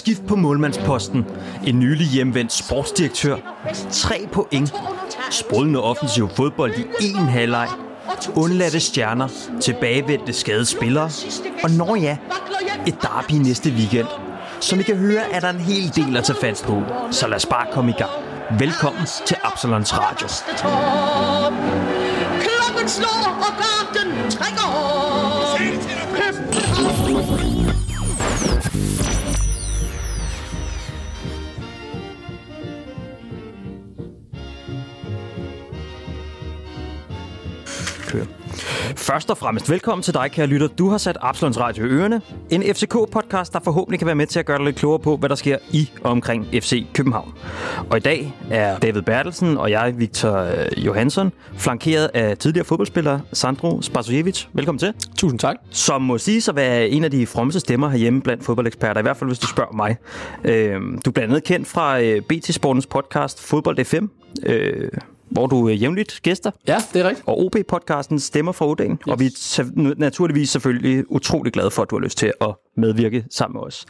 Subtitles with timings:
[0.00, 1.26] skift på målmandsposten,
[1.66, 3.36] en nylig hjemvendt sportsdirektør,
[3.90, 4.72] tre point,
[5.30, 7.68] sprudlende offensiv fodbold i en halvleg,
[8.34, 9.28] undladte stjerner,
[9.60, 11.10] tilbagevendte skadede spillere,
[11.64, 12.16] og når ja,
[12.86, 14.06] et derby næste weekend.
[14.60, 17.36] Som I kan høre, er der en hel del at tage fat på, så lad
[17.36, 18.10] os bare komme i gang.
[18.58, 20.28] Velkommen til Absalons Radio.
[22.40, 23.69] Klokken slår, og
[39.00, 40.66] Først og fremmest velkommen til dig, kære lytter.
[40.68, 42.22] Du har sat Absalons Radio i ørerne.
[42.50, 45.28] En FCK-podcast, der forhåbentlig kan være med til at gøre dig lidt klogere på, hvad
[45.28, 47.32] der sker i og omkring FC København.
[47.90, 53.20] Og i dag er David Bertelsen og jeg, Victor øh, Johansson, flankeret af tidligere fodboldspiller
[53.32, 54.44] Sandro Spasojevic.
[54.52, 54.92] Velkommen til.
[55.16, 55.56] Tusind tak.
[55.70, 59.16] Som må sige at være en af de frommeste stemmer herhjemme blandt fodboldeksperter, i hvert
[59.16, 59.96] fald hvis du spørger mig.
[60.44, 64.04] Øh, du er blandt andet kendt fra øh, BT Sportens podcast Fodbold FM,
[64.46, 64.88] øh,
[65.30, 67.28] hvor du øh, jævnligt gæster Ja, det er rigtigt.
[67.28, 68.92] og OB-podcasten Stemmer fra Odagen.
[68.92, 69.06] Yes.
[69.06, 73.24] Og vi er naturligvis selvfølgelig utrolig glade for, at du har lyst til at medvirke
[73.30, 73.86] sammen med os.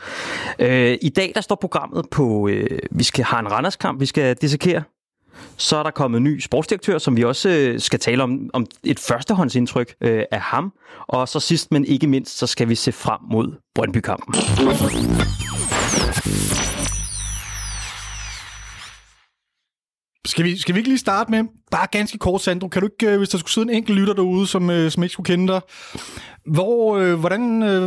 [0.58, 4.36] Øh, I dag der står programmet på, øh, vi skal have en Randerskamp, vi skal
[4.36, 4.82] dissekere.
[5.56, 8.66] Så er der kommet en ny sportsdirektør, som vi også øh, skal tale om, om
[8.84, 10.72] et førstehåndsindtryk øh, af ham.
[11.08, 14.34] Og så sidst, men ikke mindst, så skal vi se frem mod Brøndby-kampen.
[20.26, 23.12] Skal vi, skal vi ikke lige starte med, bare ganske kort, Sandro, kan du ikke,
[23.12, 25.52] øh, hvis der skulle sidde en enkelt lytter derude, som, øh, som ikke skulle kende
[25.52, 25.60] dig,
[26.50, 27.82] hvor, øh, hvordan, øh,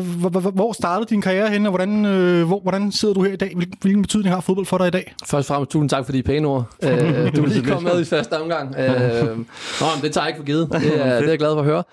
[0.53, 3.51] hvor, startede din karriere henne, og hvordan, øh, hvor, hvordan sidder du her i dag?
[3.55, 5.15] Hvilken, hvilken betydning har fodbold for dig i dag?
[5.25, 6.65] Først og fremmest tusind tak for de pæne ord.
[6.83, 8.75] Øh, du er lige kommet med i første omgang.
[8.77, 10.69] Øh, nå, men det tager jeg ikke for givet.
[10.71, 11.83] Det er, det er jeg glad for at høre.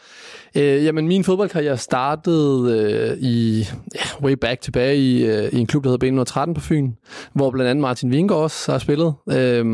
[0.56, 5.66] Øh, jamen, min fodboldkarriere startede øh, i ja, way back tilbage i, øh, i en
[5.66, 6.92] klub, der hedder B113 på Fyn,
[7.32, 9.14] hvor blandt andet Martin Vingård også har spillet.
[9.30, 9.66] Øh,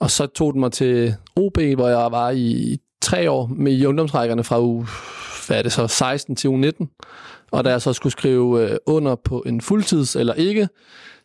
[0.00, 3.86] og så tog den mig til OB, hvor jeg var i tre år med i
[3.86, 4.84] ungdomsrækkerne fra u,
[5.46, 6.90] hvad er det så, 16 til 19,
[7.50, 10.68] Og da jeg så skulle skrive øh, under på en fuldtids eller ikke,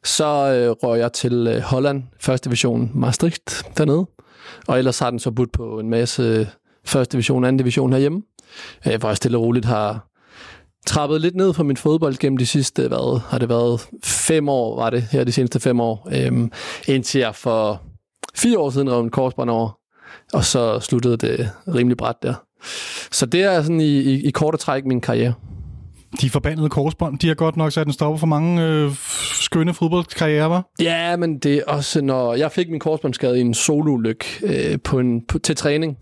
[0.03, 4.05] så øh, røg jeg til øh, Holland, første division Maastricht dernede.
[4.67, 6.45] Og ellers har den så budt på en masse øh,
[6.85, 8.21] første division, anden division herhjemme,
[8.87, 10.07] øh, hvor jeg stille og roligt har
[10.87, 14.49] trappet lidt ned på min fodbold gennem de sidste, øh, hvad har det været, fem
[14.49, 16.51] år var det her de seneste fem år, øhm,
[16.87, 17.81] indtil jeg for
[18.35, 19.79] fire år siden rev en korsbånd over,
[20.33, 22.46] og så sluttede det rimelig bræt der.
[23.11, 25.33] Så det er sådan i, i, i korte træk min karriere.
[26.21, 28.91] De forbandede korsbånd, de har godt nok sat en stopper for mange øh,
[29.41, 30.69] skønne fodboldkarrierer, var?
[30.81, 34.99] Ja, men det er også, når jeg fik min korsbåndsskade i en sololykke øh, på
[34.99, 35.97] en, på, til træning.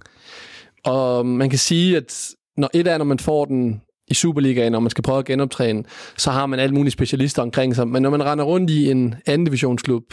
[0.86, 4.80] Og man kan sige, at når et er, når man får den i Superligaen, når
[4.80, 5.84] man skal prøve at genoptræne,
[6.18, 7.88] så har man alle mulige specialister omkring sig.
[7.88, 10.04] Men når man render rundt i en anden divisionsklub,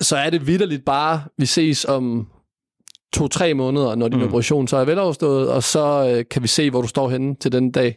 [0.00, 2.26] så er det vidderligt bare, vi ses om
[3.14, 4.24] to-tre måneder, når din mm.
[4.24, 7.52] operation så er veloverstået, og så øh, kan vi se, hvor du står henne til
[7.52, 7.96] den dag.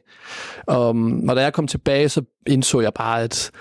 [0.78, 3.52] Um, og da jeg kom tilbage, så indså jeg bare, at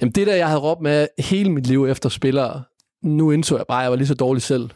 [0.00, 2.62] jamen, det der, jeg havde råbt med hele mit liv efter spillere,
[3.02, 4.70] nu indså jeg bare, at jeg var lige så dårlig selv.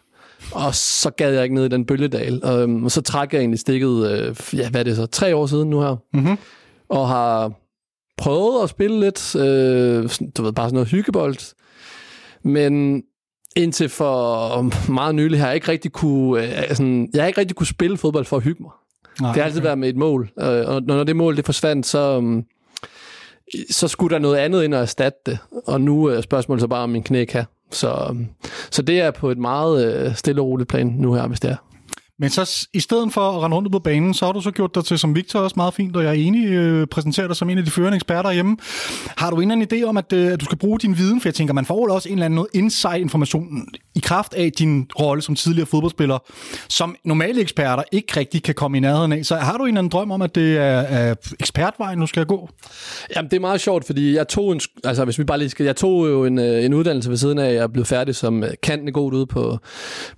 [0.52, 2.44] Og så gad jeg ikke ned i den bølgedal.
[2.44, 5.46] Um, og så trak jeg egentlig stikket, øh, ja, hvad er det så, tre år
[5.46, 5.96] siden nu her.
[6.12, 6.38] Mhm.
[6.88, 7.52] Og har
[8.18, 11.54] prøvet at spille lidt, øh, du ved, bare sådan noget hyggebold.
[12.44, 13.02] Men
[13.56, 17.56] indtil for meget nylig har jeg ikke rigtig kunne, øh, sådan, jeg har ikke rigtig
[17.56, 18.70] kunne spille fodbold for at hygge mig.
[19.20, 21.86] Nej, Det har altid været med et mål, øh, og når det mål det forsvandt,
[21.86, 22.44] så, um,
[23.70, 25.38] så skulle der noget andet ind og erstatte det.
[25.66, 27.44] Og nu er spørgsmålet så bare, om min knæ kan.
[27.70, 28.26] Så, um,
[28.70, 31.50] så det er på et meget øh, stille og roligt plan nu her, hvis det
[31.50, 31.56] er.
[32.20, 34.74] Men så i stedet for at rende rundt på banen, så har du så gjort
[34.74, 37.50] dig til, som Victor også meget fint, og jeg er enig, øh, præsenterer dig som
[37.50, 38.56] en af de førende eksperter hjemme.
[39.16, 41.20] Har du en eller anden idé om, at, øh, at du skal bruge din viden?
[41.20, 44.90] For jeg tænker, man får også en eller anden noget insight-information i kraft af din
[45.00, 46.18] rolle som tidligere fodboldspiller,
[46.68, 49.24] som normale eksperter ikke rigtig kan komme i nærheden af.
[49.24, 52.26] Så har du en eller anden drøm om, at det er, er ekspertvejen, du skal
[52.26, 52.48] gå?
[53.16, 55.66] Jamen, det er meget sjovt, fordi jeg tog en, altså hvis vi bare lige skal,
[55.66, 58.44] jeg tog jo en, øh, en uddannelse ved siden af, jeg er blevet færdig som
[58.44, 59.58] øh, kantende god ude på,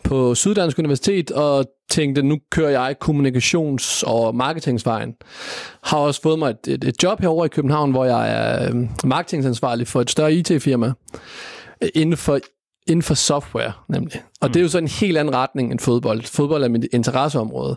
[0.04, 5.14] på Syddansk Universitet, og tænkte, nu kører jeg kommunikations- og marketingsvejen.
[5.82, 8.88] Har også fået mig et, et, et job herover i København, hvor jeg er øhm,
[9.04, 10.92] marketingansvarlig for et større IT-firma
[11.82, 12.38] øh, inden for
[12.86, 14.22] inden for software, nemlig.
[14.40, 14.52] Og mm.
[14.52, 16.22] det er jo så en helt anden retning end fodbold.
[16.22, 17.76] Fodbold er mit interesseområde.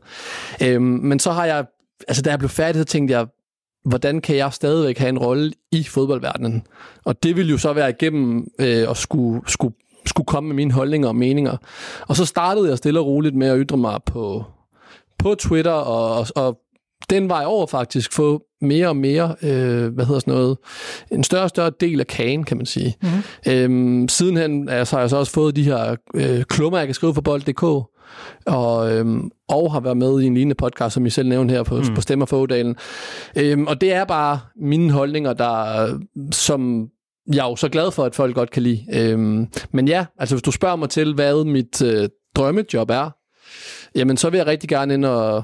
[0.64, 1.66] Øhm, men så har jeg,
[2.08, 3.28] altså da jeg blev færdig, så tænkte jeg,
[3.86, 6.68] hvordan kan jeg stadigvæk have en rolle i fodboldverdenen?
[7.06, 9.76] Og det ville jo så være igennem øh, at skulle, skulle,
[10.10, 11.58] skulle komme med mine holdninger og meninger.
[12.08, 14.44] Og så startede jeg stille og roligt med at ytre mig på,
[15.20, 16.60] på Twitter og, og,
[17.10, 20.58] den vej over faktisk få mere og mere, øh, hvad hedder sådan noget,
[21.12, 22.96] en større og større del af kagen, kan man sige.
[23.02, 23.52] Mm-hmm.
[23.54, 27.14] Øhm, sidenhen altså, har jeg så også fået de her øh, klummer, jeg kan skrive
[27.14, 27.64] for bold.dk,
[28.46, 31.64] og, øhm, og har været med i en lignende podcast, som I selv nævnte her
[31.64, 31.96] på, mm.
[31.96, 32.76] på Stemmer for Odalen.
[33.38, 35.88] Øhm, og det er bare mine holdninger, der,
[36.32, 36.90] som
[37.28, 38.86] jeg er jo så glad for, at folk godt kan lide.
[38.94, 43.10] Øhm, men ja, altså hvis du spørger mig til, hvad mit øh, drømmejob er,
[43.96, 45.44] jamen så vil jeg rigtig gerne ind og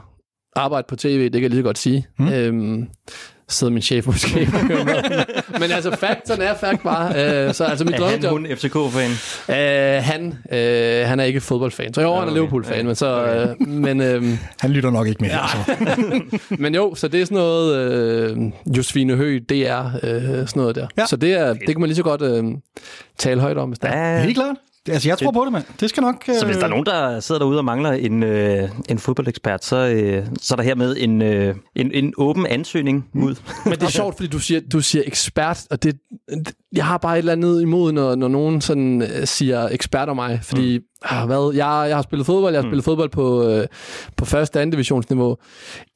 [0.56, 2.08] arbejde på tv, det kan jeg lige så godt sige.
[2.20, 2.28] Mm.
[2.28, 2.88] Øhm,
[3.52, 5.24] sidder min chef måske og hører med.
[5.60, 7.08] Men altså, faktoren er fakt bare.
[7.48, 9.12] Øh, så, altså, mit Er han, hun FCK-fan?
[9.50, 11.94] øh, han, øh, han er ikke fodboldfan.
[11.94, 12.34] Så jo, han er okay.
[12.34, 13.26] Liverpool-fan, men så...
[13.26, 14.24] Øh, men, øh,
[14.62, 15.32] Han lytter nok ikke mere.
[15.34, 15.42] Ja.
[15.42, 16.48] Altså.
[16.64, 18.38] men jo, så det er sådan noget øh,
[18.78, 20.88] Josefine Høgh, DR, øh, sådan noget der.
[20.98, 21.06] Ja.
[21.06, 22.44] Så det, er, det kan man lige så godt øh,
[23.18, 24.18] tale højt om, hvis der er.
[24.18, 24.56] Ja, Helt klart.
[24.90, 25.66] Altså, jeg tror på det, mand.
[25.80, 26.24] Det skal nok...
[26.40, 29.76] Så hvis der er nogen, der sidder derude og mangler en, øh, en fodboldekspert, så,
[29.76, 33.36] øh, så er der hermed en, øh, en, en åben ansøgning ud.
[33.66, 36.00] Men det er sjovt, fordi du siger, du siger ekspert, og det,
[36.76, 40.16] jeg har bare et eller andet imod, når, når nogen sådan øh, siger ekspert om
[40.16, 40.84] mig, fordi mm.
[41.02, 43.68] ah, hvad, jeg, jeg har spillet fodbold, jeg har spillet fodbold på, øh,
[44.18, 45.38] på første og anden divisionsniveau.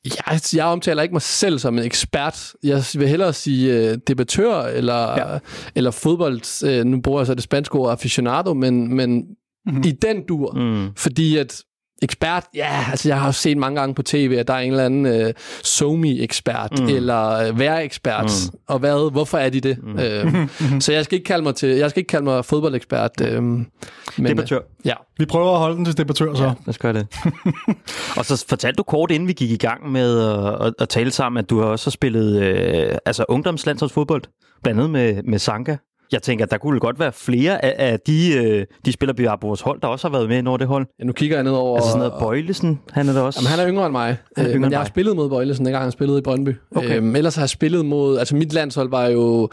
[0.05, 2.53] Jeg, jeg omtaler ikke mig selv som en ekspert.
[2.63, 5.39] Jeg vil hellere sige øh, debattør, eller, ja.
[5.75, 9.23] eller fodbold, øh, nu bruger jeg så det spanske ord aficionado, men, men
[9.65, 9.83] mm-hmm.
[9.85, 10.89] i den dur, Mm.
[10.97, 11.61] fordi at
[12.05, 14.71] ekspert, ja, altså jeg har jo set mange gange på tv, at der er en
[14.71, 16.87] eller anden øh, somi-ekspert, mm.
[16.87, 18.59] eller øh, vær-ekspert, mm.
[18.67, 19.77] og hvad, hvorfor er de det?
[19.83, 19.99] Mm.
[19.99, 20.49] Øh,
[20.79, 23.11] så jeg skal ikke kalde mig til, jeg skal ikke kalde mig fodboldekspert.
[23.21, 23.67] Øh, men,
[24.17, 24.57] Debattør.
[24.57, 24.93] Øh, ja.
[25.17, 26.43] Vi prøver at holde den til debattør, så.
[26.43, 27.07] Ja, lad os gøre det.
[28.17, 31.11] og så fortalte du kort, inden vi gik i gang med at, at, at tale
[31.11, 34.23] sammen, at du har også spillet øh, altså ungdomslandsholdsfodbold,
[34.63, 35.75] blandt andet med, med Sanka.
[36.11, 39.61] Jeg tænker, at der kunne godt være flere af, af de, øh, de spillere, vores
[39.61, 40.87] hold, der også har været med over det hold.
[40.99, 41.75] ja, nu kigger jeg ned over...
[41.75, 43.39] Altså sådan noget Bøjlesen, han er der også.
[43.39, 45.15] Jamen, han er yngre end mig, Han er øh, yngre men end jeg har spillet
[45.15, 46.55] mod Bøjlesen, dengang han spillede i Brøndby.
[46.75, 46.97] Okay.
[46.97, 48.17] Øhm, ellers har jeg spillet mod...
[48.17, 49.49] Altså, mit landshold var jo...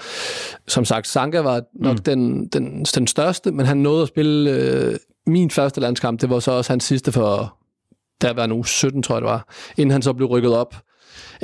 [0.69, 2.03] Som sagt, Sanka var nok mm.
[2.03, 4.51] den, den, den største, men han nåede at spille...
[4.51, 4.97] Øh,
[5.27, 7.57] min første landskamp, det var så også hans sidste for...
[8.21, 9.49] Der var nu 17, tror jeg det var.
[9.77, 10.75] Inden han så blev rykket op.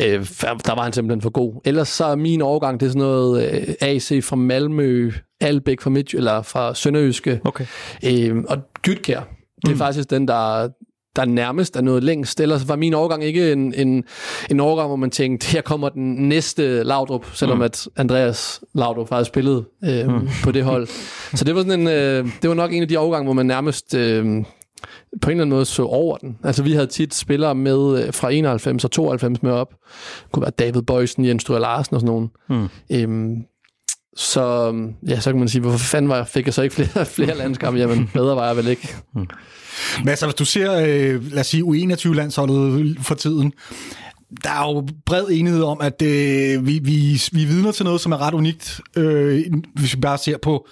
[0.00, 0.26] Øh,
[0.66, 1.60] der var han simpelthen for god.
[1.64, 5.90] Ellers så er min overgang, det er sådan noget øh, AC fra Malmø, Albæk fra
[5.90, 7.66] Midt, eller fra Sønderjyske, Okay.
[8.04, 9.20] Øh, og Gytkær,
[9.62, 9.78] det er mm.
[9.78, 10.68] faktisk den, der,
[11.16, 12.40] der nærmest er noget længst.
[12.40, 14.04] Ellers var min overgang ikke en, en,
[14.50, 17.62] en overgang, hvor man tænkte, her kommer den næste Laudrup, selvom mm.
[17.62, 20.28] at Andreas Laudrup faktisk spillede øh, mm.
[20.44, 20.86] på det hold.
[21.34, 23.46] Så det var, sådan en, øh, det var nok en af de overgange, hvor man
[23.46, 24.44] nærmest øh,
[25.22, 26.38] på en eller anden måde så over den.
[26.44, 29.70] Altså vi havde tit spillere med øh, fra 91 og 92 med op.
[29.70, 32.30] Det kunne være David Bøjsen, Jens Stryger Larsen og sådan nogen.
[32.48, 32.68] Mm.
[32.92, 33.44] Øhm,
[34.16, 34.74] så
[35.08, 37.36] ja, så kan man sige, hvorfor fanden var jeg, fik jeg så ikke flere, flere
[37.38, 37.80] landskampe?
[37.80, 38.96] Jamen, bedre var jeg vel ikke.
[39.98, 43.52] Men altså, hvis du ser, øh, lad os sige, U21-landsholdet for tiden,
[44.44, 48.12] der er jo bred enighed om, at øh, vi, vi, vi vidner til noget, som
[48.12, 49.44] er ret unikt, øh,
[49.74, 50.68] hvis vi bare ser på,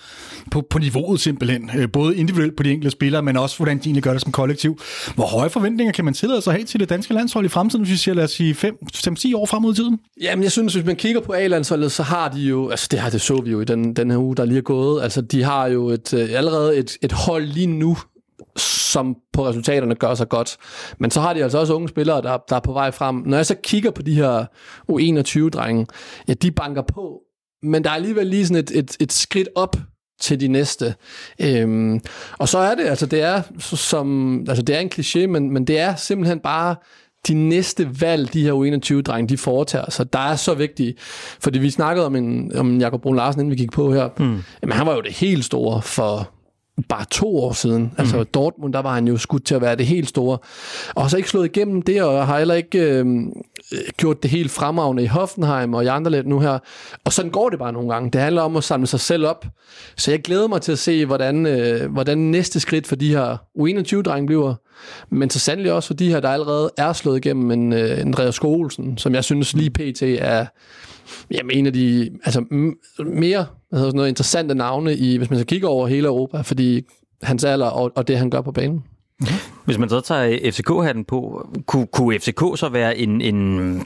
[0.50, 1.70] på, på niveauet simpelthen.
[1.76, 4.32] Øh, både individuelt på de enkelte spillere, men også hvordan de egentlig gør det som
[4.32, 4.81] kollektiv.
[5.14, 7.85] Hvor høje forventninger kan man tillade sig at have til det danske landshold i fremtiden,
[7.85, 9.99] hvis vi siger, lad os sige, 5-10 år frem mod i tiden?
[10.20, 13.11] Jamen, jeg synes, hvis man kigger på A-landsholdet, så har de jo, altså det, her,
[13.11, 15.43] det så vi jo i den, den her uge, der lige er gået, altså de
[15.43, 17.97] har jo et, øh, allerede et, et hold lige nu,
[18.56, 20.56] som på resultaterne gør sig godt.
[20.98, 23.14] Men så har de altså også unge spillere, der, der er på vej frem.
[23.14, 24.44] Når jeg så kigger på de her
[24.92, 25.86] U21-drenge,
[26.28, 27.20] ja, de banker på,
[27.62, 29.76] men der er alligevel lige sådan et, et, et skridt op
[30.20, 30.94] til de næste.
[31.40, 32.00] Øhm,
[32.38, 35.66] og så er det, altså det er som, altså det er en kliché, men, men
[35.66, 36.76] det er simpelthen bare
[37.28, 40.94] de næste valg, de her U21-drenge, de foretager sig, der er så vigtige.
[41.40, 44.08] Fordi vi snakkede om, en, om Jakob Brun Larsen, inden vi gik på her.
[44.19, 44.43] Mm.
[44.62, 46.35] Jamen, han var jo det helt store for
[46.88, 47.92] bare to år siden.
[47.98, 50.38] Altså Dortmund, der var han jo skudt til at være det helt store.
[50.94, 53.06] Og så ikke slået igennem det, og har heller ikke øh,
[53.96, 56.58] gjort det helt fremragende i Hoffenheim og i Anderlecht nu her.
[57.04, 58.10] Og sådan går det bare nogle gange.
[58.10, 59.46] Det handler om at samle sig selv op.
[59.96, 63.36] Så jeg glæder mig til at se, hvordan, øh, hvordan næste skridt for de her
[63.58, 64.54] U21-drenge bliver.
[65.10, 68.34] Men så sandelig også for de her, der allerede er slået igennem en øh, Andreas
[68.34, 70.02] Skogelsen, som jeg synes lige pt.
[70.02, 70.46] er
[71.30, 75.30] jamen, en af de altså, m- mere hvad hedder sådan noget, interessante navne, i, hvis
[75.30, 76.82] man så kigger over hele Europa, fordi
[77.22, 78.84] hans alder og, og det, han gør på banen.
[79.20, 79.29] Mhm.
[79.65, 83.35] Hvis man så tager FCK-hatten på, kunne, kunne FCK så være en, en,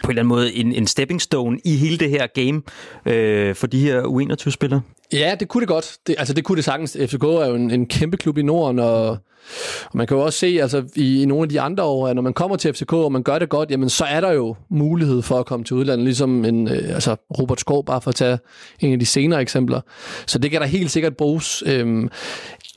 [0.03, 2.63] på en eller anden måde en, en stepping stone i hele det her game
[3.07, 4.81] øh, for de her U21-spillere?
[5.13, 5.97] Ja, det kunne det godt.
[6.07, 6.97] Det, altså, det kunne det sagtens.
[7.07, 10.39] FCK er jo en, en kæmpe klub i Norden, og, og man kan jo også
[10.39, 12.93] se altså, i, i nogle af de andre år, at når man kommer til FCK,
[12.93, 15.77] og man gør det godt, jamen, så er der jo mulighed for at komme til
[15.77, 18.39] udlandet, ligesom en, øh, altså Robert Skov, bare for at tage
[18.81, 19.81] en af de senere eksempler.
[20.27, 21.63] Så det kan der helt sikkert bruges.
[21.67, 22.09] Øhm,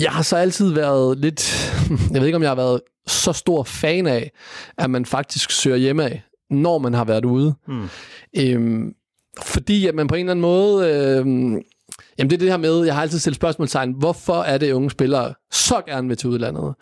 [0.04, 1.72] jeg har så altid været lidt,
[2.12, 4.32] jeg ved ikke om jeg har været så stor fan af,
[4.78, 6.24] at man faktisk søger hjemme af.
[6.50, 7.54] når man har været ude.
[7.68, 7.90] Mm.
[8.38, 8.94] Øhm,
[9.42, 10.88] fordi at man på en eller anden måde...
[10.90, 11.62] Øhm,
[12.18, 14.92] jamen det er det her med, jeg har altid stillet spørgsmålstegn, hvorfor er det unge
[14.92, 16.74] spillere så gerne vil til udlandet?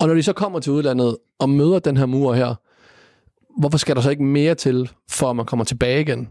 [0.00, 2.54] Og når de så kommer til udlandet og møder den her mur her,
[3.60, 6.28] hvorfor skal der så ikke mere til, for at man kommer tilbage igen?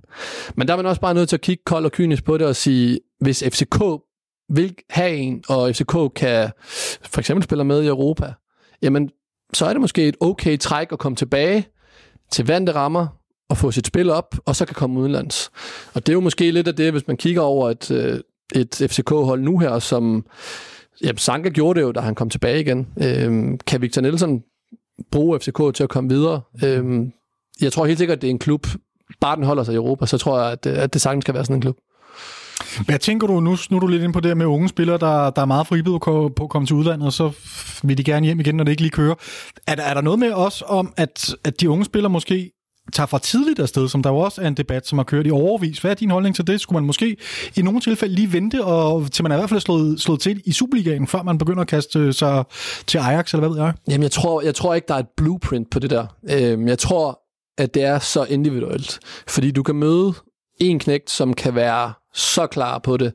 [0.56, 2.48] Men der er man også bare nødt til at kigge kold og kynisk på det
[2.48, 3.82] og sige, hvis FCK
[4.50, 6.52] vil have en, og FCK kan
[7.02, 8.34] for eksempel spille med i Europa,
[8.82, 9.10] jamen
[9.54, 11.68] så er det måske et okay træk at komme tilbage
[12.32, 13.08] til vante rammer
[13.50, 15.52] og få sit spil op, og så kan komme udenlands.
[15.94, 18.20] Og det er jo måske lidt af det, hvis man kigger over øh,
[18.56, 20.26] et, et FCK-hold nu her, som
[21.04, 22.88] ja, Sanka gjorde det jo, da han kom tilbage igen.
[23.04, 24.44] Øhm, kan Victor Nielsen
[25.12, 26.42] bruge FCK til at komme videre?
[26.64, 27.12] Øhm,
[27.62, 28.68] jeg tror helt sikkert, at det er en klub,
[29.22, 31.46] bare den holder sig i Europa, så tror jeg, at, at det sagtens skal være
[31.46, 31.78] sådan en klub.
[32.86, 35.30] Hvad tænker du, nu, nu er du lidt ind på det med unge spillere, der,
[35.30, 37.32] der er meget fribid på at komme til udlandet, og så
[37.84, 39.16] vil de gerne hjem igen, når det ikke lige kører.
[39.68, 42.52] Er der, er der noget med os om, at, at de unge spillere måske
[42.94, 45.32] tager fra tidligt afsted, som der jo også er en debat, som har kørt i
[45.32, 45.80] overvis.
[45.80, 46.62] Hvad er din holdning til det?
[46.62, 47.18] Skulle man måske
[47.58, 50.42] i nogle tilfælde lige vente, og, til man er i hvert fald slået, slået til
[50.46, 52.44] i Superligaen, før man begynder at kaste sig
[52.88, 53.74] til Ajax, eller hvad ved jeg?
[53.88, 56.06] Jamen, jeg tror, jeg tror ikke, der er et blueprint på det der.
[56.30, 57.20] Øhm, jeg tror,
[57.58, 59.00] at det er så individuelt.
[59.28, 60.14] Fordi du kan møde
[60.62, 63.14] en knægt, som kan være så klar på det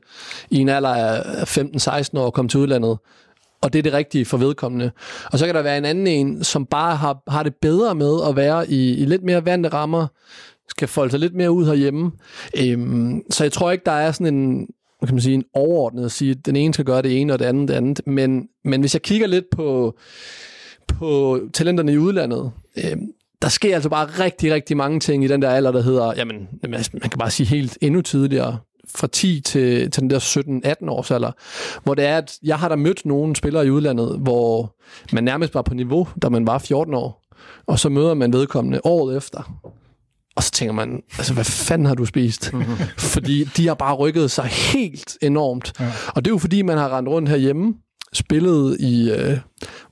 [0.49, 2.97] i en alder af 15-16 år at komme til udlandet,
[3.61, 4.91] og det er det rigtige for vedkommende.
[5.31, 8.19] Og så kan der være en anden en, som bare har, har det bedre med
[8.29, 10.07] at være i, i lidt mere vante rammer,
[10.69, 12.11] skal folde sig lidt mere ud herhjemme.
[12.59, 14.67] Øhm, så jeg tror ikke, der er sådan en,
[15.05, 17.39] kan man sige, en overordnet at sige, at den ene skal gøre det ene, og
[17.39, 18.01] det andet det andet.
[18.05, 19.97] Men, men hvis jeg kigger lidt på,
[20.87, 23.07] på talenterne i udlandet, øhm,
[23.41, 26.47] der sker altså bare rigtig, rigtig mange ting i den der alder, der hedder, jamen,
[26.67, 28.57] man kan bare sige helt endnu tidligere,
[28.95, 30.19] fra 10 til, til den der
[30.83, 31.31] 17-18 års alder,
[31.83, 34.75] hvor det er, at jeg har da mødt nogle spillere i udlandet, hvor
[35.13, 37.21] man nærmest var på niveau, da man var 14 år,
[37.67, 39.59] og så møder man vedkommende året efter,
[40.35, 42.53] og så tænker man, altså hvad fanden har du spist?
[42.53, 42.75] Mm-hmm.
[43.13, 45.73] fordi de har bare rykket sig helt enormt.
[45.79, 45.91] Ja.
[46.07, 47.73] Og det er jo fordi, man har rendt rundt herhjemme,
[48.13, 49.37] spillet i øh,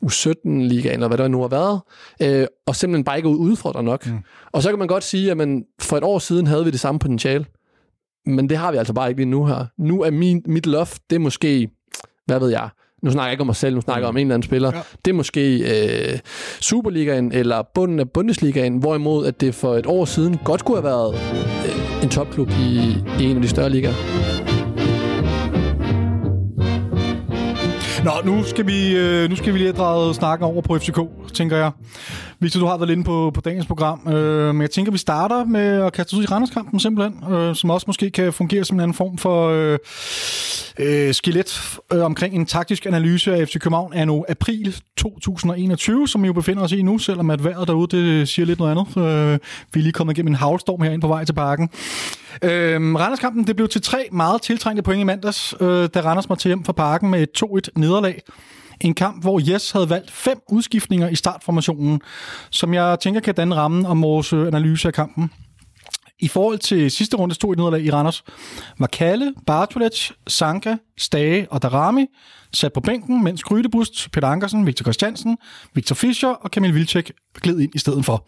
[0.06, 1.82] U17-ligaen, eller hvad der nu har været,
[2.22, 4.08] øh, og simpelthen bare ikke udfordret nok.
[4.08, 4.18] Mm.
[4.52, 6.80] Og så kan man godt sige, at man, for et år siden havde vi det
[6.80, 7.46] samme potentiale
[8.26, 9.66] men det har vi altså bare ikke lige nu her.
[9.78, 11.70] Nu er min, mit loft, det er måske,
[12.26, 12.70] hvad ved jeg,
[13.04, 14.72] nu snakker jeg ikke om mig selv, nu snakker jeg om en eller anden spiller.
[14.76, 14.82] Ja.
[15.06, 16.20] Det er måske øh,
[16.60, 20.84] Superligaen eller bunden af Bundesligaen, hvorimod at det for et år siden godt kunne have
[20.84, 24.43] været øh, en topklub i, i en af de større ligaer.
[28.04, 31.00] Nå, nu skal vi, øh, nu skal vi lige have drejet snakken over på FCK,
[31.34, 31.72] tænker jeg.
[32.40, 35.46] Victor, du har været inde på, på dagens program, øh, men jeg tænker, vi starter
[35.46, 38.82] med at kaste ud i Randerskampen simpelthen, øh, som også måske kan fungere som en
[38.82, 39.78] anden form for øh,
[40.80, 46.22] øh, skelet øh, omkring en taktisk analyse af FC København er nu april 2021, som
[46.22, 48.98] vi jo befinder os i nu, selvom at vejret derude det siger lidt noget andet.
[48.98, 49.40] Øh,
[49.74, 51.70] vi er lige kommet igennem en havlstorm herinde på vej til parken.
[52.42, 56.50] Øhm, Randerskampen det blev til tre meget tiltrængte point i mandags, øh, da Randers måtte
[56.50, 58.22] hjem fra parken med et 2-1 nederlag.
[58.82, 62.02] En kamp, hvor Jes havde valgt fem udskiftninger i startformationen,
[62.50, 65.32] som jeg tænker kan danne rammen om vores øh, analyse af kampen.
[66.20, 68.24] I forhold til sidste runde stod i nederlag i Randers,
[68.80, 72.06] var Kalle, Bartolets, Sanka, Stage og Darami
[72.54, 75.38] sat på bænken, mens Grydebust, Peter Ankersen, Victor Christiansen,
[75.74, 77.12] Victor Fischer og Kamil Vilcek
[77.42, 78.28] gled ind i stedet for.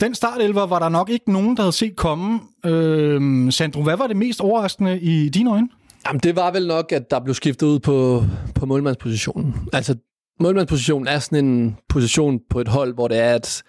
[0.00, 2.40] Den startelver var der nok ikke nogen, der havde set komme.
[2.64, 5.68] Øh, Sandro, hvad var det mest overraskende i dine øjne?
[6.06, 8.24] Jamen, det var vel nok, at der blev skiftet ud på,
[8.54, 9.54] på målmandspositionen.
[9.72, 9.94] Altså,
[10.40, 13.62] målmandspositionen er sådan en position på et hold, hvor det er, at,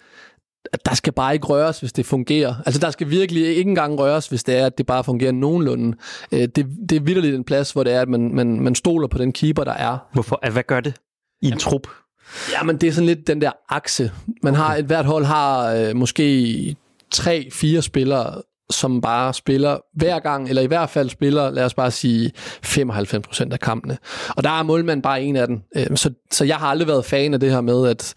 [0.72, 2.54] at der skal bare ikke røres, hvis det fungerer.
[2.66, 5.96] Altså, der skal virkelig ikke engang røres, hvis det er, at det bare fungerer nogenlunde.
[6.32, 9.08] Øh, det, det er vidderligt en plads, hvor det er, at man, man, man stoler
[9.08, 9.98] på den keeper, der er.
[10.12, 10.50] Hvorfor?
[10.50, 10.94] Hvad gør det
[11.42, 11.88] i en Jamen, trup?
[12.52, 14.12] Ja, men det er sådan lidt den der akse.
[14.42, 16.76] Man har, et hvert hold har øh, måske
[17.10, 21.74] tre, fire spillere, som bare spiller hver gang, eller i hvert fald spiller, lad os
[21.74, 22.32] bare sige,
[22.66, 23.98] 95% af kampene.
[24.28, 25.60] Og der er målmand bare en af dem.
[25.76, 28.14] Øhm, så, så jeg har aldrig været fan af det her med, at,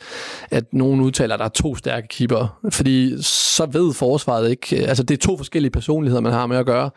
[0.51, 2.59] at nogen udtaler, at der er to stærke keeper.
[2.71, 6.65] Fordi så ved forsvaret ikke, altså det er to forskellige personligheder, man har med at
[6.65, 6.89] gøre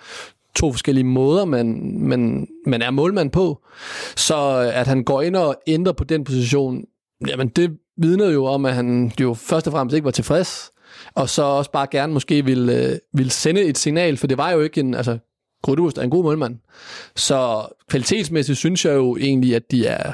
[0.54, 3.59] to forskellige måder, man, man, man er målmand på.
[4.16, 6.85] Så at han går ind og ændrer på den position,
[7.26, 10.73] jamen det vidner jo om, at han jo først og fremmest ikke var tilfreds
[11.14, 14.50] og så også bare gerne måske ville, øh, ville sende et signal, for det var
[14.50, 15.19] jo ikke en, altså,
[15.62, 16.59] Grudust er en god målmand.
[17.17, 20.12] Så kvalitetsmæssigt synes jeg jo egentlig, at de er,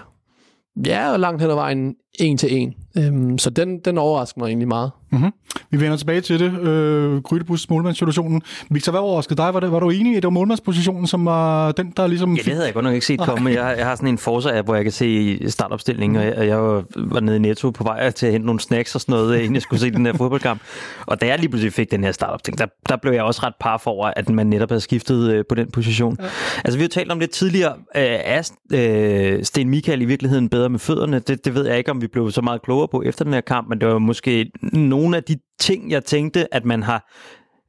[0.87, 2.75] ja, langt hen ad vejen en til en.
[2.99, 4.91] Øhm, så den, den overrasker mig egentlig meget.
[5.11, 5.31] Mm-hmm.
[5.71, 6.61] Vi vender tilbage til det.
[6.61, 8.43] Øh, Grydebus målmandssituationen.
[8.71, 9.55] Victor, hvad overraskede dig?
[9.55, 12.37] Var, det, var du enig i, at det var målmandspositionen, som var den, der ligesom...
[12.37, 13.51] Ja, det havde jeg godt nok ikke set komme.
[13.51, 16.63] Jeg, jeg har sådan en Forza-app, hvor jeg kan se startopstillingen, og jeg, og jeg
[16.63, 19.39] var, var nede i Netto på vej til at hente nogle snacks og sådan noget,
[19.39, 20.61] inden jeg skulle se den her fodboldkamp.
[21.07, 23.55] Og da jeg lige pludselig fik den her startopstilling, der, der blev jeg også ret
[23.61, 26.17] par for, at man netop havde skiftet øh, på den position.
[26.21, 26.27] Ja.
[26.65, 30.69] Altså, vi har talt om lidt tidligere, øh, er øh, Sten Michael i virkeligheden bedre
[30.69, 31.19] med fødderne?
[31.19, 33.41] Det, det ved jeg ikke, om vi blev så meget klogere på efter den her
[33.41, 37.13] kamp, men det var måske nogle af de ting, jeg tænkte, at man har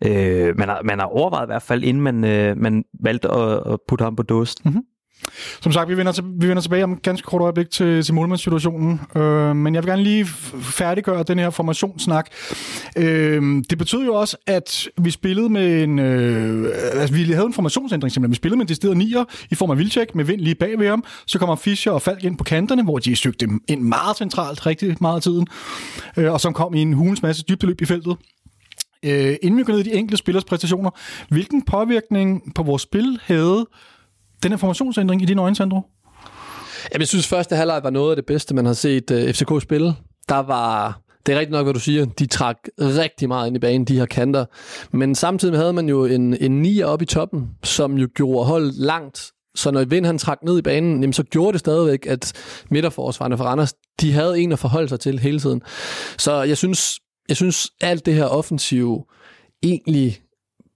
[0.05, 3.73] øh, man, har, man har overvejet i hvert fald, inden man, øh, man valgte at,
[3.73, 4.61] at putte ham på dåsen.
[4.65, 4.83] Mm-hmm.
[5.61, 9.01] Som sagt, vi vender, til, vi vender tilbage om ganske kort øjeblik til, til målmandssituationen,
[9.15, 10.25] øh, men jeg vil gerne lige
[10.61, 12.29] færdiggøre den her formationssnak.
[12.97, 15.99] Øh, det betød jo også, at vi spillede med en...
[15.99, 18.31] Øh, altså, vi havde en formationsændring simpelthen.
[18.31, 20.87] Vi spillede med en decideret nier i form af Vilcek med vind lige bag ved
[20.87, 21.03] ham.
[21.25, 24.97] Så kommer Fischer og Falk ind på kanterne, hvor de søgte ind meget centralt rigtig
[25.01, 25.47] meget af tiden,
[26.17, 28.17] øh, og som kom i en hulens masse dybdeløb i feltet.
[29.05, 30.89] Øh, inden vi går ned i de enkelte spillers præstationer,
[31.29, 33.65] hvilken påvirkning på vores spil havde
[34.43, 35.81] den her formationsændring i dine øjne, Sandro?
[36.93, 39.29] Jamen, jeg synes, første halvleg var noget af det bedste, man har set øh, uh,
[39.29, 39.95] FCK spille.
[40.29, 42.05] Der var det er rigtigt nok, hvad du siger.
[42.05, 44.45] De trak rigtig meget ind i banen, de her kanter.
[44.91, 48.71] Men samtidig havde man jo en, en nier op i toppen, som jo gjorde hold
[48.71, 49.31] langt.
[49.55, 52.33] Så når Vind han trak ned i banen, jamen, så gjorde det stadigvæk, at
[52.69, 55.61] midterforsvarende for Randers, de havde en at forholde sig til hele tiden.
[56.17, 59.03] Så jeg synes, jeg synes alt det her offensive
[59.63, 60.21] egentlig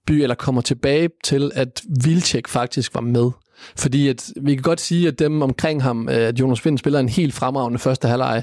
[0.06, 3.30] by, eller kommer tilbage til, at Vilcek faktisk var med.
[3.76, 7.00] Fordi at, vi kan godt sige, at dem omkring ham, øh, at Jonas Vind spiller
[7.00, 8.42] en helt fremragende første halvleg.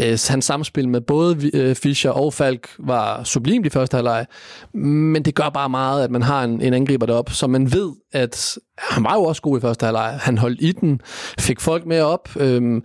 [0.00, 4.26] Øh, hans samspil med både øh, Fischer og Falk var sublimt i første halvleg.
[4.74, 7.92] Men det gør bare meget, at man har en, en angriber derop, så man ved,
[8.12, 10.18] at han var jo også god i første halvleg.
[10.22, 11.00] Han holdt i den,
[11.38, 12.28] fik folk med op.
[12.36, 12.82] Øhm,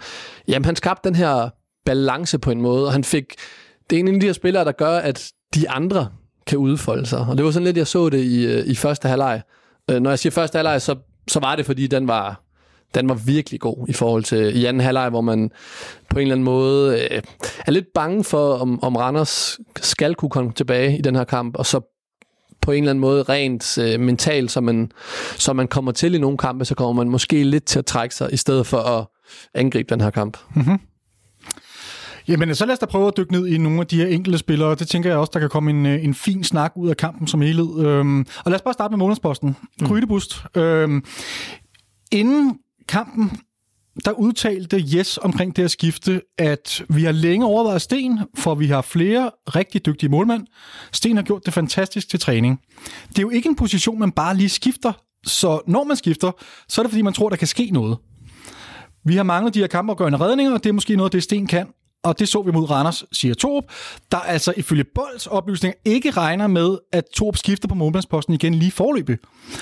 [0.48, 1.50] jamen, han skabte den her
[1.86, 3.26] balance på en måde, og han fik...
[3.90, 6.08] Det er en af de her spillere, der gør, at de andre
[6.48, 7.20] kan udfolde sig.
[7.20, 9.42] Og det var sådan lidt, jeg så det i, i første halvleg.
[9.90, 10.96] Når jeg siger første halvleg, så
[11.28, 12.42] så var det, fordi den var,
[12.96, 15.52] den var virkelig god i forhold til i anden halvleg, hvor man
[16.10, 17.22] på en eller anden måde øh,
[17.68, 21.56] er lidt bange for, om, om Randers skal kunne komme tilbage i den her kamp,
[21.56, 21.82] og så
[22.62, 24.92] på en eller anden måde rent øh, mentalt, som man,
[25.38, 28.16] som man kommer til i nogle kampe, så kommer man måske lidt til at trække
[28.16, 29.06] sig, i stedet for at
[29.54, 30.38] angribe den her kamp.
[30.56, 30.80] Mm-hmm.
[32.28, 34.38] Jamen, så lad os da prøve at dykke ned i nogle af de her enkelte
[34.38, 34.76] spillere.
[34.76, 37.28] Det tænker jeg også, der kan komme en, øh, en fin snak ud af kampen
[37.28, 37.86] som helhed.
[37.86, 39.56] Øhm, og lad os bare starte med månedsposten.
[39.80, 39.88] Mm.
[39.88, 40.44] Krydebust.
[40.56, 41.04] Øhm,
[42.12, 43.32] inden kampen,
[44.06, 48.68] der udtalte Jes omkring det her skifte, at vi har længe overvejet Sten, for vi
[48.68, 50.48] har flere rigtig dygtige målmænd.
[50.92, 52.60] Sten har gjort det fantastisk til træning.
[53.10, 54.94] Det er jo ikke en position, man bare lige skifter.
[55.26, 56.32] Så når man skifter,
[56.68, 57.98] så er det fordi, man tror, der kan ske noget.
[59.06, 61.68] Vi har manglet de her kampafgørende redninger, og det er måske noget, det Sten kan
[62.04, 63.64] og det så vi mod Randers, siger Torp,
[64.12, 68.72] der altså ifølge Bolds oplysninger ikke regner med, at Torp skifter på målmandsposten igen lige
[68.72, 69.18] forløbig.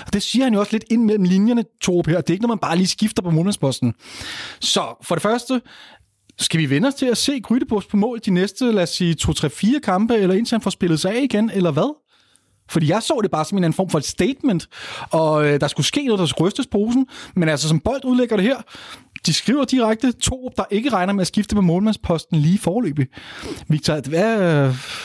[0.08, 2.22] Og det siger han jo også lidt ind mellem linjerne, Torp her.
[2.22, 3.94] Det er ikke når man bare lige skifter på målmandsposten.
[4.60, 5.62] Så for det første,
[6.40, 9.16] skal vi vende os til at se Grydebos på mål de næste, lad os sige,
[9.22, 11.96] 2-3-4 kampe, eller indtil han får spillet sig af igen, eller hvad?
[12.70, 14.68] Fordi jeg så det bare som en anden form for et statement,
[15.12, 17.08] og øh, der skulle ske noget, der skulle rystes posen.
[17.36, 18.62] Men altså, som Bold udlægger det her,
[19.26, 23.08] de skriver direkte, to, der ikke regner med at skifte på målmandsposten lige forløbig.
[23.68, 24.38] Victor, hvad,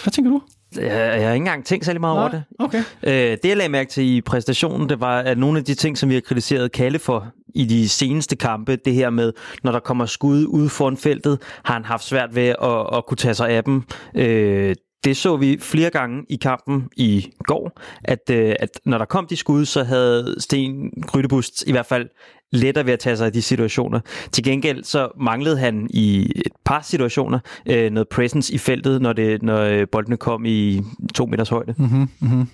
[0.02, 0.42] hvad tænker du?
[0.76, 2.42] Jeg, jeg har ikke engang tænkt særlig meget Nej, over det.
[2.59, 2.83] Okay.
[3.02, 5.98] Øh, det, jeg lagde mærke til i præstationen, det var, at nogle af de ting,
[5.98, 9.81] som vi har kritiseret Kalle for i de seneste kampe, det her med, når der
[9.81, 13.50] kommer skud ud foran feltet, har han haft svært ved at, at kunne tage sig
[13.50, 13.83] af dem.
[14.14, 14.74] Øh,
[15.05, 19.26] det så vi flere gange i kampen i går, at, øh, at når der kom
[19.26, 22.09] de skud, så havde Sten Grydebust i hvert fald
[22.53, 24.01] lettere ved at tage sig af de situationer.
[24.33, 29.13] Til gengæld så manglede han i et par situationer øh, noget presence i feltet, når,
[29.13, 30.83] det, når øh, boldene kom i
[31.15, 31.75] to meters højde.
[31.79, 32.47] Mm-hmm, mm-hmm.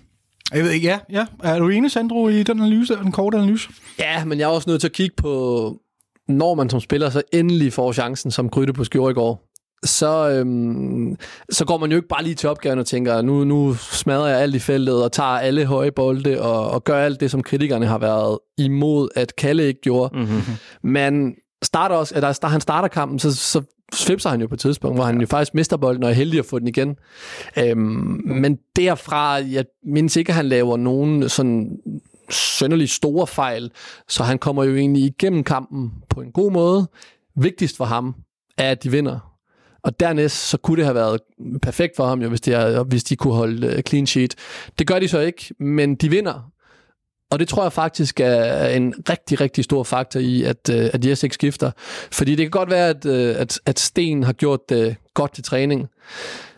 [0.52, 1.26] Jeg ved ikke, ja, ja.
[1.42, 3.68] Er du enig, Sandro, i den analyse, den korte analyse?
[3.98, 5.76] Ja, men jeg er også nødt til at kigge på,
[6.28, 9.51] når man som spiller så endelig får chancen, som Grydebus gjorde i går
[9.84, 11.16] så, øhm,
[11.50, 14.40] så går man jo ikke bare lige til opgaven og tænker, nu, nu smadrer jeg
[14.40, 17.86] alt i feltet og tager alle høje bolde og, og gør alt det, som kritikerne
[17.86, 20.18] har været imod, at Kalle ikke gjorde.
[20.18, 20.42] Mm-hmm.
[20.82, 24.60] Men starter også, at da han starter kampen, så, så svipser han jo på et
[24.60, 26.96] tidspunkt, hvor han jo faktisk mister bolden og er heldig at få den igen.
[27.58, 31.78] Øhm, men derfra, jeg mindes ikke, at han laver nogen sådan
[32.30, 33.70] sønderlig store fejl,
[34.08, 36.86] så han kommer jo egentlig igennem kampen på en god måde.
[37.36, 38.14] Vigtigst for ham
[38.58, 39.31] er, at de vinder.
[39.84, 41.20] Og dernæst, så kunne det have været
[41.62, 44.34] perfekt for ham, jo, hvis, de, havde, hvis de kunne holde øh, clean sheet.
[44.78, 46.52] Det gør de så ikke, men de vinder.
[47.30, 51.06] Og det tror jeg faktisk er en rigtig, rigtig stor faktor i, at, øh, at
[51.06, 51.70] Jess ikke skifter.
[52.12, 55.44] Fordi det kan godt være, at, øh, at, at Sten har gjort det godt til
[55.44, 55.88] træning.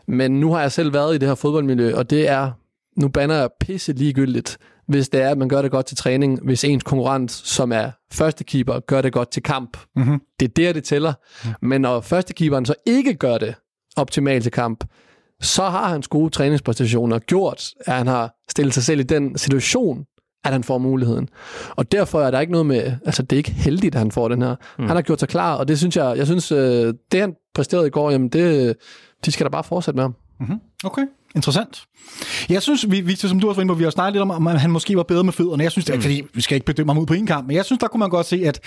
[0.06, 2.50] Men nu har jeg selv været i det her fodboldmiljø, og det er,
[2.96, 4.58] nu banner jeg pisse ligegyldigt,
[4.88, 7.90] hvis det er, at man gør det godt til træning, hvis ens konkurrent, som er
[8.12, 9.78] første keeper, gør det godt til kamp.
[9.96, 10.20] Mm-hmm.
[10.40, 11.12] Det er der, det tæller.
[11.44, 11.68] Mm.
[11.68, 13.54] Men når første keeperen så ikke gør det
[13.96, 14.84] optimalt til kamp,
[15.40, 20.04] så har hans gode træningspræstationer gjort, at han har stillet sig selv i den situation,
[20.44, 21.28] at han får muligheden.
[21.70, 24.28] Og derfor er der ikke noget med, altså det er ikke heldigt, at han får
[24.28, 24.54] den her.
[24.78, 24.86] Mm.
[24.86, 27.86] Han har gjort sig klar, og det synes jeg, jeg synes, øh, det han præsterede
[27.86, 28.76] i går, jamen det,
[29.24, 30.14] de skal da bare fortsætte med ham.
[30.40, 30.60] Mm-hmm.
[30.84, 31.02] Okay.
[31.34, 31.84] Interessant.
[32.48, 34.30] Jeg synes, vi, Victor, som du også var inde på, vi har snakket lidt om,
[34.30, 35.62] om han måske var bedre med fødderne.
[35.64, 36.02] Jeg synes, det er, mm.
[36.02, 37.98] fordi vi skal ikke bedømme ham ud på en kamp, men jeg synes, der kunne
[37.98, 38.60] man godt se, at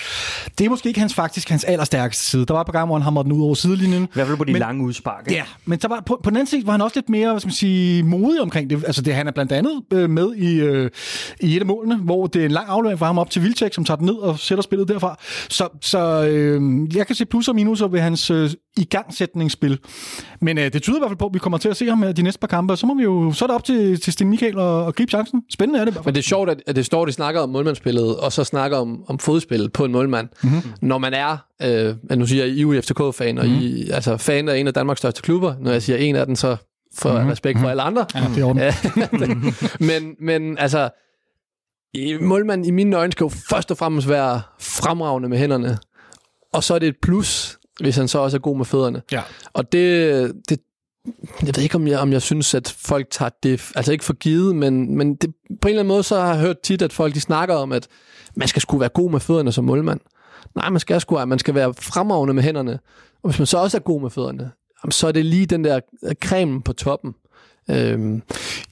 [0.57, 2.45] det er måske ikke hans faktisk hans allerstærkeste side.
[2.45, 4.03] Der var et par gange, hvor han hamrede den ud over sidelinjen.
[4.03, 5.23] I hvert fald på de men, lange udspark.
[5.27, 5.37] Ikke?
[5.39, 7.39] Ja, men der var, på, på den anden side var han også lidt mere, hvad
[7.39, 8.83] skal man sige, modig omkring det.
[8.85, 10.89] Altså, det, han er blandt andet øh, med i, øh,
[11.39, 13.73] i et af målene, hvor det er en lang aflevering for ham op til Vilcek,
[13.73, 15.19] som tager den ned og sætter spillet derfra.
[15.49, 16.61] Så, så øh,
[16.95, 19.79] jeg kan se plus og minuser ved hans øh, igangsætningsspil.
[20.41, 22.13] Men øh, det tyder i hvert fald på, at vi kommer til at se ham
[22.13, 24.13] de næste par kampe, og så må vi jo så er det op til, til
[24.13, 25.43] Sten Michael og, og gribe chancen.
[25.53, 26.05] Spændende er det.
[26.05, 28.43] Men det er sjovt, at, at det står, at de snakker om målmandsspillet, og så
[28.43, 30.27] snakker om, om fodspillet på en målmand.
[30.43, 30.61] Mm-hmm.
[30.81, 33.61] Når man er, øh, nu siger jeg IU FCK-fan, og mm-hmm.
[33.61, 35.55] I, altså fan af en af Danmarks største klubber.
[35.59, 36.57] Når jeg siger en af den, så
[36.95, 37.29] for mm-hmm.
[37.29, 38.05] respekt for alle andre.
[38.15, 40.89] Ja, det er men, men altså,
[42.21, 45.77] målmand i mine øjne skal jo først og fremmest være fremragende med hænderne.
[46.53, 49.01] Og så er det et plus, hvis han så også er god med fødderne.
[49.11, 49.21] Ja.
[49.53, 50.59] Og det, det,
[51.41, 54.13] jeg ved ikke, om jeg, om jeg synes, at folk tager det, altså ikke for
[54.13, 56.93] givet, men, men det, på en eller anden måde, så har jeg hørt tit, at
[56.93, 57.87] folk de snakker om, at
[58.35, 59.99] man skal skulle være god med fødderne som målmand.
[60.55, 62.79] Nej, man skal sgu, man skal være fremragende med hænderne.
[63.23, 64.51] Og hvis man så også er god med fødderne,
[64.89, 67.15] så er det lige den der øh, creme på toppen.
[67.69, 68.21] Øhm.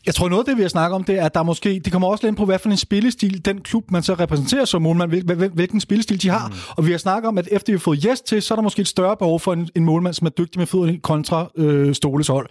[0.06, 1.92] Jeg tror noget af det, vi har snakket om, det er, at der måske, det
[1.92, 5.10] kommer også lidt på, hvad for en spillestil den klub, man så repræsenterer som målmand,
[5.10, 6.48] hvil, hvilken spillestil de har.
[6.48, 6.54] Mm.
[6.70, 8.64] Og vi har snakket om, at efter vi har fået yes til, så er der
[8.64, 11.96] måske et større behov for en, en målmand, som er dygtig med fødderne kontra øh,
[11.96, 12.50] Stoles hold.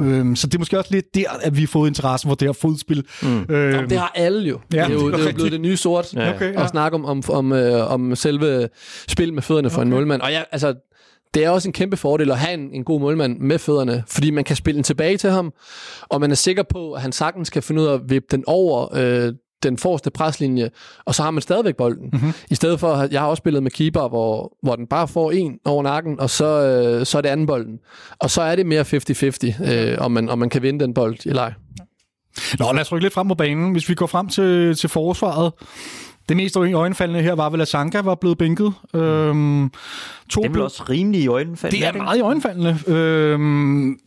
[0.00, 2.48] Øhm, så det er måske også lidt der, at vi har fået interesse for det
[2.48, 3.04] her fodspil.
[3.22, 3.28] Mm.
[3.48, 3.74] Øhm.
[3.74, 4.58] Jamen, det har alle jo.
[4.72, 6.34] Ja, det, er jo det er jo blevet det nye sort ja.
[6.34, 6.64] okay, ja.
[6.64, 8.68] at snakke om, om, om, øh, om selve
[9.08, 9.86] spil med fødderne for okay.
[9.86, 10.22] en målmand.
[10.22, 10.74] Og ja, altså,
[11.34, 14.30] det er også en kæmpe fordel at have en, en god målmand med fødderne, fordi
[14.30, 15.52] man kan spille den tilbage til ham,
[16.02, 18.44] og man er sikker på, at han sagtens kan finde ud af at vippe den
[18.46, 20.70] over øh, den forreste preslinje,
[21.04, 22.10] og så har man stadigvæk bolden.
[22.12, 22.32] Mm-hmm.
[22.50, 25.30] I stedet for, at jeg har også spillet med keeper, hvor, hvor den bare får
[25.30, 27.78] en over nakken, og så, øh, så er det anden bolden.
[28.18, 31.26] Og så er det mere 50-50, øh, om, man, om man kan vinde den bold
[31.26, 31.52] eller ej.
[32.58, 33.72] Nå, lad os rykke lidt frem på banen.
[33.72, 35.52] Hvis vi går frem til, til forsvaret,
[36.28, 38.72] det mest øjenfaldende her var vel, at Sanka var blevet bænket.
[38.94, 39.70] Øhm,
[40.30, 41.86] to det er også rimelig i øjenfaldende?
[41.86, 42.78] Det er meget i øjenfaldende.
[42.86, 43.98] Øhm,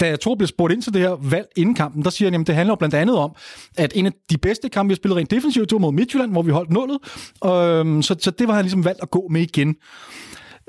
[0.00, 2.40] da jeg tror blev spurgt ind til det her valg inden kampen, der siger han,
[2.40, 3.34] at det handler blandt andet om,
[3.76, 6.32] at en af de bedste kampe, vi har spillet rent defensivt, det var mod Midtjylland,
[6.32, 6.98] hvor vi holdt nullet.
[7.46, 9.76] Øhm, så, så det var han ligesom valgt at gå med igen.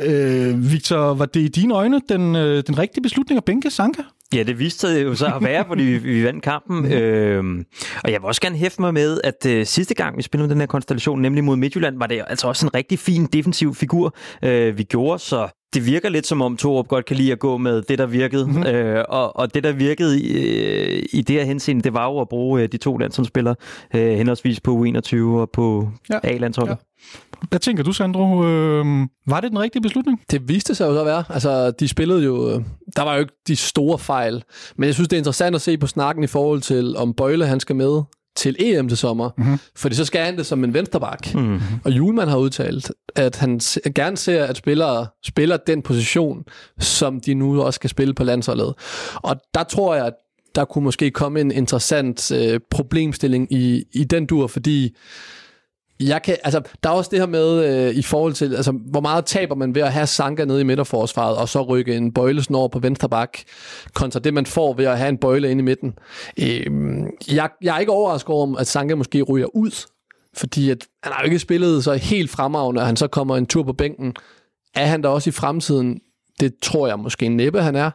[0.01, 4.01] Øh, Victor, var det i dine øjne den, øh, den rigtige beslutning at bænke Sanka?
[4.33, 6.77] Ja, det viste sig jo så at være, fordi vi, vi vandt kampen.
[6.79, 6.91] Mm.
[6.91, 7.65] Øhm,
[8.03, 10.59] og jeg vil også gerne hæfte mig med, at øh, sidste gang vi spillede den
[10.59, 14.77] her konstellation, nemlig mod Midtjylland, var det altså også en rigtig fin defensiv figur, øh,
[14.77, 17.81] vi gjorde, så det virker lidt som om Torup godt kan lide at gå med
[17.81, 18.45] det, der virkede.
[18.47, 18.65] Mm-hmm.
[18.65, 22.19] Øh, og, og det, der virkede i, øh, i det her henseende, det var jo
[22.19, 23.55] at bruge øh, de to landsholdsspillere,
[23.95, 26.19] øh, henholdsvis på U21 og på ja.
[26.23, 26.71] A-landsholdet.
[26.71, 26.75] Ja.
[27.49, 28.45] Hvad tænker du, Sandro?
[28.45, 28.85] Øh,
[29.27, 30.21] var det den rigtige beslutning?
[30.31, 31.23] Det viste sig jo så at være.
[31.29, 32.49] Altså, de spillede jo...
[32.49, 32.61] Øh,
[32.95, 34.43] der var jo ikke de store fejl.
[34.75, 37.45] Men jeg synes, det er interessant at se på snakken i forhold til, om Bøjle
[37.45, 38.01] han skal med
[38.35, 39.29] til EM til sommer.
[39.37, 39.59] Mm-hmm.
[39.75, 41.33] Fordi så skal han det som en vensterbak.
[41.33, 41.59] Mm-hmm.
[41.83, 43.59] Og Julemand har udtalt, at han
[43.95, 46.43] gerne ser, at spillere spiller den position,
[46.79, 48.73] som de nu også skal spille på landsholdet.
[49.15, 50.13] Og der tror jeg, at
[50.55, 54.95] der kunne måske komme en interessant øh, problemstilling i, i den dur, fordi
[55.99, 59.01] jeg kan, altså, der er også det her med, øh, i forhold til, altså, hvor
[59.01, 62.55] meget taber man ved at have Sanka nede i midterforsvaret, og så rykke en bøjlesen
[62.55, 63.38] over på venstre bak,
[63.93, 65.93] kontra det, man får ved at have en bøjle inde i midten.
[66.39, 66.65] Øh,
[67.36, 69.88] jeg, jeg er ikke overrasket over, at Sanka måske ryger ud,
[70.34, 73.45] fordi at, han har jo ikke spillet så helt fremragende, og han så kommer en
[73.45, 74.15] tur på bænken.
[74.75, 75.99] Er han der også i fremtiden?
[76.39, 77.91] Det tror jeg måske næppe, han er.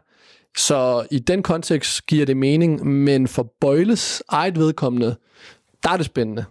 [0.57, 5.17] Så i den kontekst giver det mening, men for Bøjles eget vedkommende,
[5.83, 6.45] der er det spændende.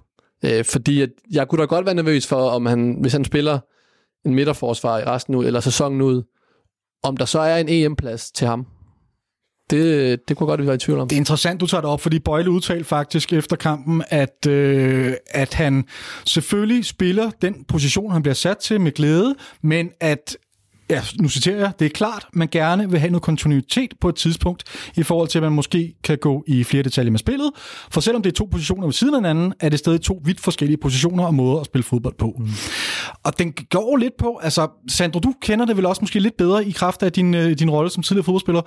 [0.46, 3.60] Øh, fordi at jeg kunne da godt være nervøs for, om han, hvis han spiller
[4.26, 6.24] en midterforsvar i resten ud, eller sæsonen ud,
[7.04, 8.68] om der så er en EM-plads til ham.
[9.70, 11.08] Det, det kunne godt være i tvivl om.
[11.08, 15.14] Det er interessant, du tager det op, fordi Bøjle udtalte faktisk efter kampen, at, øh,
[15.30, 15.86] at han
[16.26, 20.38] selvfølgelig spiller den position, han bliver sat til med glæde, men at
[20.90, 24.16] ja, nu citerer jeg, det er klart, man gerne vil have noget kontinuitet på et
[24.16, 24.64] tidspunkt,
[24.98, 27.52] i forhold til, at man måske kan gå i flere detaljer med spillet.
[27.92, 30.40] For selvom det er to positioner ved siden af hinanden, er det stadig to vidt
[30.40, 32.36] forskellige positioner og måder at spille fodbold på.
[32.40, 32.48] Mm.
[33.24, 36.66] Og den går lidt på, altså Sandro, du kender det vel også måske lidt bedre
[36.66, 38.62] i kraft af din, øh, din rolle som tidligere fodboldspiller.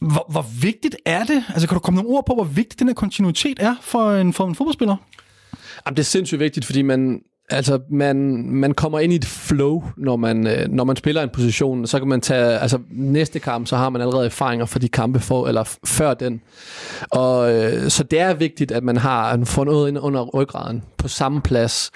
[0.00, 1.44] Hvor, hvor vigtigt er det?
[1.48, 4.32] Altså kan du komme nogle ord på, hvor vigtig den her kontinuitet er for en,
[4.32, 4.96] for en fodboldspiller?
[5.86, 7.20] Jamen, det er sindssygt vigtigt, fordi man,
[7.50, 11.28] Altså, man, man kommer ind i et flow, når man, øh, når man spiller en
[11.28, 11.86] position.
[11.86, 15.20] Så kan man tage, altså næste kamp, så har man allerede erfaringer fra de kampe
[15.20, 16.40] for, eller før den.
[17.10, 21.08] Og øh, så det er vigtigt, at man har får noget ind under ryggraden på
[21.08, 21.90] samme plads.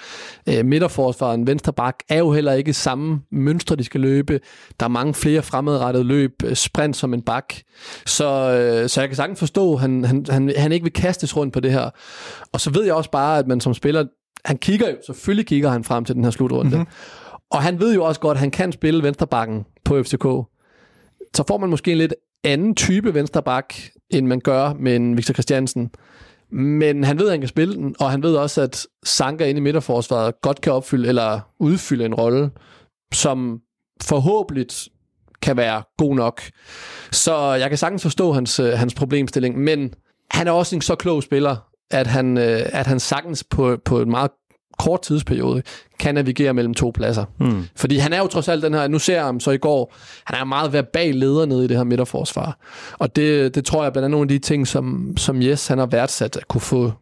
[0.49, 4.41] Øh, midterforsvaren, venstre bak, er jo heller ikke samme mønster, de skal løbe.
[4.81, 7.55] Der er mange flere fremadrettede løb, øh, sprint som en bak.
[8.07, 11.37] Så, øh, så jeg kan sagtens forstå, at han, han, han, han ikke vil kastes
[11.37, 11.91] rundt på det her.
[12.53, 14.05] Og så ved jeg også bare, at man som spiller
[14.45, 16.71] han kigger jo, selvfølgelig kigger han frem til den her slutrunde.
[16.71, 16.87] Mm-hmm.
[17.51, 20.25] Og han ved jo også godt, at han kan spille venstrebakken på FCK.
[21.35, 23.75] Så får man måske en lidt anden type venstrebak,
[24.11, 25.91] end man gør med en Victor Christiansen.
[26.51, 29.59] Men han ved, at han kan spille den, og han ved også, at Sanka inde
[29.59, 32.51] i midterforsvaret godt kan opfylde eller udfylde en rolle,
[33.13, 33.61] som
[34.03, 34.67] forhåbentlig
[35.43, 36.43] kan være god nok.
[37.11, 39.95] Så jeg kan sagtens forstå hans, øh, hans problemstilling, men
[40.31, 41.57] han er også en så klog spiller,
[41.95, 44.31] at han, øh, at han sagtens på, på en meget
[44.79, 45.63] kort tidsperiode
[45.99, 47.25] kan navigere mellem to pladser.
[47.41, 47.65] Mm.
[47.77, 49.95] Fordi han er jo trods alt den her, nu ser jeg ham så i går,
[50.25, 52.59] han er meget verbal leder nede i det her midterforsvar.
[52.99, 55.79] Og det, det tror jeg blandt andet nogle af de ting, som, som Jes han
[55.79, 56.93] har værdsat at kunne få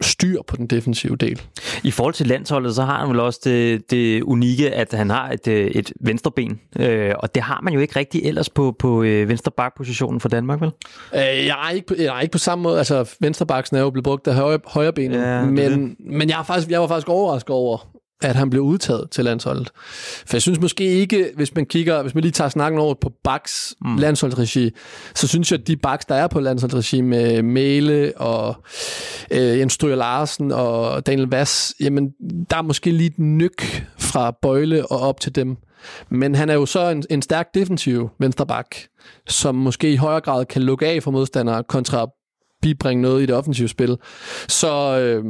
[0.00, 1.40] styr på den defensive del.
[1.84, 5.30] I forhold til landsholdet, så har han vel også det, det unikke, at han har
[5.30, 9.02] et, øh, et venstreben, øh, og det har man jo ikke rigtig ellers på, på
[9.02, 10.70] øh, venstreback-positionen for Danmark, vel?
[11.14, 14.04] Øh, jeg, er ikke jeg er ikke på samme måde, altså venstrebaksen er jo blevet
[14.04, 17.50] brugt af højre, højre benet, ja, men, men jeg, er faktisk, jeg var faktisk overrasket
[17.50, 19.70] over, at han blev udtaget til landsholdet.
[20.26, 23.12] For jeg synes måske ikke, hvis man kigger, hvis man lige tager snakken over på
[23.24, 23.96] Baks mm.
[23.96, 24.70] landsholdsregi,
[25.14, 28.54] så synes jeg, at de Baks, der er på landsholdsregi med Mæle og
[29.30, 32.10] øh, Jens Stryger Larsen og Daniel Vass, jamen
[32.50, 35.56] der er måske lige et nyk fra Bøjle og op til dem.
[36.08, 38.76] Men han er jo så en, en stærk defensiv vensterbak,
[39.28, 42.06] som måske i højere grad kan lukke af for modstandere kontra
[42.62, 43.96] bibringe noget i det offensive spil.
[44.48, 45.24] Så øh,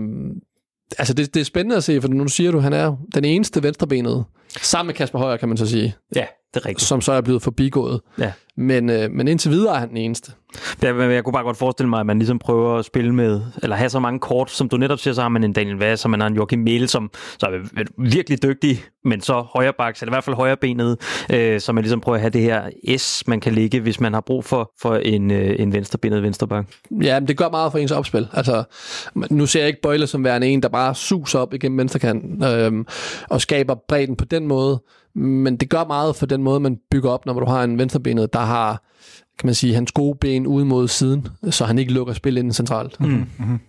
[0.99, 3.25] altså det, det er spændende at se, for nu siger du, at han er den
[3.25, 4.25] eneste venstrebenede,
[4.57, 5.95] sammen med Kasper Højer, kan man så sige.
[6.15, 6.89] Ja, det er rigtigt.
[6.89, 8.01] Som så er blevet forbigået.
[8.19, 8.33] Ja.
[8.57, 10.33] Men, øh, men indtil videre er han den eneste.
[10.83, 13.77] Jeg, jeg kunne bare godt forestille mig, at man ligesom prøver at spille med, eller
[13.77, 16.11] have så mange kort, som du netop siger, så har man en Daniel Vass, og
[16.11, 20.13] man har en Joachim Mæle, som så er virkelig dygtig, men så højre baks, eller
[20.13, 20.97] i hvert fald højre benet,
[21.33, 24.15] øh, så man ligesom prøver at have det her S, man kan ligge, hvis man
[24.15, 26.69] har brug for, for en, øh, en venstrebenet venstreback.
[27.03, 28.29] Ja, men det gør meget for ens opspil.
[28.33, 28.65] Altså,
[29.31, 32.85] nu ser jeg ikke Bøjle som værende en, der bare suser op igennem venstrekanten øh,
[33.31, 34.83] og skaber bredden på den måde,
[35.15, 38.33] men det gør meget for den måde, man bygger op, når du har en venstrebenet,
[38.33, 38.83] der har
[39.39, 42.53] kan man sige, hans gode ben ude mod siden, så han ikke lukker spil ind
[42.53, 43.01] centralt.
[43.01, 43.07] Mm.
[43.07, 43.61] Mm-hmm.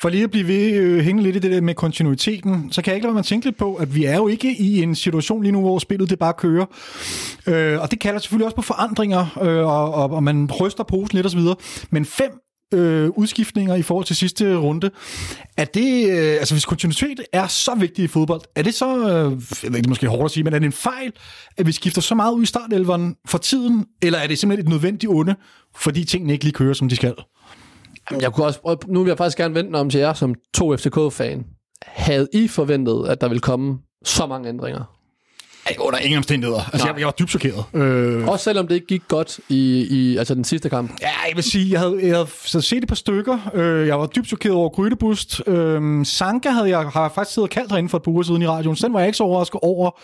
[0.00, 2.90] For lige at blive ved, øh, hænge lidt i det der med kontinuiteten, så kan
[2.90, 5.42] jeg ikke lade mig tænke lidt på, at vi er jo ikke i en situation
[5.42, 6.66] lige nu, hvor spillet det bare kører.
[7.46, 11.16] Øh, og det kalder selvfølgelig også på forandringer, øh, og, og, og man ryster posen
[11.16, 11.40] lidt osv.
[11.90, 12.30] Men fem
[12.74, 14.90] øh, udskiftninger i forhold til sidste runde.
[15.56, 19.32] Er det, øh, altså hvis kontinuitet er så vigtig i fodbold, er det så, øh,
[19.62, 21.12] jeg ved ikke, måske hårdt at sige, men er det en fejl,
[21.56, 24.70] at vi skifter så meget ud i startelveren for tiden, eller er det simpelthen et
[24.70, 25.34] nødvendigt onde,
[25.76, 27.14] fordi tingene ikke lige kører, som de skal?
[28.20, 31.44] Jeg kunne også, nu vil jeg faktisk gerne vente om til jer som to FCK-fan.
[31.82, 34.93] Havde I forventet, at der ville komme så mange ændringer?
[35.78, 36.70] Under ingen omstændigheder.
[36.72, 37.64] Altså, jeg, jeg var dybt chokeret.
[37.74, 38.28] Øh...
[38.28, 40.90] Også selvom det ikke gik godt i, i altså den sidste kamp.
[41.02, 43.38] Ja, jeg vil sige, jeg havde, jeg havde set et par stykker.
[43.54, 45.42] Øh, jeg var dybt chokeret over Grydebust.
[45.46, 48.42] Øh, Sanka havde jeg har faktisk siddet og kaldt herinde for et par uger siden
[48.42, 50.00] i radioen, så den var jeg ikke så overrasket over.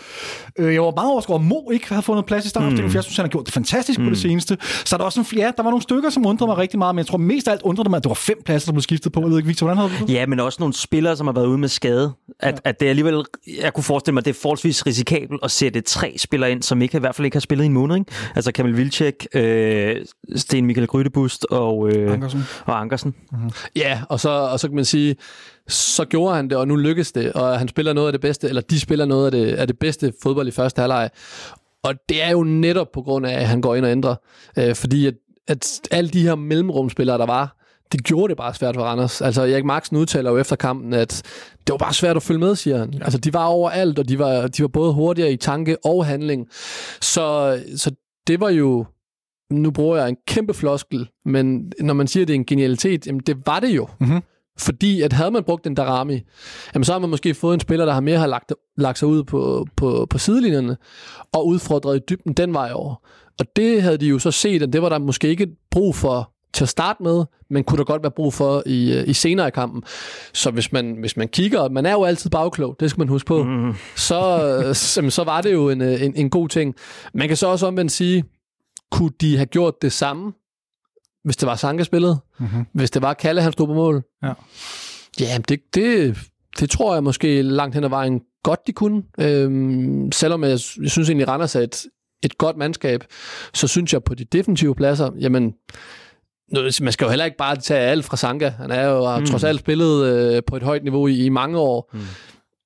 [0.58, 2.90] Øh, jeg var meget overrasket over, at Mo ikke havde fundet plads i startopstillingen, mm.
[2.90, 4.04] for jeg synes, han har gjort det fantastisk mm.
[4.04, 4.22] på det mm.
[4.22, 4.58] seneste.
[4.84, 6.98] Så der var sådan, ja, der var nogle stykker, som undrede mig rigtig meget, men
[6.98, 9.12] jeg tror mest af alt undrede mig, at det var fem pladser, der blev skiftet
[9.12, 9.20] på.
[9.20, 10.14] Jeg ved ikke, Victor, hvordan havde du det?
[10.14, 12.12] Ja, men også nogle spillere, som har været ude med skade.
[12.40, 12.70] At, ja.
[12.70, 13.24] at det alligevel,
[13.62, 16.82] jeg kunne forestille mig, at det er forholdsvis risikabelt at sætte tre spillere ind, som
[16.82, 17.96] ikke, i hvert fald ikke har spillet i en måned.
[17.96, 18.12] Ikke?
[18.34, 19.96] Altså Kamil Vilcek, øh,
[20.36, 22.44] Sten Michael Grydebust og, øh, Ankersen.
[22.66, 23.14] og Ankersen.
[23.32, 23.50] Mm-hmm.
[23.76, 25.16] Ja, og så, og så kan man sige,
[25.68, 28.48] så gjorde han det, og nu lykkes det, og han spiller noget af det bedste,
[28.48, 31.10] eller de spiller noget af det, af det bedste fodbold i første halvleg.
[31.82, 34.14] Og det er jo netop på grund af, at han går ind og ændrer.
[34.58, 35.14] Øh, fordi at,
[35.48, 37.56] at alle de her mellemrumspillere, der var,
[37.92, 39.20] det gjorde det bare svært for Randers.
[39.20, 41.22] Altså, Erik Marksen udtaler jo efter kampen, at
[41.66, 42.94] det var bare svært at følge med, siger han.
[42.94, 43.04] Ja.
[43.04, 46.48] Altså, de var overalt, og de var, de var både hurtigere i tanke og handling.
[47.00, 47.90] Så, så
[48.26, 48.86] det var jo,
[49.50, 53.06] nu bruger jeg en kæmpe floskel, men når man siger, at det er en genialitet,
[53.06, 53.88] jamen det var det jo.
[54.00, 54.22] Mm-hmm.
[54.58, 56.20] Fordi at havde man brugt en Darami,
[56.74, 59.08] jamen så har man måske fået en spiller, der har mere har lagt, lagt sig
[59.08, 60.76] ud på, på, på sidelinjerne
[61.32, 62.94] og udfordret i dybden den vej over.
[63.38, 66.29] Og det havde de jo så set, at det var der måske ikke brug for
[66.52, 69.48] til at starte med, men kunne der godt være brug for i, øh, i senere
[69.48, 69.82] i kampen.
[70.32, 73.26] Så hvis man, hvis man kigger, man er jo altid bagklog, det skal man huske
[73.26, 73.74] på, mm.
[73.96, 76.74] så, så, så var det jo en, øh, en, en god ting.
[77.14, 78.24] Man kan så også omvendt sige,
[78.90, 80.32] kunne de have gjort det samme,
[81.24, 82.66] hvis det var Sanka spillet, mm-hmm.
[82.72, 84.02] hvis det var Kalle, han stod på mål?
[84.22, 84.32] Ja.
[85.20, 86.18] Ja, det, det,
[86.60, 89.02] det tror jeg måske langt hen ad vejen godt, de kunne.
[89.20, 91.84] Øhm, selvom jeg, jeg synes egentlig, Randers er et,
[92.22, 93.04] et godt mandskab,
[93.54, 95.54] så synes jeg på de defensive pladser, jamen,
[96.82, 98.48] man skal jo heller ikke bare tage alt fra Sanka.
[98.48, 99.26] Han er jo mm.
[99.26, 101.90] trods alt spillet øh, på et højt niveau i, i mange år.
[101.92, 102.00] Mm.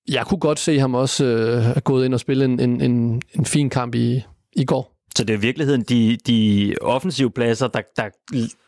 [0.09, 3.45] Jeg kunne godt se ham også øh, gået ind og spille en, en, en, en
[3.45, 4.95] fin kamp i, i går.
[5.17, 8.09] Så det er i virkeligheden de, de offensive pladser, der, der,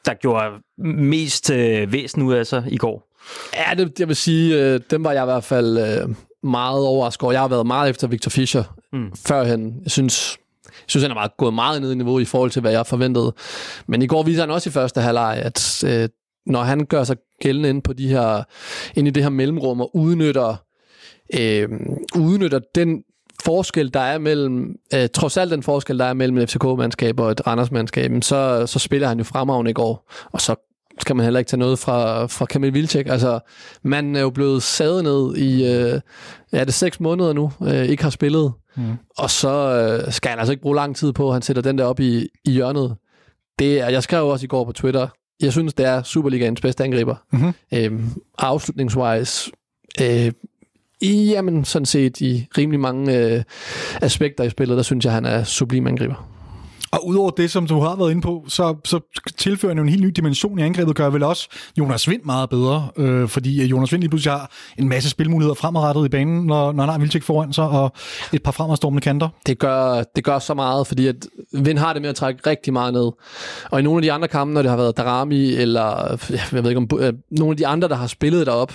[0.04, 0.44] der gjorde
[0.78, 3.08] mest øh, væsen ud af sig i går?
[3.54, 7.22] Ja, det, jeg vil sige, øh, dem var jeg i hvert fald øh, meget overrasket
[7.22, 7.32] over.
[7.32, 9.12] Jeg har været meget efter Victor Fischer mm.
[9.26, 9.80] førhen.
[9.82, 10.38] Jeg synes,
[10.86, 13.32] synes, han har gået meget ned i niveau i forhold til, hvad jeg forventede.
[13.86, 16.08] Men i går viser han også i første halvleg, at øh,
[16.46, 18.42] når han gør sig gældende ind på de her,
[18.94, 20.56] ind i det her mellemrum og udnytter,
[21.38, 21.68] øh,
[22.16, 23.02] udnytter den
[23.44, 27.30] forskel, der er mellem, øh, trods alt den forskel, der er mellem et FCK-mandskab og
[27.30, 31.38] et Randers-mandskab, så, så spiller han jo fremragende i går, og så skal man heller
[31.38, 33.06] ikke tage noget fra, fra Kamil Vilcek.
[33.06, 33.40] Altså,
[33.82, 36.00] man er jo blevet sadet ned i, øh,
[36.52, 38.52] ja, det er seks måneder nu, øh, ikke har spillet.
[38.76, 38.92] Mm.
[39.18, 41.78] Og så øh, skal han altså ikke bruge lang tid på, at han sætter den
[41.78, 42.96] der op i, i hjørnet.
[43.58, 45.08] Det er, jeg skrev også i går på Twitter,
[45.40, 47.16] jeg synes, det er Superligaens bedste angriber.
[47.32, 47.52] Mm-hmm.
[47.74, 49.50] Øhm, afslutningswise,
[50.02, 50.32] øh,
[51.00, 53.42] i, jamen, sådan set i rimelig mange øh,
[54.02, 56.35] aspekter i spillet, der synes jeg, han er sublim angriber.
[56.90, 59.00] Og udover det, som du har været inde på, så, så
[59.36, 62.50] tilfører han jo en helt ny dimension i angrebet, gør vel også Jonas Vind meget
[62.50, 66.72] bedre, øh, fordi Jonas Vind lige pludselig har en masse spilmuligheder fremadrettet i banen, når,
[66.72, 67.92] når han har Vilcek foran sig, og
[68.32, 69.28] et par fremadstormende kanter.
[69.46, 72.72] Det gør, det gør så meget, fordi at Vind har det med at trække rigtig
[72.72, 73.10] meget ned.
[73.70, 76.18] Og i nogle af de andre kampe, når det har været Darami, eller
[76.52, 78.72] jeg ved ikke om, øh, nogle af de andre, der har spillet derop,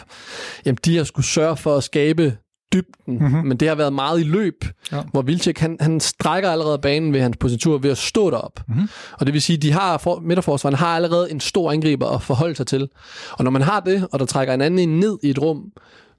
[0.66, 2.38] jamen de har skulle sørge for at skabe
[2.74, 3.48] dybden, mm-hmm.
[3.48, 5.02] men det har været meget i løb, ja.
[5.12, 8.60] hvor Vilcek, han, han strækker allerede banen ved hans positur ved at stå derop.
[8.68, 8.90] Mm-hmm.
[9.14, 12.56] Og det vil sige, de har for, midterforsvaren har allerede en stor angriber at forholde
[12.56, 12.90] sig til.
[13.32, 15.72] Og når man har det, og der trækker en anden ned i et rum,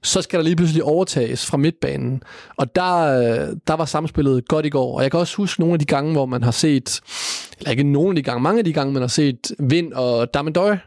[0.03, 2.23] så skal der lige pludselig overtages fra midtbanen.
[2.57, 4.97] Og der, øh, der var samspillet godt i går.
[4.97, 7.01] Og jeg kan også huske nogle af de gange, hvor man har set,
[7.59, 10.33] eller ikke nogle af de gange, mange af de gange, man har set Vind og
[10.33, 10.77] Damendøj.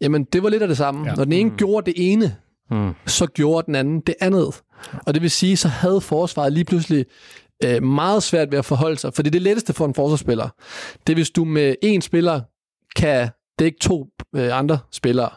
[0.00, 1.08] Jamen, det var lidt af det samme.
[1.08, 1.14] Ja.
[1.14, 1.56] Når den ene mm.
[1.56, 2.36] gjorde det ene,
[2.72, 2.94] mm.
[3.06, 4.62] så gjorde den anden det andet.
[5.06, 7.06] Og det vil sige, så havde forsvaret lige pludselig
[7.64, 9.14] øh, meget svært ved at forholde sig.
[9.14, 10.48] For det er det letteste for en forsvarsspiller.
[11.06, 12.40] Det er, hvis du med én spiller
[12.96, 14.06] kan dække to
[14.36, 15.30] øh, andre spillere.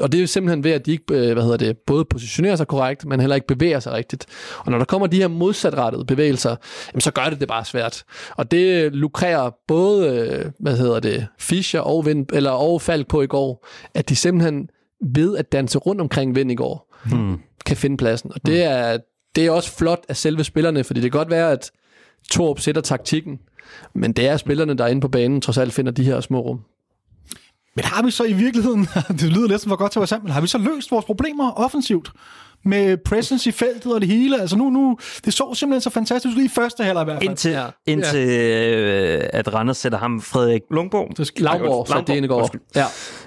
[0.00, 2.56] Og det er jo simpelthen ved, at de ikke øh, hvad hedder det, både positionerer
[2.56, 4.26] sig korrekt, men heller ikke bevæger sig rigtigt.
[4.58, 6.56] Og når der kommer de her modsatrettede bevægelser,
[6.92, 8.04] jamen, så gør det det bare svært.
[8.30, 13.22] Og det lukrerer både øh, hvad hedder det, Fischer og, Vind, eller, og Falk på
[13.22, 14.68] i går, at de simpelthen
[15.00, 17.40] ved at danse rundt omkring Vind i går, hmm.
[17.66, 18.30] kan finde pladsen.
[18.34, 18.98] Og det er,
[19.36, 21.70] det er også flot af selve spillerne, fordi det kan godt være, at
[22.30, 23.38] Torp sætter taktikken,
[23.94, 26.40] men det er spillerne, der er inde på banen, trods alt finder de her små
[26.40, 26.60] rum.
[27.76, 28.88] Men har vi så i virkeligheden,
[29.20, 31.04] det lyder næsten for godt til at være sandt, men har vi så løst vores
[31.04, 32.12] problemer offensivt?
[32.66, 34.40] Med presence i feltet og det hele.
[34.40, 37.30] Altså nu, nu det så simpelthen så fantastisk ud i første halvleg i hvert fald.
[37.30, 37.66] Indtil, ja.
[37.86, 39.16] indtil ja.
[39.16, 41.86] Øh, at Randers sætter ham, Frederik Lungborg, Lavborg,
[42.18, 42.80] Lavborg, det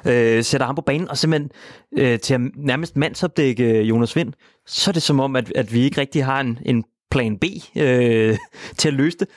[0.05, 0.37] ja.
[0.37, 1.51] øh, sætter ham på banen, og simpelthen
[1.97, 4.33] øh, til at nærmest mandsopdække Jonas Vind,
[4.67, 7.43] så er det som om, at, at vi ikke rigtig har en, en plan B
[7.77, 8.37] øh,
[8.77, 9.27] til at løse det.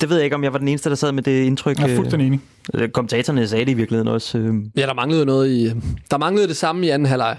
[0.00, 1.78] Det ved jeg ikke, om jeg var den eneste, der sad med det indtryk.
[1.78, 2.40] Jeg er fuldstændig enig.
[2.74, 4.38] Øh, kommentatorerne sagde det i virkeligheden også.
[4.38, 4.54] Øh.
[4.76, 5.72] Ja, der manglede noget i...
[6.10, 7.38] Der manglede det samme i anden halvleg.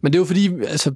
[0.00, 0.94] Men det er jo fordi, altså,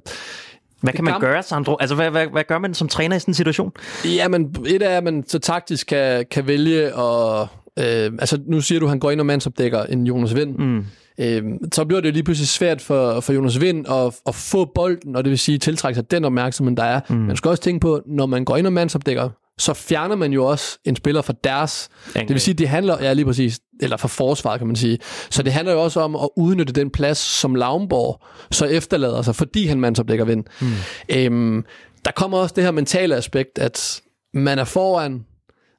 [0.81, 1.23] hvad kan man kamp...
[1.23, 1.77] gøre, Sandro?
[1.79, 3.71] Altså, hvad, hvad, hvad gør man som træner i sådan en situation?
[4.05, 7.47] Jamen, et er, at man så taktisk kan, kan vælge at...
[7.79, 10.57] Øh, altså, nu siger du, at han går ind og mandsopdækker en Jonas Vind.
[10.57, 10.85] Mm.
[11.19, 15.15] Øh, så bliver det lige pludselig svært for, for Jonas Vind at, at få bolden,
[15.15, 16.99] og det vil sige tiltrække sig den opmærksomhed, der er.
[17.09, 17.15] Mm.
[17.15, 19.29] Man skal også tænke på, når man går ind og mandsopdækker,
[19.59, 21.89] så fjerner man jo også en spiller fra deres.
[22.09, 22.21] Okay.
[22.21, 24.99] Det vil sige, det handler, ja lige præcis, eller for forsvaret kan man sige.
[25.29, 29.35] Så det handler jo også om at udnytte den plads, som Lavnborg så efterlader sig,
[29.35, 30.43] fordi han mandsopdækker vind.
[30.61, 30.67] Mm.
[31.09, 31.65] Øhm,
[32.05, 34.01] der kommer også det her mentale aspekt, at
[34.33, 35.25] man er foran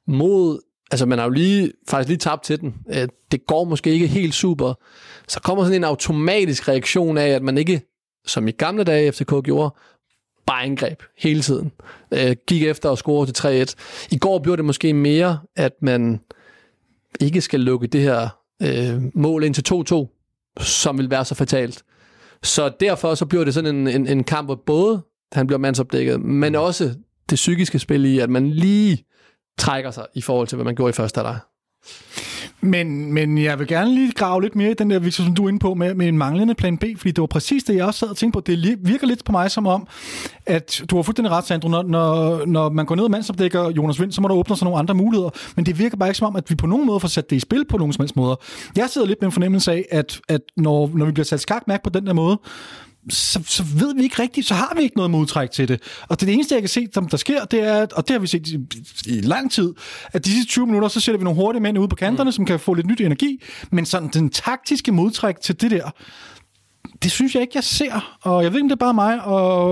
[0.07, 0.59] mod,
[0.91, 2.75] altså man har jo lige, faktisk lige tabt til den.
[3.31, 4.73] Det går måske ikke helt super.
[5.27, 7.81] Så kommer sådan en automatisk reaktion af, at man ikke,
[8.27, 9.75] som i gamle dage FCK gjorde,
[10.49, 11.71] bare angreb hele tiden.
[12.13, 13.73] Øh, gik efter og score til 3-1.
[14.11, 16.19] I går blev det måske mere, at man
[17.19, 18.29] ikke skal lukke det her
[18.61, 19.73] øh, mål ind til
[20.61, 21.83] 2-2, som vil være så fatalt.
[22.43, 26.21] Så derfor så bliver det sådan en, en, en kamp, hvor både han bliver mandsopdækket,
[26.21, 26.93] men også
[27.29, 29.05] det psykiske spil i, at man lige
[29.57, 31.39] trækker sig i forhold til, hvad man gjorde i første halvleg.
[32.61, 35.45] Men, men jeg vil gerne lige grave lidt mere i den der, Victor, som du
[35.45, 37.85] er inde på, med, med en manglende plan B, fordi det var præcis det, jeg
[37.85, 38.41] også sad og tænkte på.
[38.41, 39.87] Det virker lidt på mig som om,
[40.45, 44.01] at du har fuldstændig ret, Sandro, når, når, når man går ned og mandsopdækker Jonas
[44.01, 45.29] Vind, så må der åbne sig nogle andre muligheder.
[45.55, 47.35] Men det virker bare ikke som om, at vi på nogen måde får sat det
[47.35, 48.35] i spil på nogen som helst måder.
[48.75, 51.83] Jeg sidder lidt med en fornemmelse af, at, at når, når vi bliver sat skakmærk
[51.83, 52.39] på den der måde,
[53.09, 55.81] så, så ved vi ikke rigtigt, så har vi ikke noget modtræk til det.
[56.07, 58.27] Og det eneste, jeg kan se, som der sker, det er, og det har vi
[58.27, 58.57] set i,
[59.05, 59.73] i lang tid,
[60.13, 62.31] at de sidste 20 minutter, så sætter vi nogle hurtige mænd ude på kanterne, mm.
[62.31, 65.91] som kan få lidt nyt energi, men sådan den taktiske modtræk til det der,
[67.03, 68.17] det synes jeg ikke, jeg ser.
[68.21, 69.23] Og jeg ved ikke, om det er bare mig.
[69.23, 69.71] Og,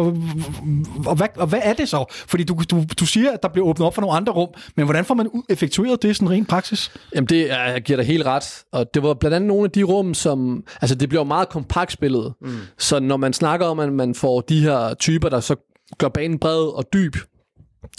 [1.06, 2.06] og, hvad, og hvad er det så?
[2.10, 4.50] Fordi du, du, du siger, at der bliver åbnet op for nogle andre rum.
[4.76, 6.92] Men hvordan får man effektueret det sådan rent praksis?
[7.16, 8.64] Jamen, det er, jeg giver dig helt ret.
[8.72, 10.64] Og det var blandt andet nogle af de rum, som...
[10.82, 12.34] Altså, det bliver meget kompakt spillet.
[12.42, 12.58] Mm.
[12.78, 15.56] Så når man snakker om, at man får de her typer, der så
[15.98, 17.16] gør banen bred og dyb,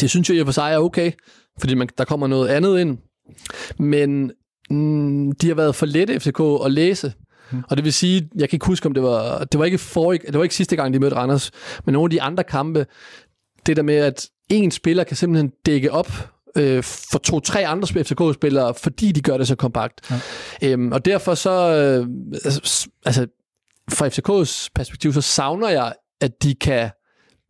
[0.01, 1.12] det synes jeg i og for sig er okay.
[1.61, 2.99] Fordi man, der kommer noget andet ind.
[3.79, 4.33] Men
[4.70, 7.12] mm, de har været for lette FCK at læse.
[7.69, 10.13] Og det vil sige, jeg kan ikke huske, om det var, det var ikke for,
[10.13, 11.51] det var ikke sidste gang, de mødte Randers,
[11.85, 12.87] men nogle af de andre kampe,
[13.67, 18.75] det der med, at en spiller kan simpelthen dække op øh, for to-tre andre FCK-spillere,
[18.75, 20.11] fordi de gør det så kompakt.
[20.11, 20.21] Ja.
[20.63, 22.07] Øhm, og derfor så, øh,
[22.45, 23.27] altså, altså
[23.91, 26.91] fra FCK's perspektiv, så savner jeg, at de kan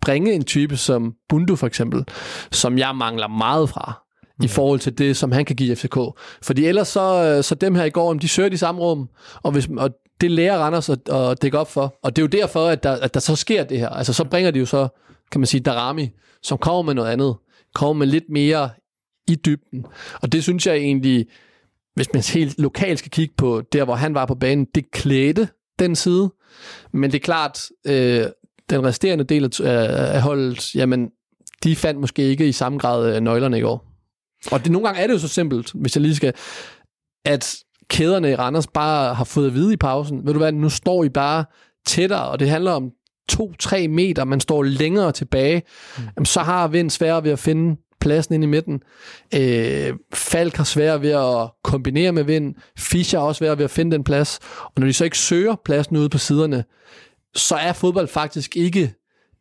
[0.00, 2.04] bringe en type som Bundu for eksempel,
[2.52, 4.07] som jeg mangler meget fra
[4.40, 4.48] i mm.
[4.48, 5.98] forhold til det, som han kan give FCK.
[6.42, 9.08] Fordi ellers så, øh, så dem her i går, de søger de samme rum,
[9.42, 11.98] og, hvis, og det lærer Randers at, at dække op for.
[12.02, 13.88] Og det er jo derfor, at der, at der så sker det her.
[13.88, 14.88] Altså så bringer de jo så,
[15.32, 16.10] kan man sige, Darami,
[16.42, 17.36] som kommer med noget andet.
[17.74, 18.70] Kommer med lidt mere
[19.28, 19.86] i dybden.
[20.22, 21.26] Og det synes jeg egentlig,
[21.94, 25.48] hvis man helt lokalt skal kigge på der, hvor han var på banen, det klædte
[25.78, 26.32] den side.
[26.92, 28.24] Men det er klart, øh,
[28.70, 31.10] den resterende del af, af holdet, jamen,
[31.64, 33.84] de fandt måske ikke i samme grad øh, nøglerne i går.
[34.52, 36.34] Og det, nogle gange er det jo så simpelt, hvis jeg lige skal,
[37.24, 37.56] at
[37.90, 41.04] kæderne i Randers bare har fået at vide i pausen, ved du hvad, nu står
[41.04, 41.44] I bare
[41.86, 42.90] tættere, og det handler om
[43.32, 45.62] 2-3 meter, man står længere tilbage,
[45.98, 46.04] mm.
[46.16, 48.80] jamen, så har Vind sværere ved at finde pladsen ind i midten.
[49.34, 52.54] Øh, Falk har svært ved at kombinere med Vind.
[52.78, 54.38] Fischer har også svært ved at finde den plads.
[54.64, 56.64] Og når de så ikke søger pladsen ude på siderne,
[57.34, 58.94] så er fodbold faktisk ikke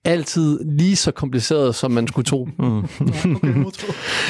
[0.07, 2.45] altid lige så kompliceret, som man skulle tro.
[2.59, 2.87] Mm.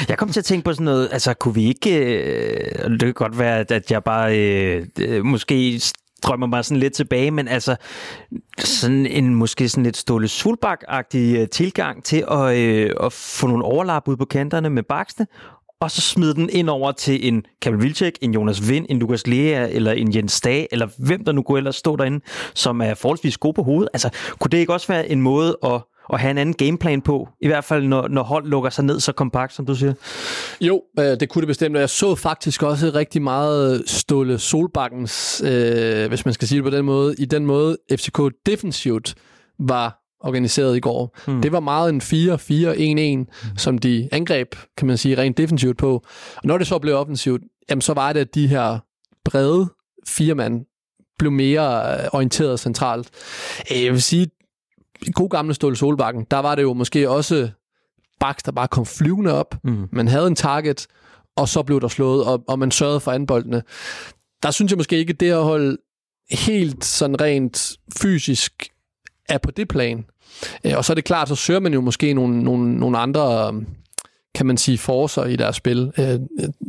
[0.08, 3.12] jeg kom til at tænke på sådan noget, altså kunne vi ikke, øh, det kan
[3.12, 5.80] godt være, at jeg bare øh, øh, måske
[6.22, 7.76] drømmer mig sådan lidt tilbage, men altså
[8.58, 13.64] sådan en måske sådan lidt Ståle Sulbak-agtig øh, tilgang til at, øh, at få nogle
[13.64, 15.26] overlap ud på kanterne med baksene,
[15.80, 19.26] og så smide den ind over til en Kamil Vilcek, en Jonas Vind, en Lukas
[19.26, 22.20] Lea eller en Jens Dag, eller hvem der nu kunne ellers stå derinde,
[22.54, 23.88] som er forholdsvis god på hovedet.
[23.92, 25.80] Altså, kunne det ikke også være en måde at
[26.12, 29.00] at have en anden gameplan på, i hvert fald når, når hold lukker sig ned
[29.00, 29.94] så kompakt, som du siger?
[30.60, 35.42] Jo, øh, det kunne det bestemt, og jeg så faktisk også rigtig meget Ståle Solbakkens,
[35.44, 39.14] øh, hvis man skal sige det på den måde, i den måde FCK defensivt
[39.58, 41.18] var organiseret i går.
[41.26, 41.42] Hmm.
[41.42, 43.58] Det var meget en 4-4-1-1, hmm.
[43.58, 45.94] som de angreb, kan man sige, rent defensivt på.
[46.36, 48.78] Og når det så blev offensivt, jamen så var det, at de her
[49.24, 49.68] brede
[50.06, 50.66] fire mand
[51.18, 53.10] blev mere øh, orienteret centralt.
[53.72, 54.30] Øh, jeg vil sige,
[55.02, 57.50] i god gamle Ståle Solbakken, der var det jo måske også
[58.20, 59.54] Baks, der bare kom flyvende op.
[59.64, 59.88] Mm.
[59.92, 60.86] Man havde en target,
[61.36, 63.62] og så blev der slået, og, og man sørgede for anboldene.
[64.42, 65.76] Der synes jeg måske ikke, det at holde
[66.30, 68.68] helt sådan rent fysisk
[69.28, 70.04] er på det plan.
[70.64, 73.54] Øh, og så er det klart, så søger man jo måske nogle, nogle, nogle andre,
[74.34, 75.92] kan man sige, forser i deres spil.
[75.98, 76.20] Øh,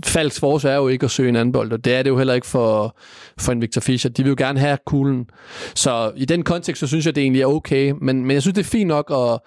[0.06, 2.18] Falks force er jo ikke at søge en anden bold, og det er det jo
[2.18, 2.98] heller ikke for,
[3.38, 4.10] for en Victor Fischer.
[4.10, 5.30] De vil jo gerne have kuglen.
[5.76, 7.94] Så i den kontekst, så synes jeg, det egentlig er okay.
[8.02, 9.40] Men, men jeg synes, det er fint nok at,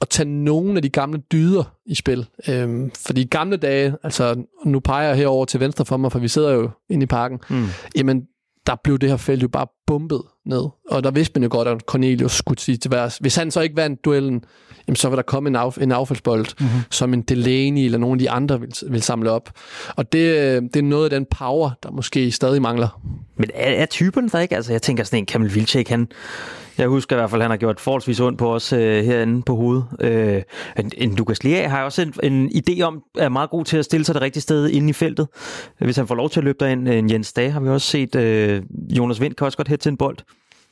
[0.00, 2.26] at tage nogle af de gamle dyder i spil.
[2.48, 6.18] Øhm, for de gamle dage, altså nu peger jeg herover til venstre for mig, for
[6.18, 7.66] vi sidder jo inde i parken, mm.
[7.96, 8.26] jamen
[8.66, 10.64] der blev det her felt jo bare bumpet ned.
[10.90, 13.18] Og der vidste man jo godt, at Cornelius skulle sige til værs.
[13.18, 14.44] Hvis han så ikke vandt duellen,
[14.88, 16.80] jamen så vil der komme en, af, en affaldsbold, mm-hmm.
[16.90, 19.50] som en Delaney eller nogle af de andre vil, vil samle op.
[19.96, 23.00] Og det, det er noget af den power, der måske stadig mangler.
[23.36, 24.56] Men er, er typen der ikke?
[24.56, 26.08] Altså jeg tænker sådan en Kamil Vilcek, han,
[26.78, 29.42] jeg husker i hvert fald, at han har gjort forholdsvis ondt på os øh, herinde
[29.42, 29.84] på hovedet.
[30.00, 30.42] Øh,
[30.78, 33.84] en, en Lukas Lea har også en, en idé om, er meget god til at
[33.84, 35.28] stille sig det rigtige sted inde i feltet.
[35.78, 36.88] Hvis han får lov til at løbe derind.
[36.88, 38.14] En Jens Dage har vi også set.
[38.14, 38.62] Øh,
[38.98, 40.16] Jonas Vind kan også godt hætte til en bold.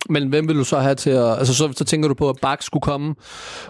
[0.09, 1.39] Men hvem vil du så have til at...
[1.39, 3.15] Altså, så, så tænker du på, at Bak skulle komme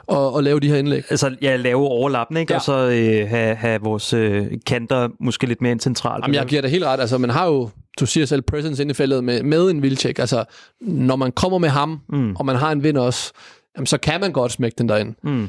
[0.07, 1.03] og, og lave de her indlæg?
[1.11, 2.53] Altså, ja, lave overlappen, ikke?
[2.53, 2.59] Ja.
[2.59, 6.25] Og så øh, have, have vores øh, kanter måske lidt mere ind centralt.
[6.25, 7.01] Jamen, jeg giver dig helt ret.
[7.01, 7.71] Altså, man har jo,
[8.01, 10.19] du siger selv, presence inde i feltet med, med en Vilcek.
[10.19, 10.45] Altså,
[10.81, 12.37] når man kommer med ham, mm.
[12.37, 13.33] og man har en vind også,
[13.77, 15.15] jamen, så kan man godt smække den derind.
[15.23, 15.49] Mm.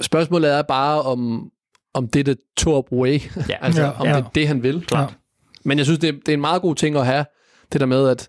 [0.00, 1.50] Spørgsmålet er bare, om,
[1.94, 3.20] om det er det Torp way.
[3.48, 3.56] Ja.
[3.66, 4.16] altså, Ja, om ja.
[4.16, 4.84] det er det, han vil.
[4.86, 5.16] Klart.
[5.64, 7.24] Men jeg synes, det er, det er en meget god ting at have,
[7.72, 8.28] det der med, at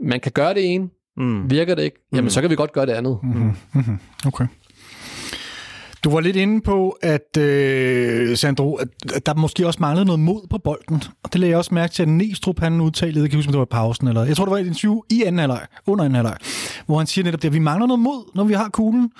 [0.00, 1.50] man kan gøre det ene, Mm.
[1.50, 3.18] virker det ikke, jamen så kan vi godt gøre det andet.
[3.22, 3.52] Mm.
[4.26, 4.46] Okay.
[6.04, 10.20] Du var lidt inde på, at øh, Sandro, at at der måske også manglede noget
[10.20, 11.02] mod på bolden.
[11.22, 13.52] Og det lagde jeg også mærke til, at Næstrup han udtalte, jeg kan huske, om
[13.52, 15.66] det var i pausen, eller jeg tror, det var i et interview i anden halvleg,
[15.86, 16.36] under anden halvleg,
[16.86, 19.10] hvor han siger netop det, at vi mangler noget mod, når vi har kuglen.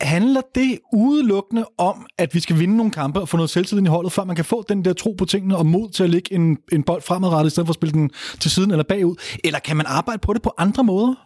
[0.00, 3.88] Handler det udelukkende om, at vi skal vinde nogle kampe og få noget selvtillid i
[3.88, 6.34] holdet, før man kan få den der tro på tingene og mod til at lægge
[6.34, 8.10] en, en bold fremadrettet, i stedet for at spille den
[8.40, 9.16] til siden eller bagud?
[9.44, 11.25] Eller kan man arbejde på det på andre måder?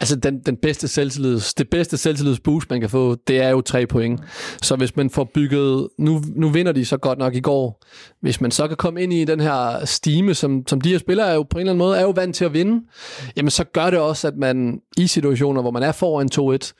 [0.00, 3.86] Altså, den, den bedste selvtillids, det bedste selvtillidsboost, man kan få, det er jo tre
[3.86, 4.20] point.
[4.62, 5.88] Så hvis man får bygget...
[5.98, 7.82] Nu, nu vinder de så godt nok i går.
[8.20, 11.28] Hvis man så kan komme ind i den her stime, som, som de her spillere
[11.28, 12.86] er jo på en eller anden måde er jo vant til at vinde,
[13.36, 16.72] jamen så gør det også, at man i situationer, hvor man er foran 2-1,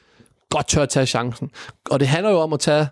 [0.50, 1.50] godt tør at tage chancen.
[1.90, 2.86] Og det handler jo om at tage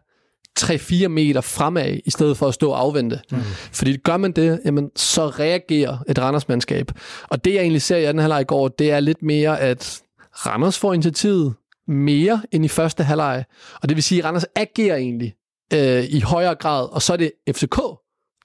[0.61, 3.21] 3-4 meter fremad, i stedet for at stå og afvente.
[3.31, 3.39] Mm.
[3.73, 6.91] Fordi gør man det, jamen, så reagerer et Randers-mandskab.
[7.29, 10.03] Og det, jeg egentlig ser i anden halvleg i går, det er lidt mere, at
[10.47, 11.55] Randers får initiativet
[11.89, 13.45] mere end i første halvleg.
[13.83, 15.35] Og det vil sige, at Randers agerer egentlig
[15.75, 17.77] øh, i højere grad, og så er det FCK,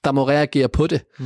[0.04, 1.02] der må reagere på det.
[1.20, 1.26] Mm.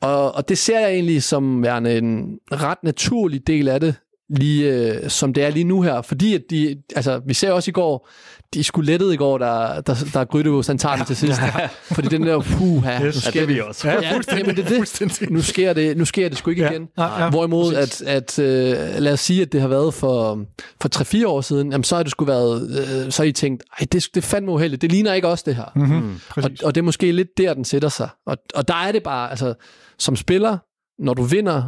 [0.00, 3.94] Og, og det ser jeg egentlig som værende en ret naturlig del af det,
[4.30, 6.02] lige øh, som det er lige nu her.
[6.02, 8.08] Fordi at de, altså, vi ser også i går,
[8.54, 11.40] de skulle lettet i går, der, der, der Grydevås, han tager den til sidst.
[11.82, 13.88] Fordi den der, puha, nu Ja, sker det vi også.
[13.88, 13.94] Ja,
[14.32, 15.30] jamen, det det.
[15.30, 16.88] Nu sker det, nu sker det sgu ikke Ja, igen.
[16.98, 20.44] ja, ja, Hvorimod, at, at øh, lad os sige, at det har været for,
[20.80, 23.62] for 3-4 år siden, jamen, så har det skulle været, øh, så har I tænkt,
[23.80, 25.72] ej, det, det er fandme uheldigt, det ligner ikke også det her.
[25.74, 26.20] Mm-hmm.
[26.36, 28.08] Og, og det er måske lidt der, den sætter sig.
[28.26, 29.54] Og, og der er det bare, altså,
[29.98, 30.58] som spiller,
[30.98, 31.62] når du vinder,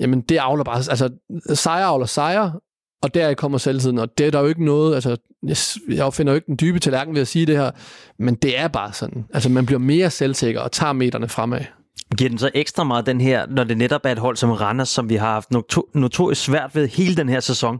[0.00, 1.10] jamen det avler bare, altså
[1.54, 2.50] sejr avler sejr,
[3.02, 5.56] og der kommer selvtiden, og det er der jo ikke noget, altså jeg,
[5.96, 7.70] jeg finder jo ikke den dybe tallerken ved at sige det her,
[8.18, 9.24] men det er bare sådan.
[9.34, 11.60] Altså man bliver mere selvsikker og tager meterne fremad.
[12.18, 14.88] Giver den så ekstra meget den her, når det netop er et hold som Randers,
[14.88, 17.78] som vi har haft noto- notorisk svært ved hele den her sæson?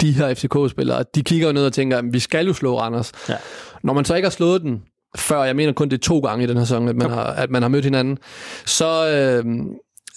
[0.00, 3.12] De her FCK-spillere, de kigger jo ned og tænker, at vi skal jo slå Randers.
[3.28, 3.34] Ja.
[3.82, 4.82] Når man så ikke har slået den
[5.16, 7.24] før, jeg mener kun det er to gange i den her sæson, at man, har,
[7.24, 8.18] at man har mødt hinanden,
[8.66, 9.44] så, øh,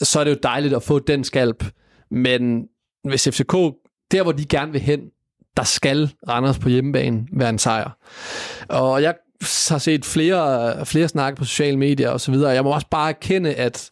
[0.01, 1.65] så er det jo dejligt at få den skalp.
[2.11, 2.67] Men
[3.03, 3.53] hvis FCK,
[4.11, 5.01] der hvor de gerne vil hen,
[5.57, 7.97] der skal Randers på hjemmebane være en sejr.
[8.69, 9.15] Og jeg
[9.69, 12.51] har set flere, flere snakke på sociale medier og så videre.
[12.51, 13.91] Jeg må også bare erkende, at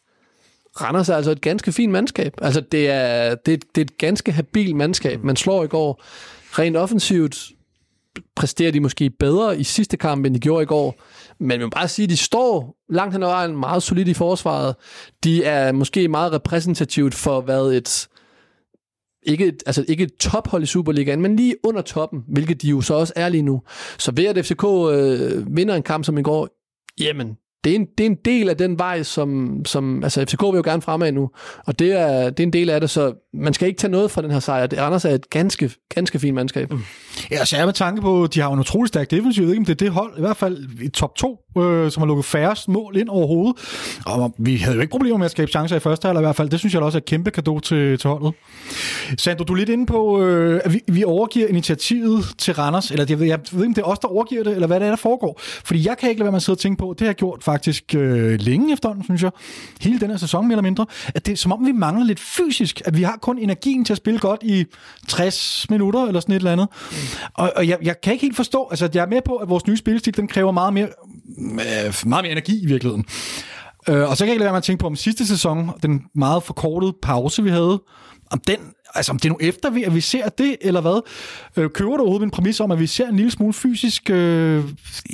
[0.82, 2.34] Randers er altså et ganske fint mandskab.
[2.42, 5.24] Altså det er, det, det er et ganske habil mandskab.
[5.24, 6.04] Man slår i går
[6.60, 7.38] rent offensivt,
[8.36, 10.96] præsterer de måske bedre i sidste kamp, end de gjorde i går.
[11.40, 14.14] Men man må bare sige, at de står langt hen ad vejen meget solidt i
[14.14, 14.76] forsvaret.
[15.24, 18.08] De er måske meget repræsentativt for, hvad et
[19.24, 22.82] ikke et, altså ikke et tophold i Superligaen, men lige under toppen, hvilket de jo
[22.82, 23.62] så også er lige nu.
[23.98, 26.50] Så ved at FCK øh, vinder en kamp som i går,
[27.00, 30.42] jamen, det er, en, det er en del af den vej, som, som altså FCK
[30.44, 31.30] vil jo gerne fremad nu,
[31.66, 34.12] og det er, det er en del af det, så man skal ikke tage noget
[34.12, 34.68] fra den her sejr.
[34.68, 36.72] Det Anders er et ganske, ganske fint mandskab.
[36.72, 36.80] Mm.
[37.32, 39.42] Ja, så jeg med tanke på, de har jo en utrolig stærk defensiv.
[39.42, 41.92] Jeg ved ikke, om det er det hold, i hvert fald i top 2, øh,
[41.92, 43.56] som har lukket færrest mål ind overhovedet.
[44.06, 46.36] Og vi havde jo ikke problemer med at skabe chancer i første halvleg i hvert
[46.36, 46.50] fald.
[46.50, 48.34] Det synes jeg også er et kæmpe gave til, til holdet.
[49.18, 52.92] Sandro, du er lidt inde på, øh, at vi, vi overgiver initiativet til Randers.
[52.92, 54.80] Eller jeg ved, jeg ved ikke, om det er os, der overgiver det, eller hvad
[54.80, 55.40] det er, der foregår.
[55.42, 57.44] Fordi jeg kan ikke lade være med at sidde og tænke på, det har gjort
[57.52, 59.32] faktisk øh, længe efterhånden, synes jeg.
[59.82, 60.86] Hele den her sæson mere eller mindre.
[61.16, 62.82] At det er som om, vi mangler lidt fysisk.
[62.86, 64.66] At vi har kun energien til at spille godt i
[65.08, 66.68] 60 minutter eller sådan et eller andet.
[67.34, 69.68] Og, og jeg, jeg kan ikke helt forstå, altså jeg er med på, at vores
[69.68, 73.06] nye spillestil, den kræver meget mere, øh, meget mere energi i virkeligheden.
[73.90, 75.72] Øh, og så kan jeg ikke lade være med at tænke på om sidste sæson,
[75.84, 77.82] den meget forkortede pause, vi havde,
[78.32, 78.58] om den,
[78.94, 81.02] altså om det er nu efter, vi, at vi ser det, eller hvad?
[81.58, 84.64] Øh, køber du overhovedet en præmis om, at vi ser en lille smule fysisk øh,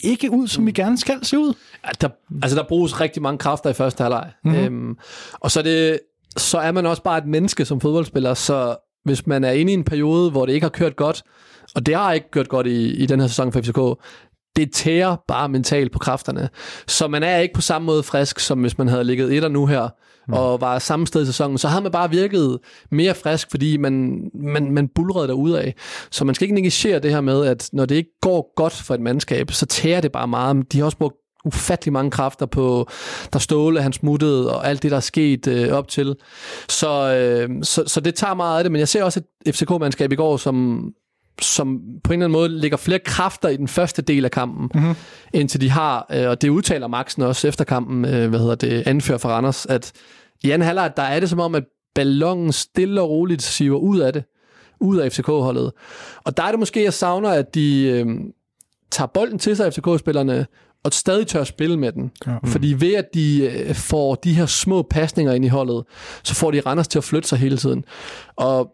[0.04, 1.54] ikke ud, som vi gerne skal se ud?
[1.86, 2.10] Ja, der,
[2.44, 4.32] altså der bruges rigtig mange kræfter i første halvleg.
[4.44, 4.60] Mm-hmm.
[4.60, 4.98] Øhm,
[5.34, 6.00] og så er, det,
[6.38, 9.76] så er man også bare et menneske som fodboldspiller, så hvis man er inde i
[9.76, 11.24] en periode, hvor det ikke har kørt godt,
[11.76, 14.04] og det har ikke kørt godt i, i den her sæson for FCK,
[14.56, 16.50] det tærer bare mentalt på kræfterne.
[16.88, 19.66] Så man er ikke på samme måde frisk, som hvis man havde ligget etter nu
[19.66, 19.90] her,
[20.28, 20.34] mm.
[20.34, 21.58] og var samme sted i sæsonen.
[21.58, 22.60] Så havde man bare virket
[22.92, 25.76] mere frisk, fordi man, man, man bulrede derude af.
[26.12, 28.94] Så man skal ikke negligere det her med, at når det ikke går godt for
[28.94, 30.72] et mandskab, så tærer det bare meget.
[30.72, 32.88] De har også brugt ufattelig mange kræfter på,
[33.34, 36.16] der Ståle, han smuttede, og alt det, der er sket øh, op til.
[36.70, 40.12] Så, øh, så, så det tager meget af det, men jeg ser også et FCK-mandskab
[40.12, 40.86] i går, som,
[41.42, 44.70] som på en eller anden måde lægger flere kræfter i den første del af kampen,
[44.74, 44.96] mm-hmm.
[45.34, 48.84] indtil de har, øh, og det udtaler Maxen også efter kampen, øh, hvad hedder det,
[48.88, 49.92] anfører for Randers, at
[50.44, 51.64] i anden halvleg, der er det som om, at
[51.96, 54.24] ballonen stille og roligt siver ud af det,
[54.80, 55.72] ud af FCK-holdet.
[56.24, 58.06] Og der er det måske, jeg savner, at de øh,
[58.92, 60.46] tager bolden til sig, FCK-spillerne,
[60.84, 62.12] og stadig tør spille med den.
[62.28, 62.38] Ja.
[62.44, 62.50] Mm.
[62.50, 65.84] Fordi ved at de øh, får de her små pasninger ind i holdet,
[66.24, 67.86] så får de Randers til at flytte sig hele tiden.
[68.36, 68.72] Og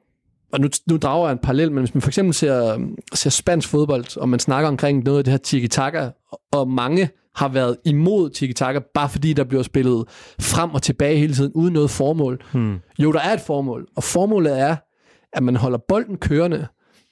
[0.51, 3.69] og nu, nu drager jeg en parallel, men hvis man for eksempel ser, ser spansk
[3.69, 6.09] fodbold, og man snakker omkring noget af det her tiki-taka,
[6.51, 10.05] og mange har været imod tiki-taka, bare fordi der bliver spillet
[10.41, 12.41] frem og tilbage hele tiden, uden noget formål.
[12.53, 12.79] Hmm.
[12.99, 14.75] Jo, der er et formål, og formålet er,
[15.33, 16.67] at man holder bolden kørende.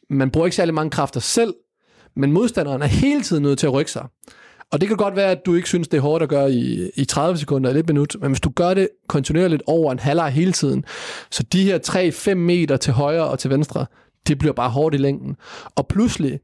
[0.10, 1.54] Man bruger ikke særlig mange kræfter selv,
[2.16, 4.06] men modstanderen er hele tiden nødt til at rykke sig.
[4.72, 6.90] Og det kan godt være, at du ikke synes, det er hårdt at gøre i,
[6.96, 10.32] i 30 sekunder eller et minut, men hvis du gør det kontinuerligt over en halvleg
[10.32, 10.86] hele tiden,
[11.32, 11.80] så de her
[12.32, 13.86] 3-5 meter til højre og til venstre,
[14.28, 15.36] det bliver bare hårdt i længden.
[15.76, 16.40] Og pludselig,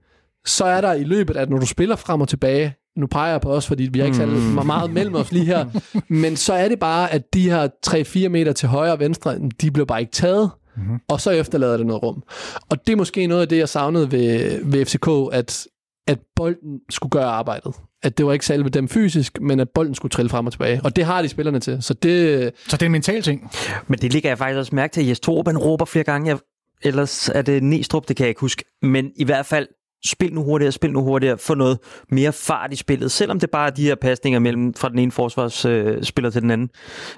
[0.45, 3.41] så er der i løbet, at når du spiller frem og tilbage, nu peger jeg
[3.41, 4.65] på os, fordi vi har ikke særlig mm.
[4.65, 5.65] meget mellem os lige her,
[6.21, 9.71] men så er det bare, at de her 3-4 meter til højre og venstre, de
[9.71, 10.99] bliver bare ikke taget, mm-hmm.
[11.07, 12.24] og så efterlader det noget rum.
[12.69, 15.67] Og det er måske noget af det, jeg savnede ved, ved FCK, at,
[16.08, 17.74] at bolden skulle gøre arbejdet
[18.04, 20.82] at det var ikke salve dem fysisk, men at bolden skulle trille frem og tilbage.
[20.84, 21.78] Og det har de spillerne til.
[21.82, 23.51] Så det, så det er en mental ting.
[23.88, 26.30] Men det ligger jeg faktisk også mærke til, at Jes Torup, råber flere gange.
[26.30, 26.38] Jeg,
[26.82, 28.64] ellers er det Næstrup, det kan jeg ikke huske.
[28.82, 29.68] Men i hvert fald,
[30.06, 31.78] spil nu hurtigere, spil nu hurtigere, få noget
[32.10, 35.12] mere fart i spillet, selvom det bare er de her pasninger mellem fra den ene
[35.12, 36.70] forsvarsspiller øh, til den anden.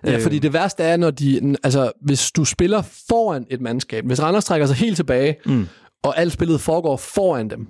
[0.06, 4.22] Ja, fordi det værste er, når de, altså, hvis du spiller foran et mandskab, hvis
[4.22, 5.68] Randers trækker sig helt tilbage, mm.
[6.04, 7.68] og alt spillet foregår foran dem,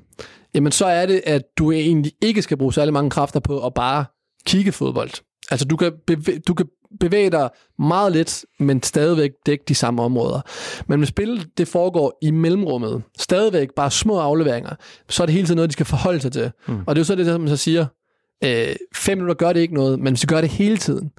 [0.56, 3.74] jamen så er det, at du egentlig ikke skal bruge særlig mange kræfter på at
[3.74, 4.06] bare
[4.46, 5.12] kigge fodbold.
[5.52, 6.66] Altså du kan, bevæge, du kan
[7.00, 7.50] bevæge dig
[7.80, 10.42] meget lidt, men stadigvæk dække de samme områder.
[10.88, 14.76] Men hvis spillet det foregår i mellemrummet, stadigvæk bare små afleveringer,
[15.10, 16.52] så er det hele tiden noget, de skal forholde sig til.
[16.68, 16.80] Mm.
[16.88, 17.86] Og det er jo så det, som man så siger,
[18.44, 21.12] øh, fem minutter gør det ikke noget, men hvis de gør det hele tiden,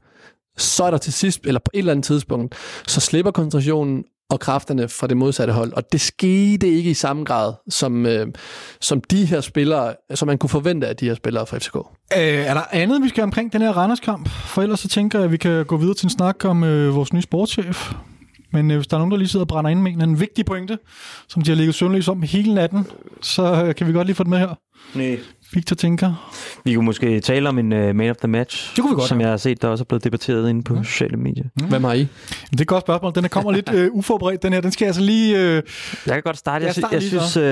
[0.57, 2.55] så er der til sidst, eller på et eller andet tidspunkt,
[2.87, 5.73] så slipper koncentrationen, og kræfterne fra det modsatte hold.
[5.73, 8.27] Og det skete ikke i samme grad, som, øh,
[8.81, 11.77] som de her spillere, som man kunne forvente af de her spillere fra FCK.
[11.77, 14.29] Øh, er der andet, vi skal omkring den her Randers-kamp?
[14.29, 16.95] For ellers så tænker jeg, at vi kan gå videre til en snak om øh,
[16.95, 17.93] vores nye sportschef.
[18.53, 20.21] Men øh, hvis der er nogen, der lige sidder og brænder ind med en, en
[20.21, 20.79] vigtig pointe,
[21.29, 22.87] som de har ligget søvnløs om hele natten,
[23.23, 24.55] så øh, kan vi godt lige få det med her.
[24.95, 25.19] Nej.
[25.53, 26.33] Victor tænker.
[26.65, 29.09] Vi kunne måske tale om en uh, man of the match, det kunne vi godt,
[29.09, 30.83] som jeg har set, der også er blevet debatteret inde på ja.
[30.83, 31.45] sociale medier.
[31.57, 31.65] Mm.
[31.65, 32.09] Hvem har I?
[32.51, 33.15] Det er et godt spørgsmål.
[33.15, 34.61] Den er kommer lidt uh, uforberedt, den her.
[34.61, 35.37] Den skal jeg altså lige...
[35.37, 35.63] Uh...
[36.07, 36.67] Jeg kan godt starte.
[36.67, 37.43] Jeg, jeg, jeg synes, uh,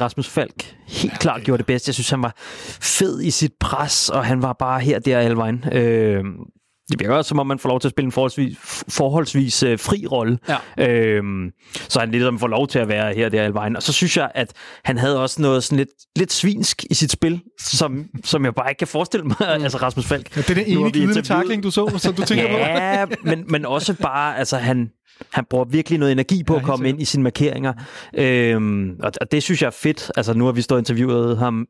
[0.00, 1.16] Rasmus Falk helt ja, okay.
[1.20, 1.88] klart gjorde det bedst.
[1.88, 2.34] Jeg synes, han var
[2.80, 5.64] fed i sit pres, og han var bare her, der, alle vejen.
[5.66, 6.46] Uh,
[6.92, 9.78] det virker også, som om man får lov til at spille en forholdsvis, forholdsvis øh,
[9.78, 10.38] fri rolle.
[10.76, 10.88] Ja.
[10.88, 11.50] Øhm,
[11.88, 13.76] så han lidt får lov til at være her der vejen.
[13.76, 14.52] Og så synes jeg, at
[14.84, 18.70] han havde også noget sådan lidt, lidt svinsk i sit spil, som, som jeg bare
[18.70, 19.64] ikke kan forestille mig, mm.
[19.64, 20.36] altså Rasmus Falk.
[20.36, 23.12] Ja, det er den ene glidende takling, du så, som du tænker ja, på.
[23.24, 24.90] men, men også bare, altså han,
[25.32, 27.72] han bruger virkelig noget energi på ja, at komme ind i sine markeringer.
[28.14, 30.12] Øhm, og, og det synes jeg er fedt.
[30.16, 31.66] Altså nu har vi stået og interviewet ham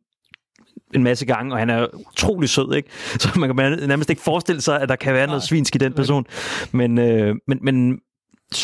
[0.95, 2.89] en masse gange, og han er utrolig sød, ikke?
[3.21, 5.93] Så man kan nærmest ikke forestille sig, at der kan være noget svinsk i den
[5.93, 6.27] person.
[6.73, 7.99] Men, øh, men, men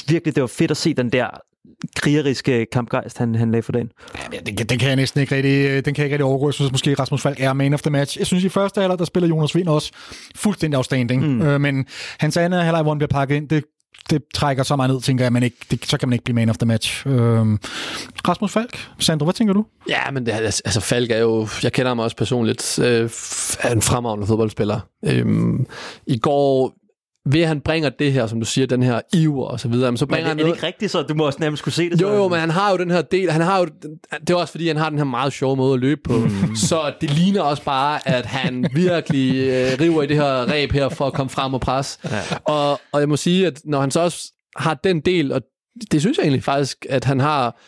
[0.09, 1.27] virkelig, det var fedt at se den der
[1.97, 3.91] krigeriske kampgejst, han, han lagde for dagen.
[4.33, 6.49] Ja, den, den, kan jeg næsten ikke rigtig, den kan jeg ikke rigtig overgå.
[6.49, 8.19] Jeg synes måske, Rasmus Falk er man of the match.
[8.19, 9.93] Jeg synes, i første halvleg der spiller Jonas Vind også
[10.37, 11.27] fuldstændig outstanding.
[11.27, 11.43] Mm.
[11.43, 11.87] Øh, men
[12.19, 13.65] hans anden halvleg, hvor han bliver pakket ind, det
[14.11, 16.35] det trækker så meget ned, tænker jeg, man ikke, det, så kan man ikke blive
[16.35, 17.07] man of the match.
[17.07, 17.59] Øhm,
[18.29, 19.65] Rasmus Falk, Sandro, hvad tænker du?
[19.89, 23.11] Ja, men det, altså Falk er jo, jeg kender ham også personligt, øh,
[23.61, 24.81] er en fremragende fodboldspiller.
[25.05, 25.67] Øhm,
[26.07, 26.78] I går
[27.33, 29.97] ved at han bringer det her, som du siger, den her iver og så videre,
[29.97, 31.91] så bringer men han er det ikke rigtigt, så du må også nærmest kunne se
[31.91, 32.01] det?
[32.01, 33.66] Jo, jo, men han har jo den her del, han har jo,
[34.20, 36.57] det er også fordi, han har den her meget sjove måde at løbe på, mm.
[36.57, 40.89] så det ligner også bare, at han virkelig øh, river i det her ræb her,
[40.89, 41.99] for at komme frem og presse.
[42.05, 42.20] Ja.
[42.45, 45.43] Og, og jeg må sige, at når han så også har den del, og
[45.93, 47.61] det synes jeg egentlig faktisk, at han har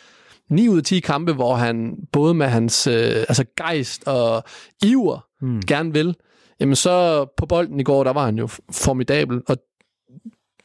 [0.49, 4.43] 9 ud af 10 kampe, hvor han både med hans øh, altså gejst og
[4.83, 5.61] iver mm.
[5.67, 6.15] gerne vil,
[6.61, 9.57] jamen så på bolden i går, der var han jo formidabel, og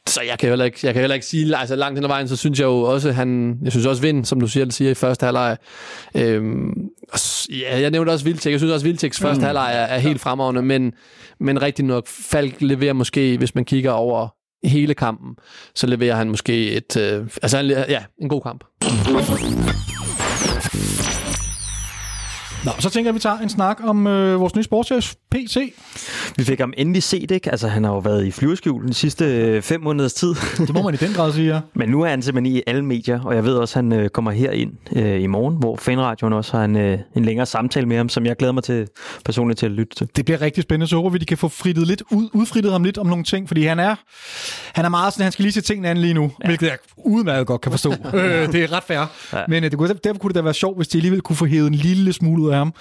[0.07, 2.27] så jeg kan heller ikke, jeg kan heller ikke sige, altså langt hen ad vejen,
[2.27, 4.93] så synes jeg jo også, han, jeg synes også Vind, som du siger, siger i
[4.93, 5.57] første halvleg.
[6.15, 6.73] Øhm,
[7.49, 8.51] ja, jeg nævnte også Vildtæk.
[8.51, 9.45] Jeg synes også, Vildtæks første mm.
[9.45, 10.93] halvleg er, er helt fremragende, men,
[11.39, 14.27] men rigtig nok, Falk leverer måske, hvis man kigger over
[14.63, 15.35] hele kampen,
[15.75, 17.57] så leverer han måske et, øh, altså
[17.89, 18.63] ja, en god kamp.
[22.65, 25.73] Nå, så tænker jeg, at vi tager en snak om øh, vores nye sportschef, PC.
[26.35, 27.51] vi fik ham endelig set, ikke?
[27.51, 30.35] Altså, han har jo været i flyveskjul de sidste øh, fem måneders tid.
[30.57, 31.59] Det må man i den grad sige, ja.
[31.73, 34.09] Men nu er han simpelthen i alle medier, og jeg ved også, at han øh,
[34.09, 37.85] kommer her ind øh, i morgen, hvor Fanradioen også har en, øh, en længere samtale
[37.85, 38.87] med ham, som jeg glæder mig til
[39.25, 40.09] personligt til at lytte til.
[40.15, 42.83] Det bliver rigtig spændende, så håber vi, de kan få frittet lidt ud, udfrittet ham
[42.83, 43.95] lidt om nogle ting, fordi han er,
[44.73, 46.47] han er meget sådan, han skal lige se tingene an lige nu, ja.
[46.47, 47.93] hvilket jeg udmærket godt kan forstå.
[48.13, 49.05] øh, det er ret fair.
[49.33, 49.43] Ja.
[49.47, 51.45] Men øh, det kunne, derfor kunne det da være sjovt, hvis de alligevel kunne få
[51.45, 52.73] hævet en lille smule ud af ham.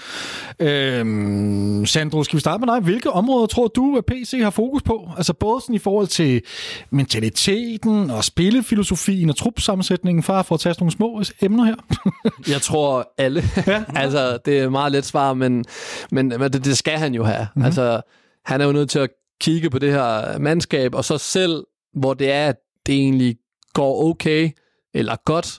[0.61, 2.83] Øh, Sandro, skal vi starte med dig?
[2.83, 5.11] Hvilke områder tror du, at PC har fokus på?
[5.17, 6.43] Altså både sådan i forhold til
[6.91, 11.77] mentaliteten og spillefilosofien og trupsammensætningen, far for at tage nogle små emner her.
[12.53, 13.43] jeg tror alle.
[13.67, 13.85] Ja.
[14.03, 15.65] altså, det er meget let svar, men,
[16.11, 17.47] men, men det, det skal han jo have.
[17.55, 17.65] Mm-hmm.
[17.65, 18.01] Altså,
[18.45, 22.15] han er jo nødt til at kigge på det her mandskab, og så selv, hvor
[22.15, 23.37] det er, at det egentlig
[23.75, 24.51] går okay,
[24.95, 25.59] eller godt,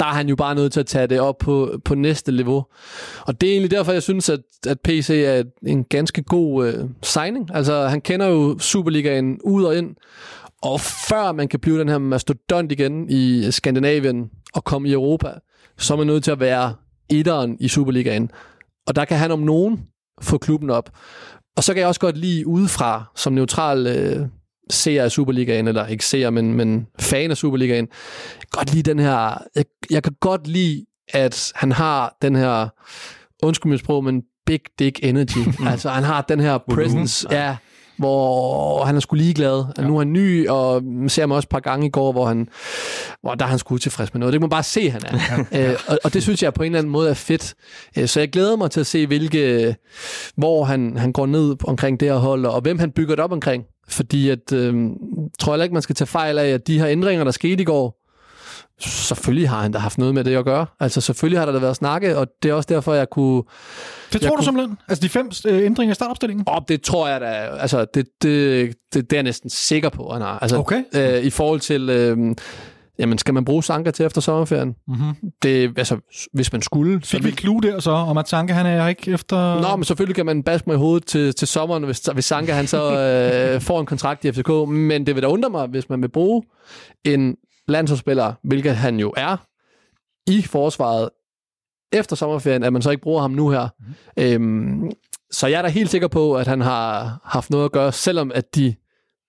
[0.00, 2.64] der er han jo bare nødt til at tage det op på, på næste niveau.
[3.20, 6.84] Og det er egentlig derfor, jeg synes, at, at PC er en ganske god øh,
[7.02, 7.50] signing.
[7.54, 9.96] Altså, han kender jo Superligaen ud og ind,
[10.62, 15.32] og før man kan blive den her mastodont igen i Skandinavien og komme i Europa,
[15.78, 16.74] så er man nødt til at være
[17.10, 18.30] etteren i Superligaen.
[18.86, 19.80] Og der kan han om nogen
[20.22, 20.90] få klubben op.
[21.56, 24.26] Og så kan jeg også godt lide udefra, som neutral øh,
[24.70, 27.88] seer af Superligaen, eller ikke seer, men, men fan af Superligaen,
[28.50, 32.68] godt lide den her, jeg, jeg kan godt lide, at han har den her,
[33.42, 35.38] undskyld mit sprog, men big dick energy.
[35.72, 37.56] altså han har den her presence, ja,
[37.98, 39.64] hvor han er sgu ligeglad.
[39.78, 39.82] Ja.
[39.82, 42.48] Nu er han ny, og ser mig også et par gange i går, hvor, han,
[43.22, 44.32] hvor der er han sgu tilfreds med noget.
[44.32, 45.44] Det kan man bare se, han er.
[45.52, 45.70] Ja.
[45.70, 47.54] Øh, og, og det synes jeg på en eller anden måde er fedt.
[47.98, 49.76] Øh, så jeg glæder mig til at se, hvilke,
[50.36, 53.32] hvor han, han går ned omkring det her hold, og hvem han bygger det op
[53.32, 53.64] omkring.
[53.90, 54.74] Fordi at, øh,
[55.38, 57.64] tror jeg ikke, man skal tage fejl af, at de her ændringer, der skete i
[57.64, 58.00] går,
[58.80, 60.66] selvfølgelig har han da haft noget med det at gøre.
[60.80, 63.42] Altså selvfølgelig har der da været snakke, og det er også derfor, jeg kunne...
[64.12, 64.78] Det tror jeg du kunne, simpelthen?
[64.88, 66.48] Altså de fem øh, ændringer i startopstillingen?
[66.48, 67.26] Op, det tror jeg da.
[67.60, 70.38] Altså det, det, det, det er jeg næsten sikker på, han har.
[70.38, 70.82] Altså, okay.
[70.94, 71.90] øh, I forhold til...
[71.90, 72.34] Øh,
[73.00, 74.74] Jamen, skal man bruge Sanka til efter sommerferien?
[74.88, 75.30] Mm-hmm.
[75.42, 75.96] Det, altså,
[76.32, 77.00] hvis man skulle...
[77.00, 79.60] Fik så vi klue der så, om at Sanka han er ikke efter...
[79.60, 82.52] Nå, men selvfølgelig kan man baske mig i hovedet til, til sommeren, hvis, hvis Sanka
[82.52, 82.92] han så
[83.54, 84.48] øh, får en kontrakt i FCK.
[84.68, 86.42] Men det vil da undre mig, hvis man vil bruge
[87.04, 87.36] en
[87.68, 89.36] landsholdsspiller, hvilket han jo er,
[90.26, 91.08] i forsvaret
[91.92, 93.68] efter sommerferien, at man så ikke bruger ham nu her.
[93.78, 94.22] Mm.
[94.22, 94.90] Øhm,
[95.30, 98.32] så jeg er da helt sikker på, at han har haft noget at gøre, selvom
[98.34, 98.74] at de,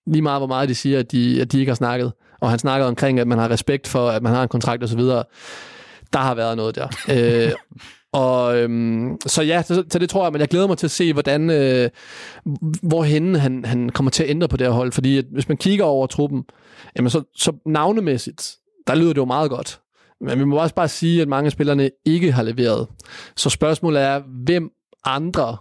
[0.07, 2.59] lige meget hvor meget de siger, at de, at de ikke har snakket, og han
[2.59, 5.01] snakkede omkring, at man har respekt for, at man har en kontrakt osv.,
[6.13, 6.87] der har været noget der.
[7.13, 7.51] øh,
[8.13, 10.91] og øhm, så ja, så, så det tror jeg, men jeg glæder mig til at
[10.91, 11.89] se, hvordan, øh,
[12.81, 15.57] hvorhen han, han kommer til at ændre på det her hold, fordi at, hvis man
[15.57, 16.43] kigger over truppen,
[16.95, 18.55] jamen så, så navnemæssigt,
[18.87, 19.79] der lyder det jo meget godt.
[20.21, 22.87] Men vi må også bare sige, at mange af spillerne ikke har leveret.
[23.35, 24.69] Så spørgsmålet er, hvem
[25.05, 25.57] andre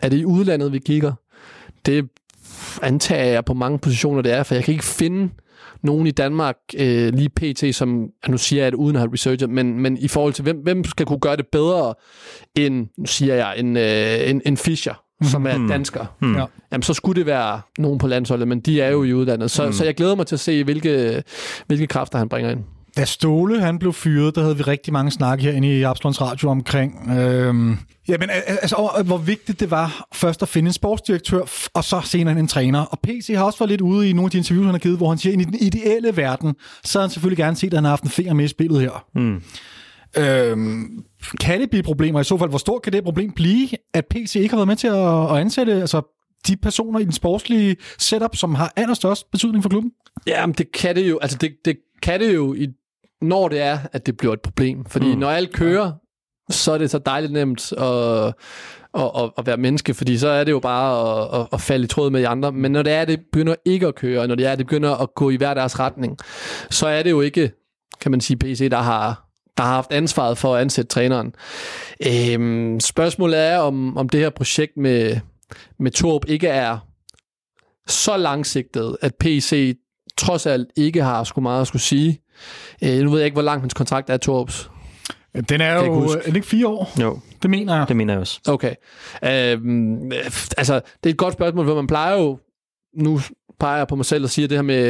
[0.00, 1.12] er det i udlandet, vi kigger?
[1.86, 2.08] Det
[2.82, 5.30] antager jeg på mange positioner, det er, for jeg kan ikke finde
[5.82, 9.50] nogen i Danmark øh, lige pt, som, nu siger jeg det uden at have researchet,
[9.50, 11.94] men, men i forhold til, hvem, hvem skal kunne gøre det bedre
[12.56, 15.68] end, nu siger jeg, en, øh, en, en Fischer, som er mm.
[15.68, 16.36] dansker, mm.
[16.72, 19.50] jamen så skulle det være nogen på landsholdet, men de er jo i udlandet.
[19.50, 19.72] Så, mm.
[19.72, 21.22] så jeg glæder mig til at se, hvilke,
[21.66, 22.60] hvilke kræfter han bringer ind.
[22.96, 26.50] Da Ståle han blev fyret, der havde vi rigtig mange snakke herinde i Absalons Radio
[26.50, 27.10] omkring,
[28.12, 32.38] øhm, jamen, altså, hvor vigtigt det var først at finde en sportsdirektør, og så senere
[32.38, 32.80] en træner.
[32.80, 34.96] Og PC har også været lidt ude i nogle af de interviews, han har givet,
[34.96, 36.54] hvor han siger, at i den ideelle verden,
[36.84, 38.80] så har han selvfølgelig gerne set, at han har haft en finger med i spillet
[38.80, 39.06] her.
[39.14, 39.42] Mm.
[40.18, 41.04] Øhm,
[41.40, 42.20] kan det blive problemer?
[42.20, 44.76] I så fald, hvor stort kan det problem blive, at PC ikke har været med
[44.76, 46.02] til at, at ansætte altså,
[46.46, 49.92] de personer i den sportslige setup, som har allerstørst betydning for klubben?
[50.26, 51.18] Jamen, det kan det jo.
[51.22, 52.68] Altså, det, det kan det jo i
[53.22, 54.84] når det er, at det bliver et problem.
[54.84, 55.18] Fordi mm.
[55.18, 55.92] når alt kører,
[56.50, 58.34] så er det så dejligt nemt at,
[58.94, 61.84] at, at, at være menneske, fordi så er det jo bare at, at, at falde
[61.84, 62.52] i tråd med de andre.
[62.52, 65.14] Men når det er, det begynder ikke at køre, når det er, det begynder at
[65.14, 66.18] gå i hver deres retning,
[66.70, 67.52] så er det jo ikke,
[68.00, 71.34] kan man sige, PC, der har, der har haft ansvaret for at ansætte træneren.
[72.06, 75.16] Øhm, spørgsmålet er, om, om det her projekt med,
[75.78, 76.78] med Torp ikke er
[77.86, 79.76] så langsigtet, at PC
[80.16, 82.20] trods alt ikke har sgu meget at skulle sige.
[82.84, 84.70] Øh, nu ved jeg ikke, hvor lang hans kontrakt er, Torps.
[85.48, 87.00] Den er jo er det ikke fire år.
[87.00, 87.18] Jo.
[87.42, 87.88] Det mener jeg.
[87.88, 88.40] Det mener jeg også.
[88.48, 88.74] Okay.
[89.24, 90.12] Øhm,
[90.56, 92.38] altså, det er et godt spørgsmål, for man plejer jo,
[92.96, 93.20] nu
[93.60, 94.84] peger jeg på mig selv og siger det her med,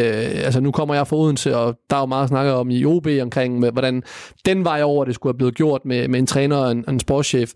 [0.44, 3.06] altså nu kommer jeg fra Odense, og der er jo meget snakket om i OB
[3.22, 4.02] omkring, med, hvordan
[4.44, 7.00] den vej over, det skulle have blevet gjort med, med en træner og en, en
[7.00, 7.52] sportschef.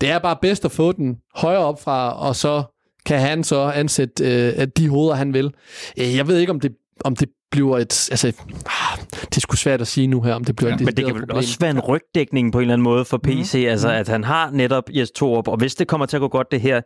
[0.00, 2.62] Det er bare bedst at få den højere op fra, og så
[3.06, 5.54] kan han så ansætte øh, de hoveder, han vil.
[6.00, 6.72] Øh, jeg ved ikke, om det,
[7.04, 8.08] om det bliver et...
[8.10, 8.32] Altså,
[8.66, 10.96] ah, det er sgu svært at sige nu her, om det bliver ja, et Men
[10.96, 13.70] det kan vel også være en rygdækning på en eller anden måde for PC, mm.
[13.70, 13.94] altså mm.
[13.94, 16.60] at han har netop Jes Torup, og hvis det kommer til at gå godt, det
[16.60, 16.80] her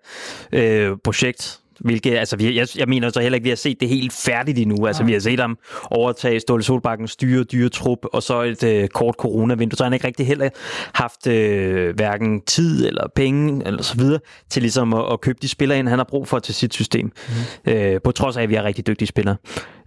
[0.52, 3.80] øh, projekt, Hvilket, altså, vi, jeg, jeg mener så heller ikke, at vi har set
[3.80, 4.86] det helt færdigt endnu.
[4.86, 5.58] Altså, vi har set ham
[5.90, 9.76] overtage Ståle Solbakken, styre, dyre trup, og så et øh, kort coronavindue.
[9.76, 10.48] Så han ikke rigtig heller
[10.94, 14.20] haft øh, hverken tid eller penge eller så videre
[14.50, 17.12] til ligesom at, at købe de spillere ind, han har brug for til sit system.
[17.66, 17.72] Mm.
[17.72, 19.36] Øh, på trods af, at vi har rigtig dygtige spillere.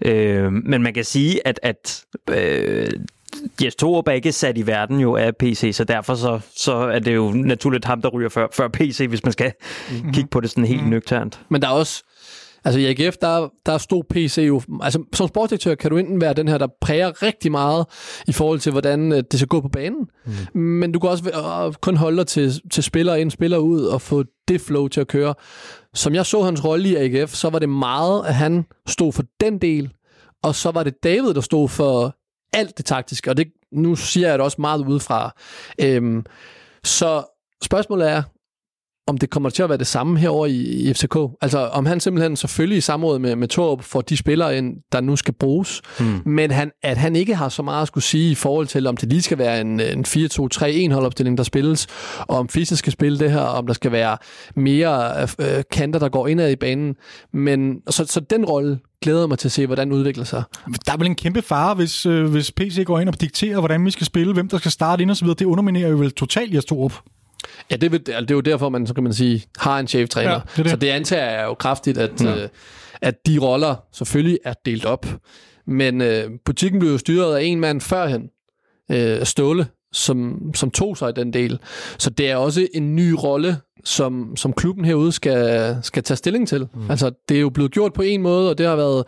[0.05, 2.89] Øh, men man kan sige, at, at øh,
[3.63, 6.99] Jes Torup er ikke sat i verden jo af PC, så derfor så, så er
[6.99, 9.53] det jo naturligt ham, der ryger før, før PC, hvis man skal
[9.91, 10.13] mm-hmm.
[10.13, 10.91] kigge på det sådan helt mm-hmm.
[10.91, 11.39] nøgternt.
[11.49, 12.03] Men der er også,
[12.63, 16.33] altså i AGF, der, der stod PC jo, altså som sportsdirektør kan du enten være
[16.33, 17.85] den her, der præger rigtig meget
[18.27, 20.07] i forhold til, hvordan øh, det skal gå på banen,
[20.53, 20.61] mm.
[20.61, 21.29] men du kan også
[21.67, 25.01] øh, kun holde dig til, til spillere ind, spillere ud, og få det flow til
[25.01, 25.33] at køre.
[25.93, 29.23] Som jeg så hans rolle i AGF, så var det meget, at han stod for
[29.41, 29.93] den del,
[30.43, 32.15] og så var det David, der stod for
[32.53, 35.35] alt det taktiske, og det, nu siger jeg det også meget udefra.
[35.81, 36.25] Øhm,
[36.83, 37.23] så
[37.61, 38.23] spørgsmålet er,
[39.07, 41.17] om det kommer til at være det samme herover i, i FCK.
[41.41, 45.01] Altså om han simpelthen selvfølgelig i samråd med, med Torup får de spillere ind, der
[45.01, 46.21] nu skal bruges, mm.
[46.25, 48.97] men han, at han ikke har så meget at skulle sige i forhold til, om
[48.97, 51.87] det lige skal være en, en 4-2-3-1 holdopstilling, der spilles,
[52.19, 54.17] og om Fischer skal spille det her, og om der skal være
[54.55, 56.95] mere øh, kanter, der går indad i banen.
[57.33, 60.43] Men så, så den rolle glæder mig til at se, hvordan det udvikler sig.
[60.85, 63.85] Der er vel en kæmpe fare, hvis, øh, hvis PC går ind og dikterer, hvordan
[63.85, 65.35] vi skal spille, hvem der skal starte ind og så videre.
[65.39, 66.93] Det underminerer jo vel totalt Jes Torup.
[67.71, 70.31] Ja, det, det er jo derfor, man, så kan man sige, har en cheftræner.
[70.31, 70.69] Ja, det det.
[70.69, 72.43] Så det antager jeg jo kraftigt, at, ja.
[72.43, 72.49] øh,
[73.01, 75.05] at de roller selvfølgelig er delt op.
[75.67, 78.29] Men øh, butikken blev jo styret af en mand førhen,
[78.91, 81.59] øh, Ståle, som, som tog sig i den del.
[81.97, 86.47] Så det er også en ny rolle, som, som klubben herude skal, skal tage stilling
[86.47, 86.67] til.
[86.73, 86.91] Mm.
[86.91, 89.05] Altså, det er jo blevet gjort på en måde, og det har været,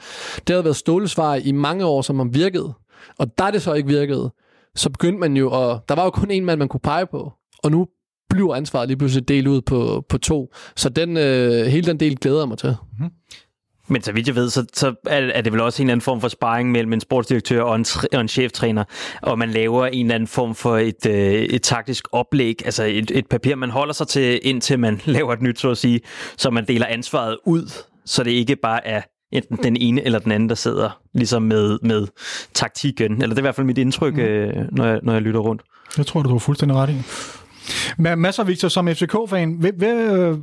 [0.48, 2.74] det har været Ståles vej i mange år, som har virket.
[3.18, 4.32] Og der det så ikke virket,
[4.76, 5.80] så begyndte man jo at...
[5.90, 7.34] Der var jo kun en mand, man kunne pege på.
[7.64, 7.88] Og nu
[8.30, 10.54] bliver ansvaret lige pludselig delt ud på, på to.
[10.76, 12.76] Så den, øh, hele den del glæder jeg mig til.
[13.00, 13.10] Mm.
[13.88, 16.22] Men så vidt jeg ved, så, så er, det vel også en eller anden form
[16.22, 18.84] for sparring mellem en sportsdirektør og en, og en cheftræner,
[19.22, 23.12] og man laver en eller anden form for et, øh, et taktisk oplæg, altså et,
[23.12, 26.02] et papir, man holder sig til, indtil man laver et nyt, så at sige,
[26.38, 27.72] så man deler ansvaret ud,
[28.06, 31.80] så det ikke bare er enten den ene eller den anden, der sidder ligesom med,
[31.82, 32.08] med
[32.54, 33.14] taktikken.
[33.14, 34.20] Eller det er i hvert fald mit indtryk, mm.
[34.20, 35.62] øh, når, jeg, når jeg lytter rundt.
[35.98, 36.94] Jeg tror, du har fuldstændig ret i.
[37.98, 40.36] Masser, Victor, som FCK-fan, hvad, hvad,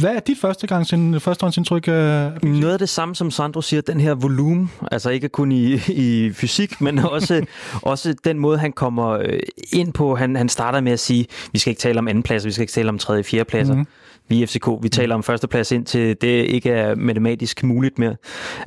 [0.00, 1.88] hvad er dit første gang sin, førstehåndsindtryk?
[1.88, 5.80] Af Noget af det samme, som Sandro siger, den her volumen, altså ikke kun i,
[5.88, 7.46] i fysik, men også,
[7.82, 9.40] også den måde, han kommer øh,
[9.72, 10.16] ind på.
[10.16, 12.62] Han, han starter med at sige, vi skal ikke tale om anden plads, vi skal
[12.62, 13.74] ikke tale om tredje, fjerde pladser.
[13.74, 13.86] Mm-hmm.
[14.28, 18.16] Vi er FCK, vi taler om førsteplads indtil det ikke er matematisk muligt mere.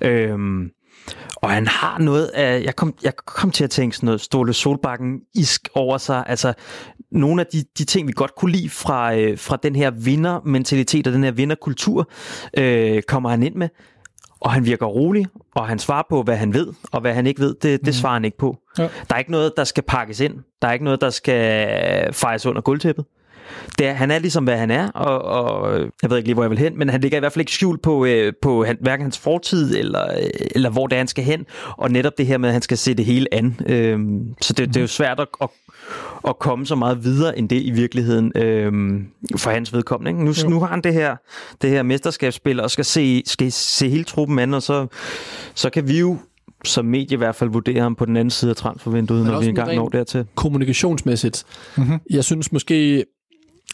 [0.02, 0.72] Øhm,
[1.36, 4.54] og han har noget af, jeg kom, jeg kom til at tænke sådan noget Ståle
[4.54, 6.54] Solbakken isk over sig, altså
[7.12, 11.08] nogle af de, de ting, vi godt kunne lide fra, øh, fra den her vindermentalitet
[11.08, 12.10] og den her vinderkultur,
[12.58, 13.70] øh, kommer han ind med.
[14.40, 17.42] Og han virker rolig, og han svarer på, hvad han ved, og hvad han ikke
[17.42, 17.94] ved, det, det mm.
[17.94, 18.58] svarer han ikke på.
[18.78, 18.84] Ja.
[18.84, 20.34] Der er ikke noget, der skal pakkes ind.
[20.62, 23.06] Der er ikke noget, der skal fejres under gulvtæppet.
[23.78, 26.44] Det er, han er ligesom, hvad han er, og, og jeg ved ikke lige, hvor
[26.44, 28.78] jeg vil hen, men han ligger i hvert fald ikke skjult på, øh, på han,
[28.82, 30.06] hverken hans fortid, eller,
[30.56, 31.46] eller hvor det er, han skal hen,
[31.78, 33.60] og netop det her med, at han skal se det hele an.
[33.66, 35.50] Øhm, så det, det er jo svært at, at,
[36.28, 40.12] at komme så meget videre end det i virkeligheden øhm, for hans vedkommende.
[40.12, 40.44] Ikke?
[40.44, 41.16] Nu, nu har han det her,
[41.62, 44.88] det her mesterskabsspil, og skal se, skal se hele truppen an, og så,
[45.56, 46.18] så kan vi jo
[46.66, 49.48] som medie i hvert fald vurdere ham på den anden side af transfervinduet, når vi
[49.48, 50.26] engang når dertil.
[50.36, 51.44] Kommunikationsmæssigt.
[51.78, 52.00] Mm-hmm.
[52.10, 53.06] Jeg synes måske,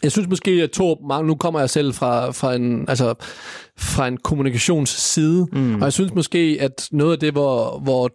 [0.02, 3.14] jeg synes måske, at Torb, nu kommer jeg selv fra, fra, en, altså,
[3.78, 5.74] fra en kommunikationsside, mm.
[5.74, 8.10] og jeg synes måske, at noget af det, hvor, hvor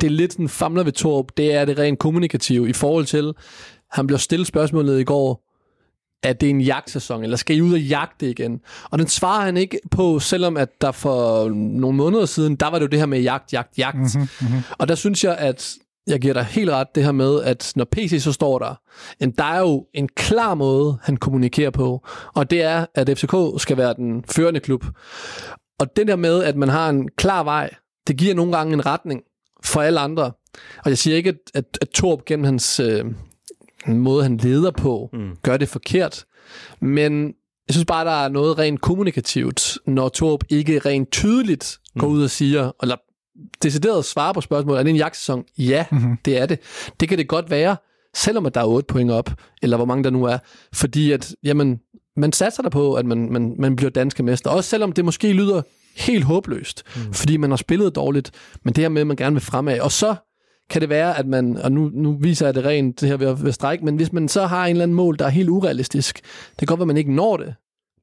[0.00, 3.32] det lidt sådan famler ved Torb, det er det rent kommunikative i forhold til,
[3.90, 5.44] han blev stillet spørgsmålet i går,
[6.22, 8.60] at det er en jagtsæson, eller skal I ud og jagte igen?
[8.90, 12.78] Og den svarer han ikke på, selvom at der for nogle måneder siden, der var
[12.78, 13.96] det jo det her med jagt, jagt, jagt.
[13.96, 14.62] Mm-hmm, mm-hmm.
[14.78, 15.74] Og der synes jeg, at
[16.08, 18.74] jeg giver dig helt ret det her med, at når PC så står der,
[19.20, 23.60] en, der er jo en klar måde, han kommunikerer på, og det er, at FCK
[23.62, 24.84] skal være den førende klub.
[25.78, 27.70] Og det der med, at man har en klar vej,
[28.06, 29.22] det giver nogle gange en retning
[29.64, 30.32] for alle andre.
[30.84, 33.04] Og jeg siger ikke, at, at, at Torb gennem hans øh,
[33.86, 35.36] måde, han leder på, mm.
[35.42, 36.24] gør det forkert.
[36.80, 37.26] Men
[37.68, 42.14] jeg synes bare, der er noget rent kommunikativt, når Torb ikke rent tydeligt går mm.
[42.14, 42.96] ud og siger, eller
[43.62, 45.44] decideret svare på spørgsmålet, er det en jagtsæson?
[45.58, 46.16] Ja, mm-hmm.
[46.24, 46.58] det er det.
[47.00, 47.76] Det kan det godt være,
[48.16, 49.30] selvom at der er 8 point op,
[49.62, 50.38] eller hvor mange der nu er.
[50.72, 51.80] Fordi at, jamen,
[52.16, 54.50] man satser der på, at man, man, man bliver danske mester.
[54.50, 55.62] Også selvom det måske lyder
[55.96, 57.12] helt håbløst, mm.
[57.12, 58.30] fordi man har spillet dårligt,
[58.64, 59.80] men det her med, at man gerne vil fremad.
[59.80, 60.14] Og så
[60.70, 63.36] kan det være, at man, og nu, nu viser jeg det rent det her ved,
[63.36, 66.20] ved strække, men hvis man så har en eller anden mål, der er helt urealistisk,
[66.50, 67.54] det kan godt være, at man ikke når det,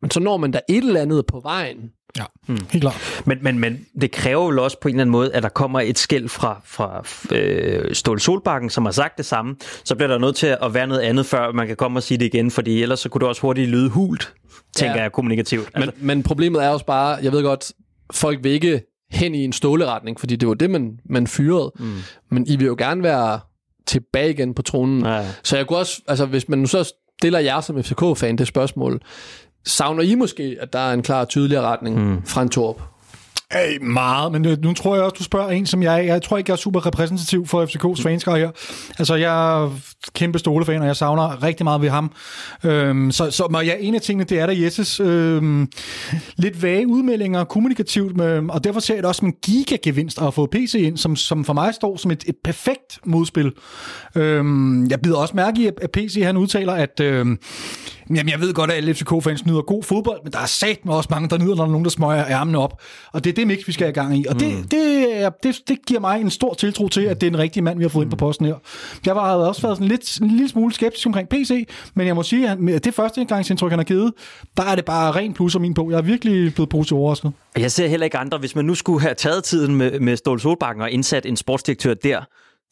[0.05, 1.77] Men så når man der et eller andet på vejen,
[2.17, 2.57] Ja, mm.
[2.69, 3.23] helt klart.
[3.25, 5.79] Men, men, men det kræver jo også på en eller anden måde, at der kommer
[5.79, 7.03] et skæld fra, fra
[7.35, 9.55] øh, Ståle Solbakken, som har sagt det samme.
[9.83, 12.17] Så bliver der nødt til at være noget andet, før man kan komme og sige
[12.17, 14.33] det igen, fordi ellers så kunne det også hurtigt lyde hult,
[14.75, 15.01] tænker Ja.
[15.01, 15.69] jeg kommunikativt.
[15.73, 15.95] Men, altså.
[15.99, 17.71] men problemet er også bare, jeg ved godt,
[18.13, 18.81] folk vil ikke
[19.11, 21.71] hen i en ståleretning, fordi det var det, man, man fyrede.
[21.79, 21.93] Mm.
[22.31, 23.39] Men I vil jo gerne være
[23.87, 25.05] tilbage igen på tronen.
[25.05, 25.25] Ja.
[25.43, 29.01] Så jeg kunne også, altså hvis man nu så stiller jer som FCK-fan det spørgsmål,
[29.65, 32.25] savner I måske, at der er en klar og tydeligere retning mm.
[32.25, 32.81] fra en Torp?
[33.51, 36.37] Hey, meget, men øh, nu tror jeg også, du spørger en, som jeg Jeg tror
[36.37, 38.51] ikke, jeg er super repræsentativ for FCK's fanskare her.
[38.99, 39.71] Altså, jeg er
[40.13, 42.11] kæmpe stolefan, og jeg savner rigtig meget ved ham.
[42.63, 45.67] Øhm, så, så men ja, en af tingene, det er der Jesses øhm,
[46.35, 50.33] lidt vage udmeldinger kommunikativt, med, og derfor ser jeg det også som en gigagevinst at
[50.33, 53.51] fået PC ind, som, som for mig står som et, et perfekt modspil.
[54.15, 57.39] Øhm, jeg bider også mærke i, at PC han udtaler, at øhm,
[58.09, 60.93] Jamen, jeg ved godt, at alle FCK-fans nyder god fodbold, men der er sat med
[60.93, 62.81] også mange, der nyder, når der er nogen, der smøger ærmene op.
[63.11, 64.25] Og det det mix, vi skal have i gang i.
[64.29, 67.31] Og det, det, er- det, det giver mig en stor tiltro til, at det er
[67.31, 68.55] den rigtige mand, vi har fået ind på posten her.
[69.05, 72.15] Jeg var, havde også været sådan lidt, en lille smule skeptisk omkring PC, men jeg
[72.15, 74.13] må sige, at det første engangsindtryk, han har givet,
[74.57, 75.91] der er det bare ren plus og min på.
[75.91, 77.31] Jeg er virkelig blevet positivt overrasket.
[77.57, 78.37] Jeg ser heller ikke andre.
[78.37, 81.93] Hvis man nu skulle have taget tiden med, med Ståle Solbakken og indsat en sportsdirektør
[81.93, 82.21] der,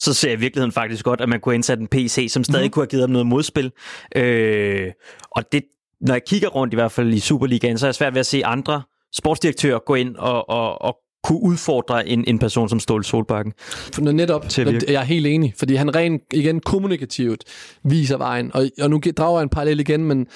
[0.00, 2.44] så ser jeg i virkeligheden faktisk godt, at man kunne have indsat en PC, som
[2.44, 2.70] stadig mm.
[2.70, 3.72] kunne have givet ham noget modspil.
[4.16, 4.90] Øh,
[5.30, 5.62] og det,
[6.00, 8.26] når jeg kigger rundt i hvert fald i Superligaen, så er jeg svært ved at
[8.26, 8.82] se andre
[9.16, 13.52] sportsdirektører gå ind og, og, og kunne udfordre en, en person som Ståle Solbakken.
[13.94, 17.44] For netop, Til at jeg er helt enig, fordi han rent igen kommunikativt
[17.84, 20.26] viser vejen, og, og nu drager jeg en parallel igen, men,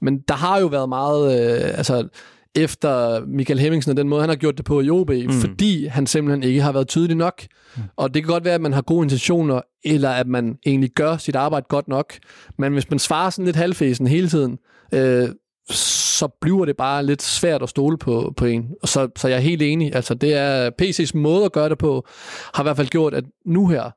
[0.00, 2.08] men der har jo været meget, øh, altså
[2.54, 5.32] efter Michael Hemmingsen og den måde, han har gjort det på i OB, mm.
[5.32, 7.42] fordi han simpelthen ikke har været tydelig nok.
[7.76, 7.82] Mm.
[7.96, 11.16] Og det kan godt være, at man har gode intentioner, eller at man egentlig gør
[11.16, 12.12] sit arbejde godt nok,
[12.58, 14.58] men hvis man svarer sådan lidt halvfæsen hele tiden,
[14.94, 15.28] øh,
[15.70, 18.68] så bliver det bare lidt svært at stole på, på en.
[18.84, 19.94] Så, så jeg er helt enig.
[19.94, 22.06] Altså, det er PC's måde at gøre det på,
[22.54, 23.90] har i hvert fald gjort, at nu her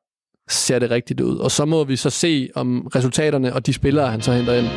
[0.50, 1.38] ser det rigtigt ud.
[1.38, 4.68] Og så må vi så se om resultaterne og de spillere, han så henter ind,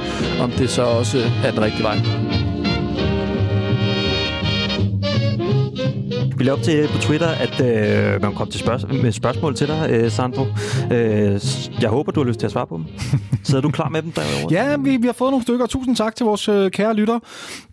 [0.41, 2.44] om det så også er den rigtige vej.
[6.45, 9.69] Vi lavede op til på Twitter, at øh, man kom til spørg- med spørgsmål til
[9.69, 10.47] dig, øh, Sandro.
[10.93, 11.41] Øh,
[11.81, 12.87] jeg håber, du har lyst til at svare på dem.
[13.45, 14.49] Sidder du klar med dem derovre?
[14.51, 15.67] Ja, vi, vi har fået nogle stykker.
[15.67, 17.19] Tusind tak til vores øh, kære lytter.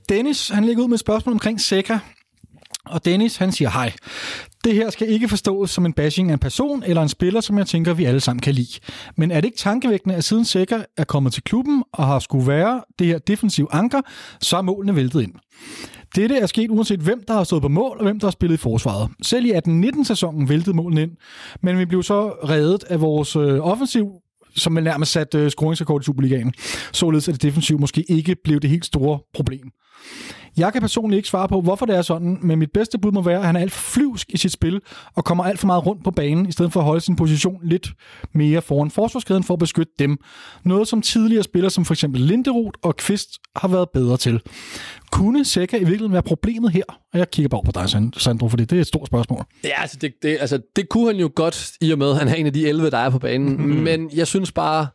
[0.09, 1.99] Dennis, han lægger ud med et spørgsmål omkring Seca.
[2.85, 3.93] Og Dennis, han siger hej.
[4.63, 7.57] Det her skal ikke forstås som en bashing af en person eller en spiller, som
[7.57, 8.79] jeg tænker, vi alle sammen kan lide.
[9.17, 12.47] Men er det ikke tankevækkende, at siden Seca er kommet til klubben og har skulle
[12.47, 14.01] være det her defensiv anker,
[14.41, 15.33] så er målene væltet ind?
[16.15, 18.57] Dette er sket uanset hvem, der har stået på mål, og hvem, der har spillet
[18.57, 19.09] i forsvaret.
[19.21, 21.11] Selv i 18-19-sæsonen væltede målene ind,
[21.61, 24.11] men vi blev så reddet af vores øh, offensiv,
[24.55, 26.53] som man nærmest satte øh, scoringsrekord i Superligaen.
[26.91, 29.71] Således at det defensiv måske ikke blev det helt store problem.
[30.57, 33.21] Jeg kan personligt ikke svare på, hvorfor det er sådan, men mit bedste bud må
[33.21, 34.79] være, at han er alt for flyvsk i sit spil
[35.15, 37.59] og kommer alt for meget rundt på banen, i stedet for at holde sin position
[37.63, 37.89] lidt
[38.33, 40.17] mere foran forsvarskæden for at beskytte dem.
[40.65, 44.41] Noget som tidligere spillere som for eksempel Linderoth og Kvist har været bedre til.
[45.11, 46.83] Kunne Seca i virkeligheden være problemet her?
[47.13, 49.43] Og jeg kigger bare på dig, Sand- Sandro, fordi det er et stort spørgsmål.
[49.63, 52.27] Ja, altså det, det, altså det kunne han jo godt, i og med, at han
[52.27, 53.57] er en af de 11, der er på banen.
[53.57, 53.63] Mm.
[53.83, 54.87] Men jeg synes bare,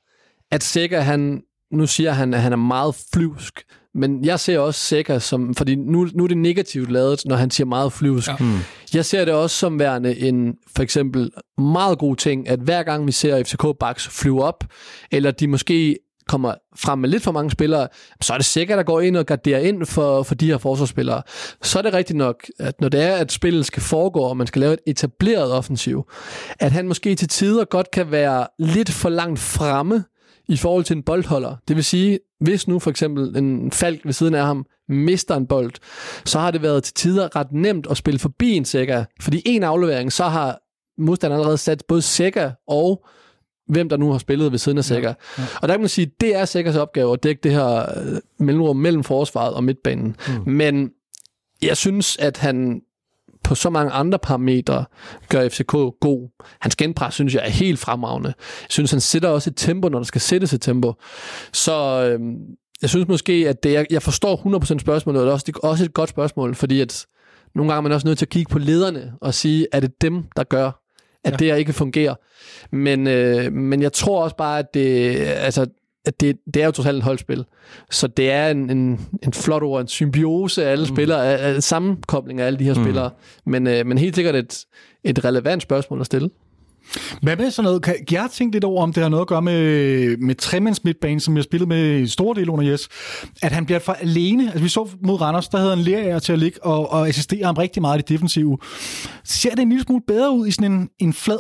[0.51, 1.41] at Seca, han,
[1.73, 3.61] nu siger han, at han er meget flyvsk.
[3.97, 7.51] Men jeg ser også Seca som, fordi nu, nu er det negativt lavet, når han
[7.51, 8.29] siger meget flyvsk.
[8.29, 8.37] Ja.
[8.41, 8.59] Mm.
[8.95, 13.07] Jeg ser det også som værende en, for eksempel, meget god ting, at hver gang
[13.07, 14.65] vi ser FCK Bucks flyve op,
[15.13, 15.97] eller de måske
[16.29, 17.89] kommer frem med lidt for mange spillere,
[18.21, 21.23] så er det sikkert, der går ind og garderer ind for, for de her forsvarsspillere.
[21.63, 24.47] Så er det rigtigt nok, at når det er, at spillet skal foregå, og man
[24.47, 26.11] skal lave et etableret offensiv,
[26.61, 30.05] at han måske til tider godt kan være lidt for langt fremme
[30.49, 31.57] i forhold til en boldholder.
[31.69, 35.47] Det vil sige, hvis nu for eksempel en falk ved siden af ham mister en
[35.47, 35.73] bold,
[36.25, 39.63] så har det været til tider ret nemt at spille forbi en Sækker, fordi en
[39.63, 40.59] aflevering, så har
[40.99, 43.07] modstanderen allerede sat både Sækker og
[43.69, 45.15] hvem der nu har spillet ved siden af Sækker.
[45.39, 45.49] Ja, ja.
[45.63, 48.77] Og der kan man sige, det er Sækkers opgave at dække det her øh, mellemrum
[48.77, 50.17] mellem forsvaret og midtbanen.
[50.29, 50.53] Mm.
[50.53, 50.91] Men
[51.63, 52.81] jeg synes, at han
[53.47, 54.85] på så mange andre parametre
[55.29, 56.31] gør FCK god.
[56.61, 58.29] Hans genpres, synes jeg, er helt fremragende.
[58.39, 60.93] Jeg synes, han sætter også et tempo, når der skal sættes et tempo.
[61.53, 61.73] Så
[62.03, 62.21] øh,
[62.83, 65.57] jeg synes måske, at det, jeg, jeg forstår 100% spørgsmålet, og det er også, det
[65.57, 67.07] er også et godt spørgsmål, fordi at
[67.55, 70.03] nogle gange er man også nødt til at kigge på lederne og sige, er det
[70.03, 70.71] dem, der gør,
[71.25, 71.37] at ja.
[71.37, 72.15] det her ikke fungerer.
[72.73, 75.67] Men, øh, men jeg tror også bare, at det, altså,
[76.07, 77.45] at det, det er jo totalt et holdspil.
[77.91, 80.95] Så det er en, en, en flot ord, en symbiose af alle mm.
[80.95, 82.85] spillere, af, af sammenkobling af alle de her mm.
[82.85, 83.11] spillere.
[83.47, 84.65] Men, øh, men helt sikkert et,
[85.05, 86.31] et relevant spørgsmål at stille.
[87.23, 87.83] Hvad med sådan noget?
[87.83, 90.85] Kan, jeg har tænkt lidt over, om det har noget at gøre med, med tremands
[90.85, 92.89] midtbane, som jeg spillede med i store del under Jes.
[93.43, 94.45] At han bliver for alene.
[94.45, 97.45] Altså, vi så mod Randers, der havde en lærer til at ligge og, og assistere
[97.45, 98.59] ham rigtig meget i det defensive.
[99.25, 101.39] Ser det en lille smule bedre ud i sådan en, en flad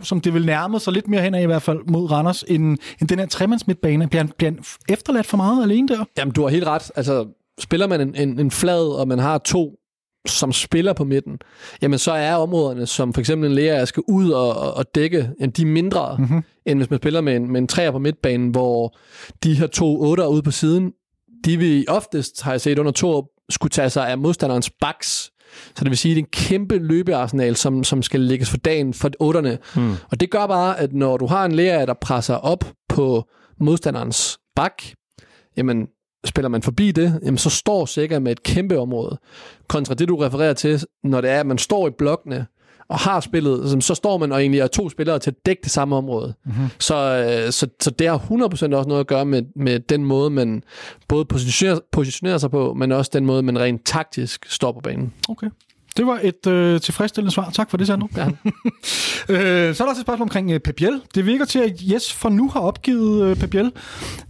[0.00, 2.44] 4-4-2, som det vil nærme sig lidt mere hen af i hvert fald mod Randers,
[2.48, 4.08] end, end den her tremands midtbane?
[4.08, 6.04] Bliver han, bliver han efterladt for meget alene der?
[6.18, 6.90] Jamen, du har helt ret.
[6.96, 7.26] Altså,
[7.58, 9.74] spiller man en, en, en flad, og man har to
[10.26, 11.38] som spiller på midten,
[11.82, 15.50] jamen så er områderne, som for eksempel en lærer skal ud og, og dække, jamen
[15.50, 16.42] de er mindre, mm-hmm.
[16.66, 18.96] end hvis man spiller med en, med en træer på midtbanen, hvor
[19.44, 20.92] de her to otter ude på siden,
[21.44, 25.30] de vil oftest, har jeg set under to skulle tage sig af modstanderens baks.
[25.76, 28.56] Så det vil sige, at det er en kæmpe løbearsenal, som, som skal lægges for
[28.56, 29.58] dagen for otterne.
[29.76, 29.94] Mm.
[30.10, 33.28] Og det gør bare, at når du har en lærer, der presser op på
[33.60, 34.82] modstanderens bak,
[35.56, 35.86] jamen
[36.24, 39.18] spiller man forbi det, jamen så står sikkert med et kæmpe område.
[39.68, 42.46] Kontra det, du refererer til, når det er, at man står i blokkene,
[42.88, 45.70] og har spillet, så står man og egentlig er to spillere til at dække det
[45.70, 46.34] samme område.
[46.44, 46.66] Mm-hmm.
[46.78, 50.30] Så, øh, så, så det har 100% også noget at gøre med, med den måde,
[50.30, 50.62] man
[51.08, 55.12] både positionerer, positionerer sig på, men også den måde, man rent taktisk står på banen.
[55.28, 55.46] Okay.
[55.96, 57.50] Det var et øh, tilfredsstillende svar.
[57.50, 58.08] Tak for det, Sandro.
[58.16, 58.26] Ja.
[59.28, 61.00] øh, så er der også et spørgsmål omkring øh, Pep Biel.
[61.14, 63.72] Det virker til, at Jes for nu har opgivet øh, Pep Biel.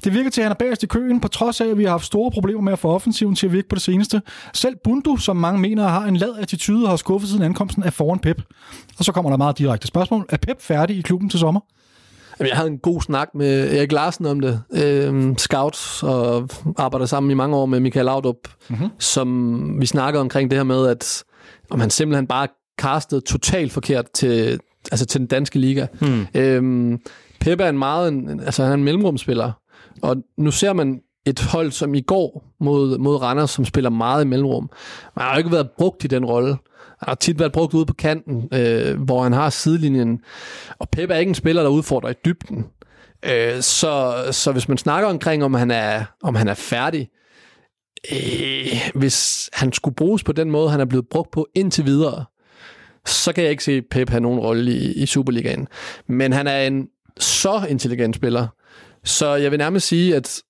[0.05, 1.91] Det virker til, at han er bagerst i køen, på trods af, at vi har
[1.91, 4.23] haft store problemer med at få offensiven til at virke på det seneste.
[4.53, 8.19] Selv Bundu, som mange mener har en lad attitude, har skuffet siden ankomsten af foran
[8.19, 8.43] Pep.
[8.99, 10.27] Og så kommer der meget direkte spørgsmål.
[10.29, 11.61] Er Pep færdig i klubben til sommer?
[12.41, 14.63] Jeg havde en god snak med Erik Larsen om det.
[14.73, 16.49] Øhm, scout og
[16.79, 18.37] arbejder sammen i mange år med Michael Laudrup,
[18.71, 18.89] mm-hmm.
[18.99, 21.25] som vi snakkede omkring det her med, at
[21.71, 24.61] om han simpelthen bare castet totalt forkert til,
[24.93, 25.87] altså til den danske liga.
[26.01, 26.27] Hmm.
[26.35, 27.01] Øhm,
[27.41, 29.53] Pep er en meget, en, altså han er en mellemrumspiller,
[30.03, 34.25] og nu ser man et hold som i går mod, mod Randers, som spiller meget
[34.25, 34.71] i mellemrum.
[35.17, 36.57] Man har jo ikke været brugt i den rolle.
[36.99, 40.21] Han har tit været brugt ude på kanten, øh, hvor han har sidelinjen.
[40.79, 42.67] Og Pep er ikke en spiller, der udfordrer i dybden.
[43.23, 47.22] Øh, så, så hvis man snakker omkring, om han er, om han er færdig, øh,
[48.13, 52.25] Øh, hvis han skulle bruges på den måde, han er blevet brugt på indtil videre,
[53.07, 55.69] så kan jeg ikke se Pep have nogen rolle i, i Superligaen.
[56.07, 56.89] Men han er en
[57.19, 58.49] så intelligent spiller,
[59.05, 60.43] så jeg vil nærmest sige, at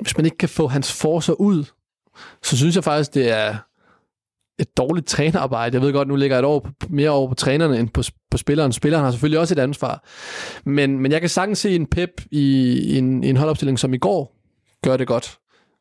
[0.00, 1.64] hvis man ikke kan få hans forser ud,
[2.42, 3.56] så synes jeg faktisk, det er
[4.58, 5.74] et dårligt trænerarbejde.
[5.74, 8.72] Jeg ved godt, nu ligger et år mere over på trænerne end på, på spilleren.
[8.72, 10.04] Spilleren har selvfølgelig også et ansvar.
[10.64, 13.94] Men, men jeg kan sagtens se en Pep i, i, en, i en holdopstilling som
[13.94, 14.36] i går
[14.84, 15.38] gør det godt.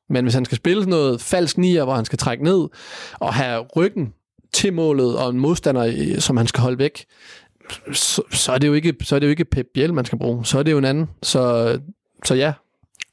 [0.10, 2.68] Men hvis han skal spille sådan noget falsk nier, hvor han skal trække ned
[3.14, 4.14] og have ryggen
[4.54, 7.06] til målet og en modstander, som han skal holde væk,
[7.94, 10.20] så, så, er, det jo ikke, så er det jo ikke Pep Biel, man skal
[10.20, 10.46] bruge.
[10.46, 11.10] Så er det jo en anden.
[11.24, 11.80] Så,
[12.26, 12.54] så ja,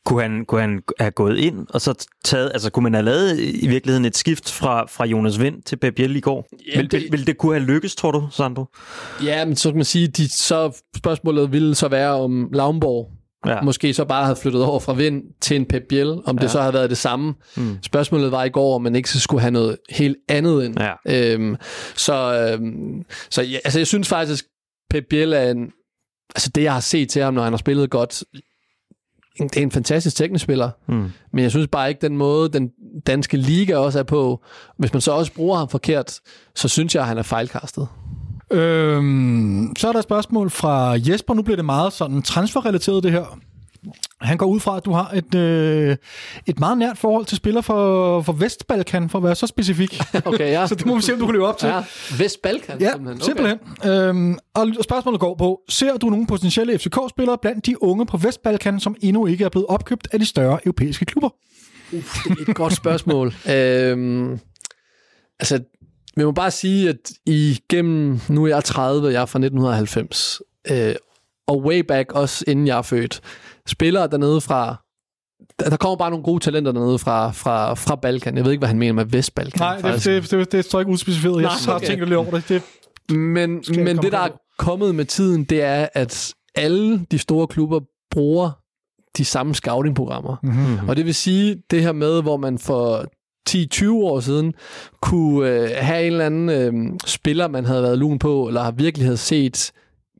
[0.06, 3.40] kunne han, kunne han have gået ind og så taget, altså kunne man have lavet
[3.40, 6.48] i virkeligheden et skift fra, fra Jonas Vind til Pep Biel i går?
[6.74, 8.64] Ja, vil, det, vil, vil det kunne have lykkes, tror du, Sandro?
[9.24, 13.10] Ja, men så kan man sige, de, så spørgsmålet ville så være om Laumborg
[13.48, 13.60] ja.
[13.62, 16.42] måske så bare havde flyttet over fra Vind til en Pep Biel, om ja.
[16.42, 17.34] det så havde været det samme.
[17.56, 17.78] Mm.
[17.82, 20.80] Spørgsmålet var i går, om man ikke skulle have noget helt andet ind.
[20.80, 21.32] Ja.
[21.32, 21.56] Øhm,
[21.96, 24.44] så øhm, så ja, altså, jeg synes faktisk,
[24.90, 25.70] Pep Biel er en...
[26.34, 28.24] Altså det, jeg har set til ham, når han har spillet godt,
[29.38, 31.12] det er en fantastisk teknisk spiller, mm.
[31.32, 32.70] men jeg synes bare ikke den måde, den
[33.06, 34.44] danske liga også er på.
[34.78, 36.20] Hvis man så også bruger ham forkert,
[36.54, 37.88] så synes jeg, at han er fejlkastet.
[38.50, 41.34] Øhm, så er der et spørgsmål fra Jesper.
[41.34, 43.38] Nu bliver det meget sådan transferrelateret, det her.
[44.20, 45.96] Han går ud fra, at du har et, øh,
[46.46, 50.00] et meget nært forhold til spiller for, for Vestbalkan, for at være så specifik.
[50.24, 50.66] Okay, ja.
[50.68, 51.68] så det må vi se, om du kan leve op til.
[51.68, 51.84] Ja,
[52.18, 52.80] Vestbalkan?
[52.80, 53.16] Ja, simpelthen.
[53.16, 53.24] Okay.
[53.24, 53.90] simpelthen.
[53.90, 58.80] Øhm, og spørgsmålet går på, ser du nogle potentielle FCK-spillere blandt de unge på Vestbalkan,
[58.80, 61.28] som endnu ikke er blevet opkøbt af de større europæiske klubber?
[61.92, 63.34] Uf, det er et godt spørgsmål.
[63.54, 64.38] øhm,
[65.40, 65.60] altså,
[66.16, 70.40] vi må bare sige, at igennem, nu er jeg 30, jeg er fra 1990,
[70.70, 70.94] øh,
[71.46, 73.20] og way back, også inden jeg er født,
[73.66, 74.76] spillere dernede fra,
[75.58, 78.36] der kommer bare nogle gode talenter dernede fra, fra, fra Balkan.
[78.36, 79.60] Jeg ved ikke, hvad han mener med Vestbalkan.
[79.60, 81.42] Nej, det, det, det, det står ikke udspecificeret.
[81.42, 81.72] Jeg Nej, okay.
[81.72, 82.48] har tænkt lidt over det.
[82.48, 82.62] det
[83.16, 87.80] men men det, der er kommet med tiden, det er, at alle de store klubber
[88.10, 88.50] bruger
[89.16, 90.36] de samme scouting-programmer.
[90.42, 90.88] Mm-hmm.
[90.88, 93.06] Og det vil sige, det her med, hvor man for
[93.50, 94.54] 10-20 år siden
[95.00, 99.06] kunne øh, have en eller anden øh, spiller, man havde været lun på, eller virkelig
[99.06, 99.72] havde set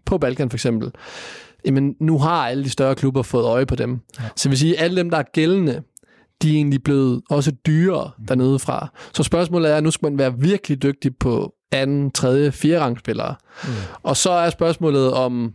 [0.07, 0.91] på Balkan for eksempel,
[1.67, 4.01] jamen nu har alle de større klubber fået øje på dem.
[4.19, 4.25] Ja.
[4.37, 5.83] Så vil sige, at alle dem, der er gældende,
[6.43, 8.27] de er egentlig blevet også dyrere mm.
[8.27, 8.89] dernede fra.
[9.15, 13.35] Så spørgsmålet er, at nu skal man være virkelig dygtig på anden, tredje, fjerde rangspillere.
[13.65, 13.71] Mm.
[14.03, 15.53] Og så er spørgsmålet om,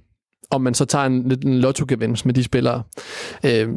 [0.52, 2.84] om man så tager en lidt en lotto-gevinst med de spillere.
[3.46, 3.70] Øh,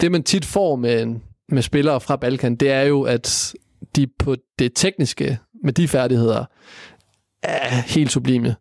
[0.00, 3.54] det man tit får med en, med spillere fra Balkan, det er jo, at
[3.96, 6.44] de på det tekniske, med de færdigheder,
[7.42, 8.56] er helt sublime.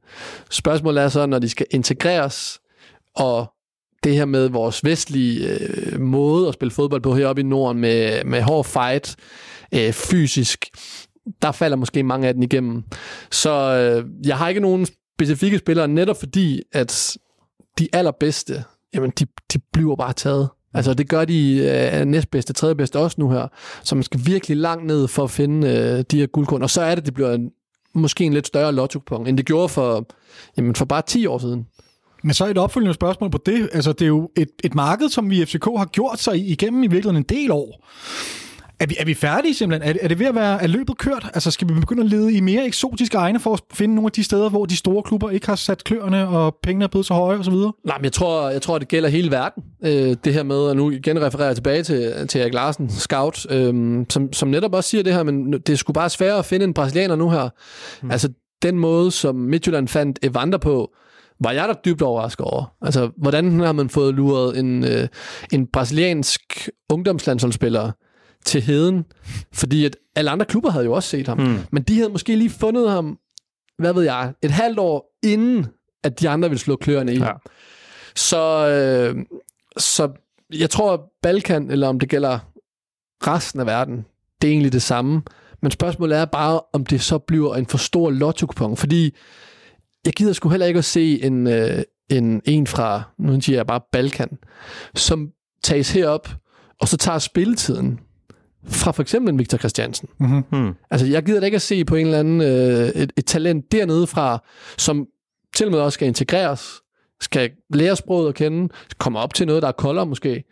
[0.52, 2.60] Spørgsmålet er så, når de skal integreres,
[3.16, 3.54] og
[4.04, 8.24] det her med vores vestlige øh, måde at spille fodbold på heroppe i Norden, med,
[8.24, 9.16] med hård fight,
[9.74, 10.66] øh, fysisk,
[11.42, 12.84] der falder måske mange af den igennem.
[13.32, 14.88] Så øh, jeg har ikke nogen
[15.18, 17.18] specifikke spillere, netop fordi, at
[17.80, 20.50] de allerbedste, jamen de, de bliver bare taget.
[20.74, 21.58] Altså det gør de
[21.94, 23.48] øh, næstbedste, tredjebedste også nu her.
[23.84, 26.64] Så man skal virkelig langt ned for at finde øh, de her guldkorn.
[26.64, 27.52] Og så er det, det bliver en,
[27.94, 30.08] måske en lidt større lotto end det gjorde for,
[30.58, 31.68] jamen, for bare 10 år siden.
[32.24, 33.70] Men så et opfølgende spørgsmål på det.
[33.74, 36.84] Altså, det er jo et, et marked, som vi i FCK har gjort sig igennem
[36.84, 37.88] i virkeligheden en del år.
[38.80, 39.96] Er vi, er vi færdige simpelthen?
[39.96, 41.30] Er, er det ved at være er løbet kørt?
[41.34, 44.12] Altså skal vi begynde at lede i mere eksotiske egne for at finde nogle af
[44.12, 47.14] de steder, hvor de store klubber ikke har sat kløerne, og pengene er blevet så
[47.14, 47.54] høje osv.?
[47.54, 49.64] Nej, men jeg tror, jeg tror, det gælder hele verden.
[49.84, 54.06] Øh, det her med, at nu igen refererer tilbage til, til Erik Larsen, scout, øh,
[54.10, 56.64] som, som netop også siger det her, men det er sgu bare svært at finde
[56.64, 57.50] en brasilianer nu her.
[58.02, 58.12] Mm.
[58.12, 58.30] Altså
[58.62, 60.92] den måde, som Midtjylland fandt Evander på,
[61.40, 62.74] var jeg da dybt overrasket over.
[62.82, 65.08] Altså, hvordan har man fået luret en, øh,
[65.54, 67.92] en brasiliansk ungdomslandsholdsspiller
[68.46, 69.06] til heden,
[69.54, 71.38] fordi at alle andre klubber havde jo også set ham.
[71.40, 71.60] Mm.
[71.72, 73.20] Men de havde måske lige fundet ham,
[73.78, 75.68] hvad ved jeg, et halvt år inden,
[76.04, 77.18] at de andre ville slå kløerne i.
[77.18, 77.32] Ja.
[78.16, 79.26] Så, øh,
[79.78, 80.10] så
[80.54, 82.40] jeg tror, Balkan, eller om det gælder
[83.28, 84.06] resten af verden,
[84.42, 85.22] det er egentlig det samme.
[85.62, 89.16] Men spørgsmålet er bare, om det så bliver en for stor lotto fordi
[90.06, 93.68] jeg gider sgu heller ikke at se en, øh, en, en fra, nu siger jeg
[93.68, 94.38] bare Balkan,
[94.96, 95.32] som
[95.64, 96.30] tages herop,
[96.82, 98.00] og så tager spilletiden
[98.68, 100.10] fra for eksempel en Victor Christiansen.
[100.20, 100.44] Mm-hmm.
[100.52, 100.74] Hmm.
[100.92, 103.72] Altså, jeg gider da ikke at se på en eller anden, øh, et, et talent
[103.72, 104.44] dernede fra,
[104.78, 105.08] som
[105.56, 106.82] til og med også skal integreres,
[107.22, 110.44] skal lære sproget at kende, komme op til noget, der er koldere måske,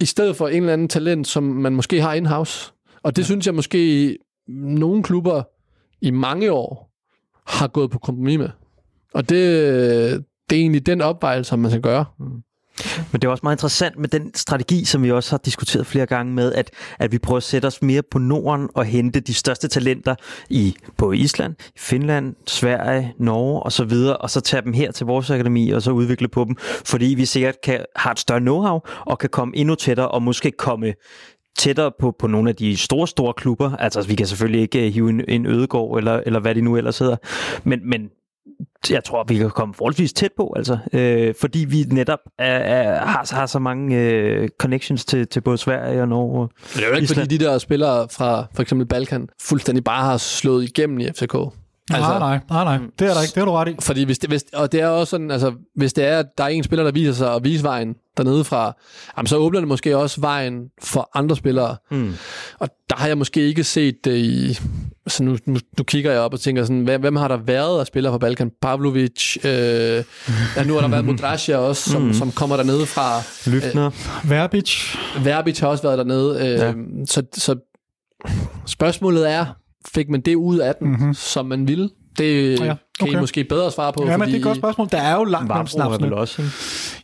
[0.00, 2.72] i stedet for en eller anden talent, som man måske har in-house.
[3.02, 3.24] Og det ja.
[3.24, 4.16] synes jeg måske,
[4.48, 5.42] nogle klubber
[6.00, 6.90] i mange år
[7.46, 8.48] har gået på kompromis med.
[9.14, 9.38] Og det,
[10.50, 12.04] det er egentlig den opvejelse, man skal gøre.
[12.18, 12.42] Mm.
[13.12, 16.06] Men det er også meget interessant med den strategi, som vi også har diskuteret flere
[16.06, 19.34] gange med, at, at vi prøver at sætte os mere på Norden og hente de
[19.34, 20.14] største talenter
[20.50, 25.06] i på Island, Finland, Sverige, Norge og så videre, og så tage dem her til
[25.06, 29.02] vores akademi og så udvikle på dem, fordi vi sikkert kan, har et større know-how
[29.06, 30.94] og kan komme endnu tættere og måske komme
[31.58, 33.76] tættere på, på nogle af de store, store klubber.
[33.76, 36.76] Altså, vi kan selvfølgelig ikke øh, hive en, en ødegård, eller, eller hvad de nu
[36.76, 37.16] ellers hedder.
[37.64, 38.10] Men, men
[38.90, 43.06] jeg tror, vi kan komme forholdsvis tæt på, altså, øh, fordi vi netop er, er,
[43.06, 46.48] har, har så mange øh, connections til, til både Sverige og Norge.
[46.74, 47.20] Det er jo ikke, Island.
[47.20, 51.34] fordi de der spillere fra for eksempel Balkan fuldstændig bare har slået igennem i FCK.
[51.94, 52.86] Altså, nej, nej, nej, nej.
[52.98, 53.34] Det er der ikke.
[53.34, 53.76] Det har du ret i.
[53.80, 56.44] Fordi hvis det, hvis, og det er også sådan, altså, hvis det er, at der
[56.44, 58.76] er en spiller, der viser sig at vise vejen dernede fra,
[59.16, 61.76] jamen, så åbner det måske også vejen for andre spillere.
[61.90, 62.14] Mm.
[62.58, 64.58] Og der har jeg måske ikke set det i...
[65.06, 67.80] Så nu, nu, nu kigger jeg op og tænker sådan, hvem, hvem har der været
[67.80, 68.50] af spillere fra Balkan?
[68.62, 69.50] Pavlovic, øh,
[70.56, 72.12] ja, nu har der været Mudrasja også, som, mm.
[72.12, 73.22] som kommer dernede fra.
[73.50, 73.86] Lyftner.
[73.86, 74.96] Øh, Verbic.
[75.24, 76.38] Verbic har også været dernede.
[76.40, 76.72] Øh, ja.
[77.06, 77.56] så, så
[78.66, 79.46] spørgsmålet er,
[79.94, 81.14] fik man det ud af den, mm-hmm.
[81.14, 81.90] som man ville?
[82.18, 82.76] Det ja, okay.
[82.98, 84.06] kan I måske bedre svare på.
[84.06, 84.88] Ja, men det er et godt spørgsmål.
[84.92, 86.16] Der er jo langt mellem snapsene.
[86.16, 86.42] Også,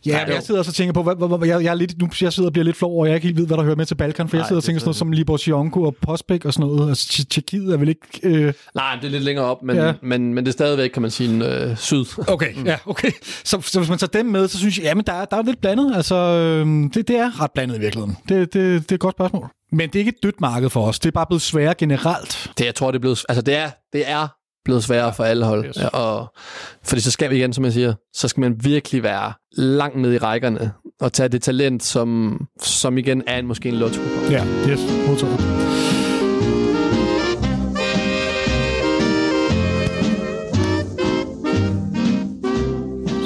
[0.05, 2.01] Ja, men jeg sidder også og tænker på, hvad, hvad, hvad, jeg, jeg, er lidt,
[2.01, 3.75] nu, jeg sidder og bliver lidt flov over, jeg ikke helt ved, hvad der hører
[3.75, 5.95] med til Balkan, for Nej, jeg sidder og tænker sådan noget som Libor Sionko og
[6.01, 6.89] Postbæk og sådan noget.
[6.89, 8.01] Altså, Tjekkiet er vel ikke...
[8.23, 8.53] Øh...
[8.75, 9.93] Nej, det er lidt længere op, men, ja.
[10.01, 12.05] men, men det er stadigvæk, kan man sige, en øh, syd.
[12.27, 12.65] Okay, mm.
[12.65, 13.11] ja, okay.
[13.43, 15.43] Så, så hvis man tager dem med, så synes jeg, jamen, der er, der er
[15.43, 15.95] lidt blandet.
[15.95, 18.17] Altså, øh, det, det er ret blandet i virkeligheden.
[18.29, 19.47] Det, det, det er et godt spørgsmål.
[19.71, 20.99] Men det er ikke et dødt marked for os.
[20.99, 22.51] Det er bare blevet sværere generelt.
[22.57, 23.25] Det, jeg tror, det er blevet...
[23.29, 24.27] Altså, det er, det er
[24.67, 25.65] blevet sværere for alle hold.
[25.65, 25.77] Yes.
[25.93, 26.33] Og,
[26.83, 30.13] fordi så skal vi igen, som jeg siger, så skal man virkelig være langt ned
[30.13, 30.71] i rækkerne
[31.01, 34.01] og tage det talent, som, som igen er en, måske en lotto.
[34.29, 35.66] Ja, yes, modtaget.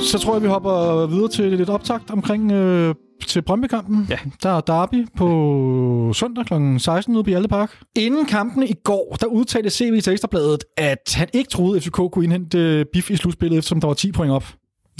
[0.01, 2.95] Så tror jeg, vi hopper videre til lidt optakt omkring øh,
[3.27, 4.07] til Brøndby-kampen.
[4.09, 4.19] Ja.
[4.43, 6.53] Der er derby på søndag kl.
[6.77, 7.79] 16 ude på Hjalte Park.
[7.95, 11.95] Inden kampen i går, der udtalte CV til Ekstrabladet, at han ikke troede, at FCK
[11.95, 14.45] kunne indhente Biff i slutspillet, eftersom der var 10 point op.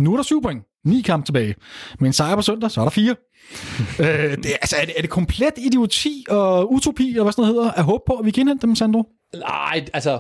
[0.02, 0.64] Nu er der 7 point.
[0.86, 1.56] 9 kampe tilbage.
[2.00, 3.10] Med en sejr på søndag, så er der 4.
[4.00, 7.56] øh, det, altså, er, det, er det komplet idioti og utopi, eller hvad sådan noget
[7.56, 9.04] hedder, at håbe på, at vi kan indhente dem, Sandro?
[9.34, 10.20] Nej, altså,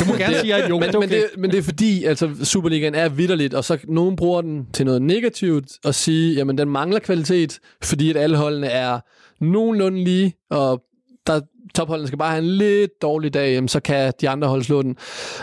[0.00, 1.08] du må gerne sige, at jo, men, det okay.
[1.08, 4.66] men, det, men det er fordi, altså Superligaen er vidderligt, og så nogen bruger den
[4.72, 9.00] til noget negativt, og sige, jamen den mangler kvalitet, fordi at alle holdene er
[9.40, 10.82] nogenlunde lige, og
[11.26, 11.40] der
[11.74, 14.82] topholdene skal bare have en lidt dårlig dag, jamen, så kan de andre hold slå
[14.82, 14.96] den.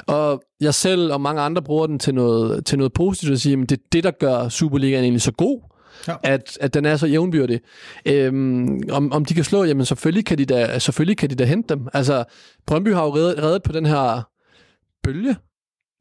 [0.07, 3.61] Og jeg selv og mange andre bruger den til noget, til noget positivt at sige,
[3.61, 5.72] at det er det, der gør Superligaen egentlig så god
[6.07, 6.15] ja.
[6.23, 7.59] at, at den er så jævnbyrdig.
[8.05, 11.45] Øhm, om, om de kan slå, jamen selvfølgelig kan de da, selvfølgelig kan de da
[11.45, 11.87] hente dem.
[11.93, 12.23] Altså,
[12.67, 14.29] Brøndby har jo reddet, reddet på den her
[15.03, 15.35] bølge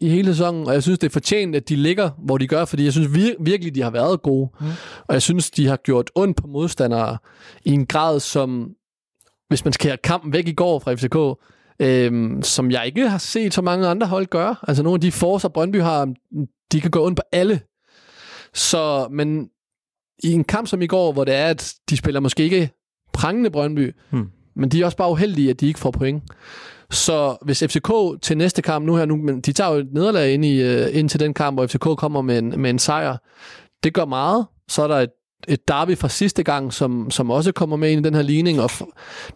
[0.00, 2.64] i hele sæsonen, og jeg synes, det er fortjent, at de ligger, hvor de gør,
[2.64, 4.50] fordi jeg synes vir- virkelig, de har været gode.
[4.60, 4.66] Mm.
[5.08, 7.18] Og jeg synes, de har gjort ondt på modstandere
[7.64, 8.70] i en grad, som,
[9.48, 11.40] hvis man skærer kampen væk i går fra FCK,
[11.80, 14.56] øhm, som jeg ikke har set så mange andre hold gøre.
[14.68, 16.14] Altså nogle af de forser, Brøndby har,
[16.72, 17.60] de kan gå ondt på alle.
[18.54, 19.48] Så, men
[20.24, 22.70] i en kamp som i går, hvor det er, at de spiller måske ikke
[23.12, 24.28] prangende Brøndby, Hmm.
[24.56, 26.22] men de er også bare uheldige, at de ikke får point.
[26.90, 30.32] Så hvis FCK til næste kamp nu her, nu, men de tager jo et nederlag
[30.34, 33.16] ind, i, uh, ind til den kamp, hvor FCK kommer med en, med en sejr.
[33.84, 34.47] Det gør meget.
[34.68, 35.10] Så er der et,
[35.48, 38.60] et derby fra sidste gang, som, som også kommer med ind i den her ligning.
[38.60, 38.70] Og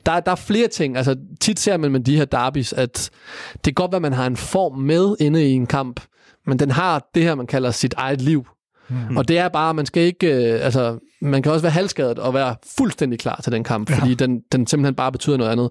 [0.06, 0.96] der, der er flere ting.
[0.96, 3.10] Altså, tit ser man med de her derbys, at
[3.54, 6.00] det kan godt være, at man har en form med inde i en kamp,
[6.46, 8.46] men den har det her, man kalder sit eget liv.
[8.88, 9.16] Mm.
[9.16, 12.34] Og det er bare, man skal ikke, øh, altså, man kan også være halvskadet og
[12.34, 13.96] være fuldstændig klar til den kamp, ja.
[13.96, 15.70] fordi den, den simpelthen bare betyder noget andet.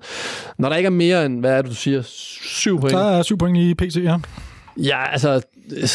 [0.57, 2.93] Når der ikke er mere end, hvad er det, du siger, syv point?
[2.93, 4.17] Der er syv point i PC, ja.
[4.77, 5.41] Ja, altså,
[5.75, 5.87] øh,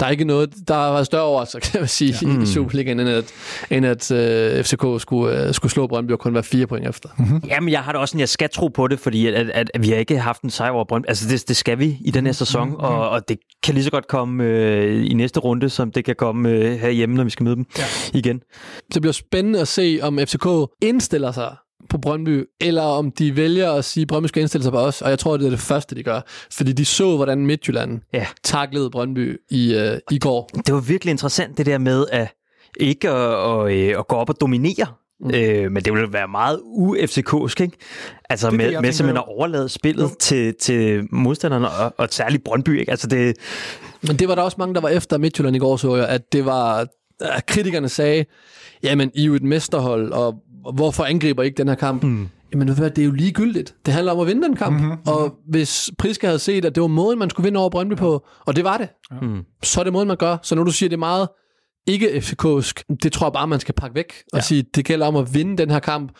[0.00, 2.26] der er ikke noget, der var større over, så kan jeg sige, ja.
[2.26, 2.42] Mm.
[2.42, 3.24] i Superligaen, end at,
[3.70, 7.08] end at uh, FCK skulle, uh, skulle slå Brøndby og kun være fire point efter.
[7.18, 7.42] Mm.
[7.48, 9.82] Jamen, jeg har da også sådan, jeg skal tro på det, fordi at, at, at
[9.82, 11.08] vi har ikke haft en sejr over Brøndby.
[11.08, 12.74] Altså, det, det skal vi i den her sæson, mm.
[12.74, 16.14] og, og det kan lige så godt komme øh, i næste runde, som det kan
[16.18, 17.84] komme øh, herhjemme, når vi skal møde dem ja.
[18.18, 18.42] igen.
[18.78, 20.46] Så det bliver spændende at se, om FCK
[20.82, 21.56] indstiller sig
[21.90, 25.02] på Brøndby, eller om de vælger at sige, at Brøndby skal indstille sig på os,
[25.02, 26.20] og jeg tror, det er det første, de gør.
[26.52, 28.26] Fordi de så, hvordan Midtjylland Ja.
[28.44, 30.50] taklede Brøndby i, øh, i går.
[30.66, 32.34] Det var virkelig interessant, det der med at
[32.76, 34.86] ikke at, at, øh, at gå op og dominere,
[35.20, 35.30] mm.
[35.34, 37.76] øh, men det ville være meget u-FCK'sk, ikke?
[38.30, 42.44] Altså det, med, jeg med simpelthen at overlade spillet til, til modstanderne, og, og særligt
[42.44, 42.90] Brøndby, ikke?
[42.90, 43.36] Altså det,
[44.02, 46.32] Men det var der også mange, der var efter Midtjylland i går, så jeg, at
[46.32, 46.86] det var,
[47.20, 48.24] at kritikerne sagde,
[48.82, 50.34] jamen, I er jo et mesterhold, og
[50.74, 52.02] hvorfor angriber I ikke den her kamp?
[52.02, 52.28] Mm.
[52.52, 53.74] Jamen, det er jo ligegyldigt.
[53.86, 54.80] Det handler om at vinde den kamp.
[54.80, 54.98] Mm-hmm.
[55.06, 58.26] Og hvis Priske havde set, at det var måden, man skulle vinde over Brøndby på,
[58.46, 58.88] og det var det,
[59.22, 59.42] mm.
[59.62, 60.36] så er det måden, man gør.
[60.42, 61.28] Så når du siger, det er meget
[61.86, 64.42] ikke FCK'sk, det tror jeg bare, man skal pakke væk og ja.
[64.42, 66.12] sige, det gælder om at vinde den her kamp.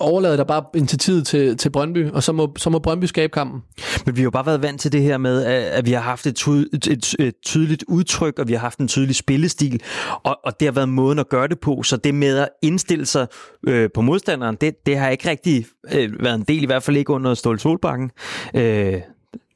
[0.00, 3.60] Overlade der bare initiativet til, til Brøndby, og så må, så må Brøndby skabe kampen.
[4.06, 6.26] Men vi har jo bare været vant til det her med, at vi har haft
[6.26, 9.82] et, ty- et, et, et tydeligt udtryk, og vi har haft en tydelig spillestil,
[10.24, 11.82] og, og det har været måden at gøre det på.
[11.82, 13.26] Så det med at indstille sig
[13.68, 16.96] øh, på modstanderen, det, det har ikke rigtig øh, været en del, i hvert fald
[16.96, 18.10] ikke under Ståle Solbakken.
[18.54, 19.00] Øh,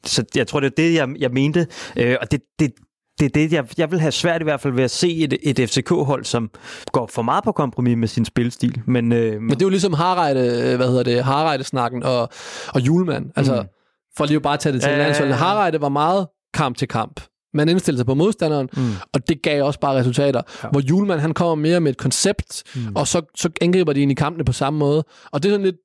[0.06, 1.66] så jeg tror, det er det, jeg, jeg mente.
[1.96, 2.72] Øh, og det, det,
[3.20, 5.34] det er det, jeg, jeg vil have svært i hvert fald ved at se et,
[5.42, 6.50] et FCK-hold, som
[6.92, 8.82] går for meget på kompromis med sin spilstil.
[8.86, 12.28] Men, øh, Men det er jo ligesom Harreide, hvad hedder det, Harreide-snakken og,
[12.68, 13.30] og Julemand.
[13.36, 13.68] Altså, mm.
[14.16, 15.32] for lige at bare tage det til Ja, ja, ja, ja.
[15.32, 17.20] Harreide var meget kamp til kamp.
[17.54, 18.90] Man indstillede sig på modstanderen, mm.
[19.12, 20.42] og det gav også bare resultater.
[20.62, 20.68] Ja.
[20.68, 22.82] Hvor Julemand, han kommer mere med et koncept, mm.
[22.94, 25.04] og så, så angriber de ind i kampene på samme måde.
[25.32, 25.76] Og det er sådan lidt,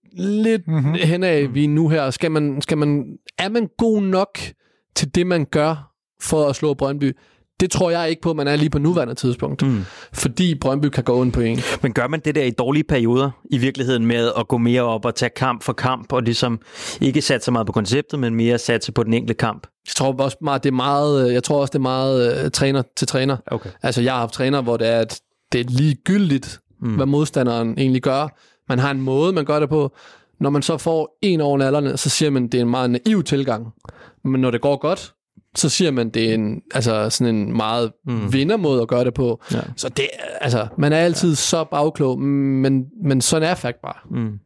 [0.46, 0.94] lidt mm-hmm.
[0.94, 2.10] henad, vi er nu her.
[2.10, 3.06] Skal man, skal man,
[3.38, 4.40] er man god nok
[4.96, 5.89] til det, man gør
[6.22, 7.18] for at slå Brøndby?
[7.60, 9.62] Det tror jeg ikke på, man er lige på nuværende tidspunkt.
[9.62, 9.86] Mm.
[10.14, 11.60] Fordi Brøndby kan gå ind på en.
[11.82, 15.06] Men gør man det der i dårlige perioder, i virkeligheden med at gå mere op
[15.06, 16.60] og tage kamp for kamp, og ligesom
[17.02, 19.68] ikke satse så meget på konceptet, men mere satse på den enkelte kamp?
[19.88, 22.52] Jeg tror også meget, det er meget, øh, jeg tror også, det er meget uh,
[22.52, 23.38] træner til træner.
[23.48, 23.70] Okay.
[23.84, 25.22] Altså, jeg har haft træner, hvor det er, at
[25.52, 26.96] det er ligegyldigt, mm.
[26.96, 28.40] hvad modstanderen egentlig gør.
[28.70, 29.96] Man har en måde, man gør det på.
[30.40, 32.90] Når man så får en over nallerne, så siger man, at det er en meget
[32.90, 33.68] naiv tilgang.
[34.24, 35.14] Men når det går godt,
[35.56, 38.34] så siger man, det er en, altså sådan en meget mm.
[38.34, 39.42] vindermåde at gøre det på.
[39.54, 39.62] Ja.
[39.76, 40.08] Så det,
[40.42, 41.36] altså, man er altid ja.
[41.36, 44.18] så bagklog, men, men sådan er fakt bare.
[44.20, 44.40] Mm.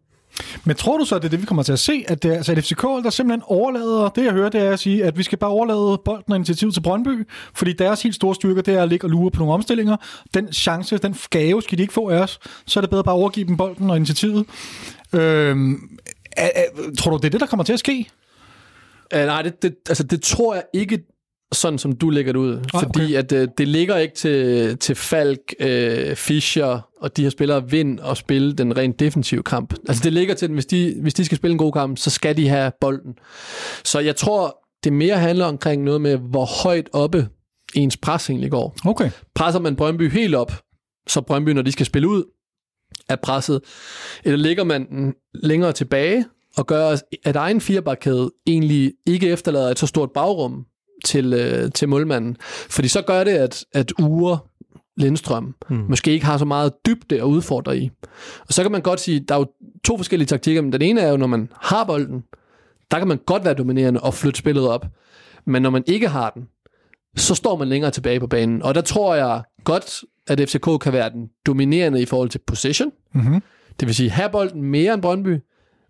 [0.63, 2.05] Men tror du så, at det er det, vi kommer til at se?
[2.07, 4.79] At det er altså et FCK, der simpelthen overlader, det jeg hører, det er at
[4.79, 8.35] sige, at vi skal bare overlade bolden og initiativ til Brøndby, fordi deres helt store
[8.35, 9.97] styrke, det er at ligge og lure på nogle omstillinger.
[10.33, 12.39] Den chance, den gave skal de ikke få af os.
[12.65, 14.45] Så er det bedre bare at overgive dem bolden og initiativet.
[15.13, 15.89] Øhm,
[16.37, 16.63] er, er,
[16.97, 18.09] tror du, det er det, der kommer til at ske?
[19.15, 20.99] Uh, nej, det, det, altså, det tror jeg ikke,
[21.53, 22.57] sådan som du lægger det ud.
[22.73, 27.29] Ah, fordi at, uh, det ligger ikke til, til Falk, uh, Fischer og de her
[27.29, 29.73] spillere vind og spille den rent defensive kamp.
[29.87, 32.09] Altså det ligger til dem, hvis de, hvis de skal spille en god kamp, så
[32.09, 33.13] skal de have bolden.
[33.83, 37.27] Så jeg tror, det mere handler omkring noget med, hvor højt oppe
[37.75, 38.75] ens pres egentlig går.
[38.85, 39.11] Okay.
[39.35, 40.51] Presser man Brøndby helt op,
[41.07, 42.23] så Brøndby, når de skal spille ud,
[43.09, 43.61] er presset,
[44.23, 46.25] eller ligger man længere tilbage,
[46.57, 50.65] og gør, at egen firebakkæde egentlig ikke efterlader et så stort bagrum
[51.05, 52.37] til, øh, til målmanden.
[52.69, 54.39] Fordi så gør det, at, at Ure
[54.97, 55.85] Lindstrøm hmm.
[55.89, 57.91] måske ikke har så meget dybde at udfordre i.
[58.47, 59.45] Og så kan man godt sige, der er jo
[59.83, 62.23] to forskellige taktikker, men den ene er jo, når man har bolden,
[62.91, 64.85] der kan man godt være dominerende og flytte spillet op.
[65.45, 66.47] Men når man ikke har den,
[67.17, 68.61] så står man længere tilbage på banen.
[68.61, 72.91] Og der tror jeg godt, at FCK kan være den dominerende i forhold til position.
[73.13, 73.41] Mm-hmm.
[73.79, 75.37] Det vil sige, have bolden mere end Brøndby,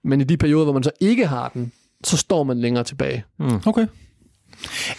[0.03, 1.71] men i de perioder, hvor man så ikke har den,
[2.03, 3.23] så står man længere tilbage.
[3.65, 3.87] Okay.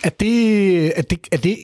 [0.05, 0.99] Er det...
[0.99, 1.59] Er det, er det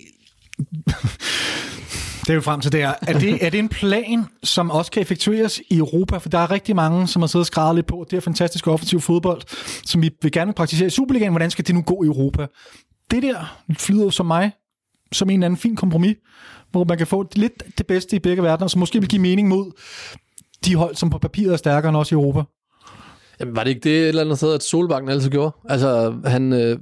[2.21, 2.95] det er jo frem til det her.
[3.03, 6.17] Er det, er det en plan, som også kan effektueres i Europa?
[6.17, 8.67] For der er rigtig mange, som har siddet og skrevet lidt på, det er fantastisk
[8.67, 9.43] offensiv fodbold,
[9.87, 11.33] som vi vil gerne praktisere i Superligaen.
[11.33, 12.47] Hvordan skal det nu gå i Europa?
[13.11, 14.53] Det der flyder jo som mig,
[15.13, 16.17] som en eller anden fin kompromis,
[16.71, 19.49] hvor man kan få lidt det bedste i begge verdener, som måske vil give mening
[19.49, 19.73] mod
[20.65, 22.43] de hold, som på papiret er stærkere end også i Europa.
[23.41, 25.57] Jamen, var det ikke det et eller andet sted, at Solbakken altid gjorde?
[25.69, 26.79] Altså, han, øh,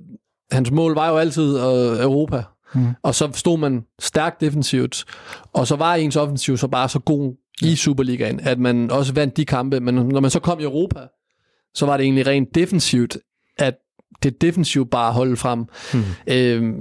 [0.50, 2.42] hans mål var jo altid øh, Europa.
[2.74, 2.86] Mm.
[3.02, 5.04] Og så stod man stærkt defensivt,
[5.52, 9.36] og så var ens offensiv så bare så god i Superligaen, at man også vandt
[9.36, 9.80] de kampe.
[9.80, 11.00] Men når man så kom i Europa,
[11.74, 13.16] så var det egentlig rent defensivt,
[13.58, 13.74] at
[14.22, 15.64] det defensivt bare holdt frem.
[15.94, 16.04] Mm.
[16.26, 16.74] Øh,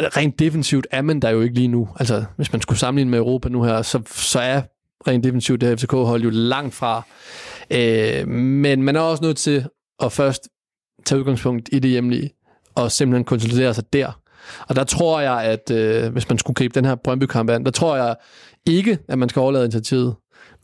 [0.00, 1.88] rent defensivt er man der jo ikke lige nu.
[1.96, 4.62] Altså, hvis man skulle sammenligne med Europa nu her, så, så er
[5.06, 7.02] rent defensivt det her FCK-hold jo langt fra.
[7.70, 9.66] Øh, men man er også nødt til
[10.02, 10.48] at først
[11.06, 12.30] tage udgangspunkt i det hjemlige,
[12.74, 14.20] og simpelthen konsolidere sig der.
[14.68, 17.70] Og der tror jeg, at øh, hvis man skulle gribe den her Brøndby-kamp an, der
[17.70, 18.16] tror jeg
[18.66, 20.14] ikke, at man skal overlade initiativet.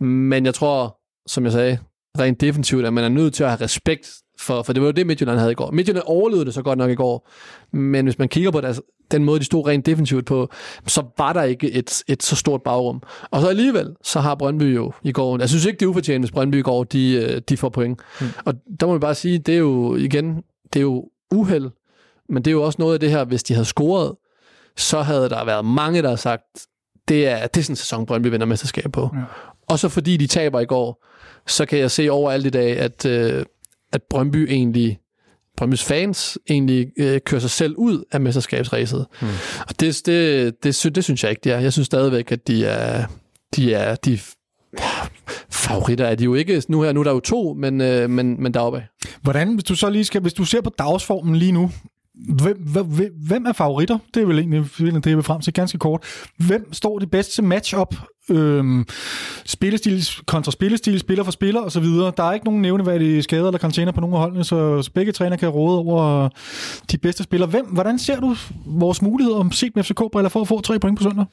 [0.00, 1.78] Men jeg tror, som jeg sagde,
[2.18, 4.10] rent defensivt, at man er nødt til at have respekt
[4.40, 5.70] for, for det var jo det, Midtjylland havde i går.
[5.70, 7.28] Midtjylland overlevede det så godt nok i går,
[7.72, 10.50] men hvis man kigger på deres, den måde, de stod rent defensivt på,
[10.86, 13.02] så var der ikke et, et så stort bagrum.
[13.30, 16.22] Og så alligevel, så har Brøndby jo i går, jeg synes ikke, det er ufortjent,
[16.22, 18.00] hvis Brøndby i går, de, øh, de får point.
[18.20, 18.26] Mm.
[18.44, 20.42] Og der må man bare sige, det er jo igen,
[20.72, 21.70] det er jo uheld,
[22.28, 24.12] men det er jo også noget af det her, hvis de havde scoret,
[24.76, 26.42] så havde der været mange, der har sagt,
[27.08, 29.10] det er, det er sådan en sæson, Brøndby vinder mesterskab på.
[29.14, 29.20] Ja.
[29.68, 31.04] Og så fordi de taber i går,
[31.46, 33.44] så kan jeg se overalt i dag, at, øh,
[33.92, 34.98] at Brøndby egentlig,
[35.56, 39.06] Brøndbys fans egentlig øh, kører sig selv ud af mesterskabsræset.
[39.20, 39.28] Hmm.
[39.68, 41.58] Og det, det, det, det, det synes jeg ikke, det er.
[41.58, 43.06] Jeg synes stadigvæk, at de er,
[43.56, 44.18] de er de
[45.50, 46.62] favoritter er de jo ikke.
[46.68, 48.84] Nu her nu er der jo to, men, øh, men, men deroppe.
[49.22, 51.70] Hvordan, hvis du så lige skal, hvis du ser på dagsformen lige nu,
[52.18, 52.86] Hvem, hvem,
[53.26, 53.98] hvem er favoritter?
[54.14, 56.04] Det er vel egentlig det, jeg vil frem til ganske kort.
[56.36, 57.94] Hvem står det bedste match-up?
[58.30, 58.86] Øhm,
[59.44, 61.84] spillestil kontra spillestil, spiller for spiller osv.
[61.84, 65.12] Der er ikke nogen nævneværdige skader eller container på nogen af holdene, så, så begge
[65.12, 66.28] træner kan råde over
[66.92, 67.50] de bedste spillere.
[67.50, 68.36] Hvem, hvordan ser du
[68.66, 71.24] vores muligheder om set med FCK-briller for at få tre point på søndag?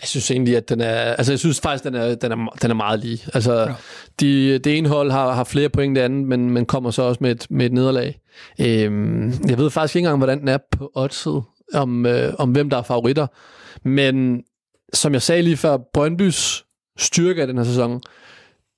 [0.00, 0.94] Jeg synes egentlig, at den er...
[0.94, 3.18] Altså, jeg synes faktisk, den er, den er, den er meget lige.
[3.34, 3.74] Altså, ja.
[4.20, 7.02] de, det ene hold har, har flere point end det andet, men, men kommer så
[7.02, 8.20] også med et, med et nederlag.
[8.60, 11.42] Øhm, jeg ved faktisk ikke engang, hvordan den er på oddset,
[11.74, 13.26] om, øh, om hvem der er favoritter.
[13.88, 14.42] Men
[14.92, 16.64] som jeg sagde lige før, Brøndbys
[16.98, 18.00] styrke af den her sæson,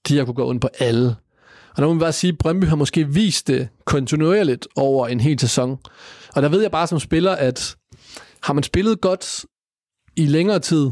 [0.09, 1.17] de har kunne gå ind på alle.
[1.71, 5.21] Og der må man bare sige, at Brøndby har måske vist det kontinuerligt over en
[5.21, 5.79] hel sæson.
[6.35, 7.77] Og der ved jeg bare som spiller, at
[8.43, 9.45] har man spillet godt
[10.17, 10.91] i længere tid,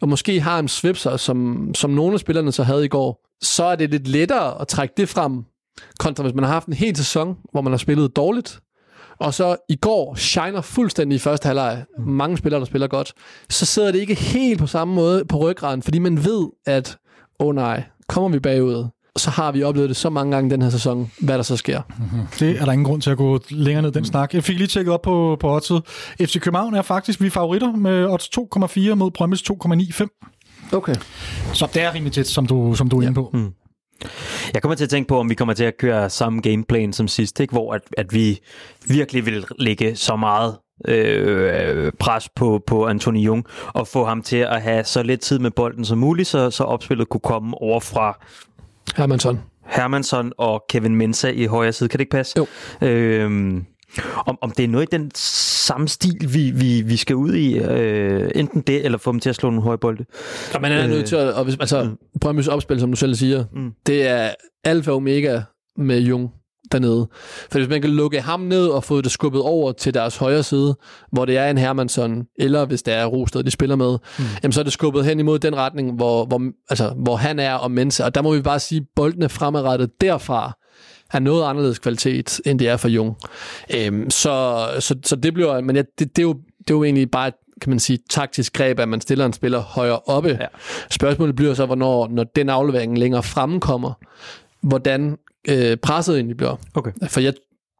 [0.00, 3.64] og måske har en svipser, som, som nogle af spillerne så havde i går, så
[3.64, 5.44] er det lidt lettere at trække det frem,
[5.98, 8.60] kontra hvis man har haft en hel sæson, hvor man har spillet dårligt,
[9.20, 13.12] og så i går shiner fuldstændig i første halvleg, mange spillere, der spiller godt,
[13.50, 16.98] så sidder det ikke helt på samme måde på ryggraden, fordi man ved, at,
[17.40, 18.86] åh oh nej, kommer vi bagud,
[19.16, 21.82] så har vi oplevet det så mange gange den her sæson, hvad der så sker.
[21.88, 22.26] Mm-hmm.
[22.38, 24.34] Det er der ingen grund til at gå længere ned den snak.
[24.34, 25.82] Jeg fik lige tjekket op på, på oddset.
[26.20, 30.72] FC København er faktisk, vi er favoritter med odds 2,4 mod Brøndby's 2,95.
[30.72, 30.94] Okay.
[31.52, 33.08] Så det er rimelig tæt, som du, som du er ja.
[33.08, 33.30] inde på.
[33.32, 33.52] Mm.
[34.54, 37.08] Jeg kommer til at tænke på, om vi kommer til at køre samme gameplan som
[37.08, 37.52] sidst, ikke?
[37.52, 38.40] hvor at, at vi
[38.88, 40.56] virkelig vil lægge så meget
[40.88, 43.44] øh, pres på, på Anthony Jung
[43.74, 46.64] og få ham til at have så lidt tid med bolden som muligt, så, så
[46.64, 48.18] opspillet kunne komme over fra
[48.96, 49.40] Hermansson.
[49.66, 51.88] Hermansson og Kevin Mensa i højre side.
[51.88, 52.34] Kan det ikke passe?
[52.38, 52.46] Jo.
[52.86, 53.64] Øhm,
[54.26, 57.58] om, om det er noget i den samme stil, vi, vi, vi skal ud i,
[57.58, 60.04] øh, enten det, eller få dem til at slå nogle høje bolde.
[60.54, 61.96] Ja, man er øh, nødt til at, og hvis, altså, mm.
[62.24, 63.72] Brøndby's opspil, som du selv siger, mm.
[63.86, 64.30] det er
[64.64, 65.40] alfa og omega
[65.76, 66.30] med Jung
[66.72, 67.08] dernede.
[67.50, 70.42] For hvis man kan lukke ham ned og få det skubbet over til deres højre
[70.42, 70.76] side,
[71.12, 74.24] hvor det er en Hermansson, eller hvis det er Rosted, de spiller med, mm.
[74.42, 77.54] jamen så er det skubbet hen imod den retning, hvor, hvor, altså, hvor han er
[77.54, 78.04] og Mensa.
[78.04, 80.58] Og der må vi bare sige, at boldene fremadrettet derfra
[81.12, 83.16] er noget anderledes kvalitet, end det er for Jung.
[83.74, 86.84] Øhm, så, så, så det bliver, men ja, det, det, er jo, det er jo
[86.84, 90.28] egentlig bare et kan man sige, taktisk greb, at man stiller en spiller højere oppe.
[90.40, 90.46] Ja.
[90.90, 93.92] Spørgsmålet bliver så, hvornår, når den aflevering længere fremkommer,
[94.60, 95.16] hvordan
[95.48, 96.56] øh, presset egentlig bliver.
[96.74, 96.92] Okay.
[97.08, 97.34] For jeg,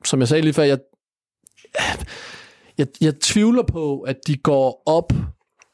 [0.05, 0.79] som jeg sagde lige før, jeg,
[2.79, 5.13] jeg, jeg tvivler på, at de går op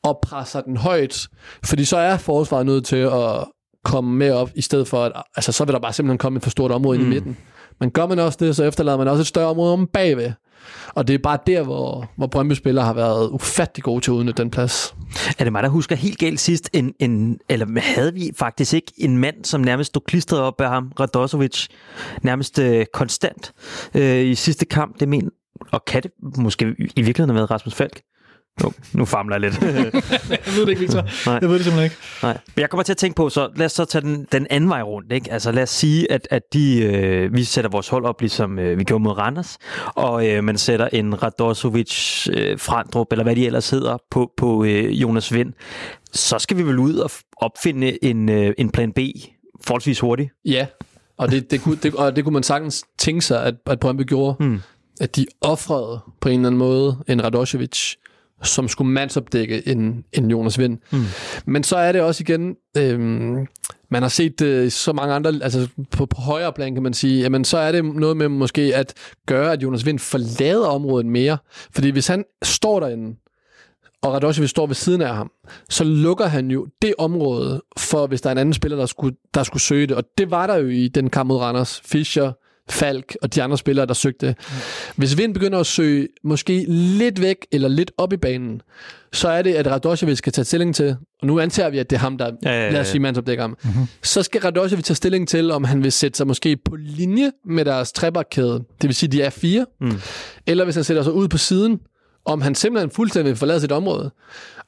[0.03, 1.29] og presser den højt,
[1.65, 3.45] fordi så er forsvaret nødt til at
[3.85, 6.43] komme med op, i stedet for, at altså, så vil der bare simpelthen komme et
[6.43, 7.05] for stort område mm.
[7.05, 7.37] ind i midten.
[7.81, 10.33] Men gør man også det, så efterlader man også et større område om bagved.
[10.95, 14.15] Og det er bare der, hvor, hvor Brøndby spiller har været ufattelig gode til at
[14.15, 14.95] udnytte den plads.
[15.39, 18.93] Er det mig, der husker helt galt sidst, en, en, eller havde vi faktisk ikke
[18.97, 21.67] en mand, som nærmest stod klistret op af ham, Radosovic,
[22.23, 23.53] nærmest øh, konstant
[23.95, 25.31] øh, i sidste kamp, det men,
[25.73, 28.01] Og kan det måske i virkeligheden have været Rasmus Falk?
[28.63, 29.63] Nu, nu famler jeg lidt.
[29.63, 31.03] Jeg ved det ikke, Victor.
[31.27, 31.39] Nej.
[31.43, 31.97] Jeg ved det simpelthen ikke.
[32.23, 32.39] Nej.
[32.55, 34.71] Men jeg kommer til at tænke på, så lad os så tage den, den anden
[34.71, 35.13] vej rundt.
[35.13, 35.33] Ikke?
[35.33, 38.79] Altså lad os sige, at, at de, øh, vi sætter vores hold op, ligesom øh,
[38.79, 43.47] vi gjorde mod Randers, og øh, man sætter en Radosovic, øh, Frandrup, eller hvad de
[43.47, 45.53] ellers hedder, på, på øh, Jonas Vind.
[46.13, 48.99] Så skal vi vel ud og opfinde en, øh, en plan B
[49.65, 50.31] forholdsvis hurtigt.
[50.45, 50.67] Ja,
[51.17, 54.03] og det, det, kunne, det, og det kunne man sagtens tænke sig, at, at Brøndby
[54.03, 54.37] gjorde.
[54.41, 54.61] Hmm.
[55.01, 57.95] At de offrede på en eller anden måde en Radosevic,
[58.43, 60.79] som skulle mandsopdække en, en Jonas Vind.
[60.91, 61.05] Hmm.
[61.47, 63.47] Men så er det også igen, øhm,
[63.91, 67.23] man har set i så mange andre, altså på, på højere plan kan man sige,
[67.23, 68.95] jamen så er det noget med måske at
[69.27, 71.39] gøre, at Jonas Vind forlader området mere.
[71.75, 73.17] Fordi hvis han står derinde,
[74.03, 75.31] og Radosevic står ved siden af ham,
[75.69, 79.17] så lukker han jo det område for, hvis der er en anden spiller, der skulle,
[79.35, 79.97] der skulle søge det.
[79.97, 81.81] Og det var der jo i den kamp mod Randers.
[81.85, 82.33] Fischer,
[82.71, 84.35] Falk og de andre spillere, der søgte.
[84.39, 84.55] Mm.
[84.97, 88.63] Hvis Vind begynder at søge måske lidt væk eller lidt op i banen,
[89.13, 91.97] så er det, at Radosevic skal tage stilling til, og nu antager vi, at det
[91.97, 92.71] er ham, der, Ja, ja, ja.
[92.71, 93.57] lad os sige, mandsopdækker ham.
[93.65, 93.87] Mm-hmm.
[94.03, 97.65] Så skal Radosevic tage stilling til, om han vil sætte sig måske på linje med
[97.65, 100.01] deres trebakkæde, det vil sige, de er fire, mm.
[100.47, 101.81] eller hvis han sætter sig ud på siden,
[102.25, 104.11] om han simpelthen fuldstændig vil forlade sit område.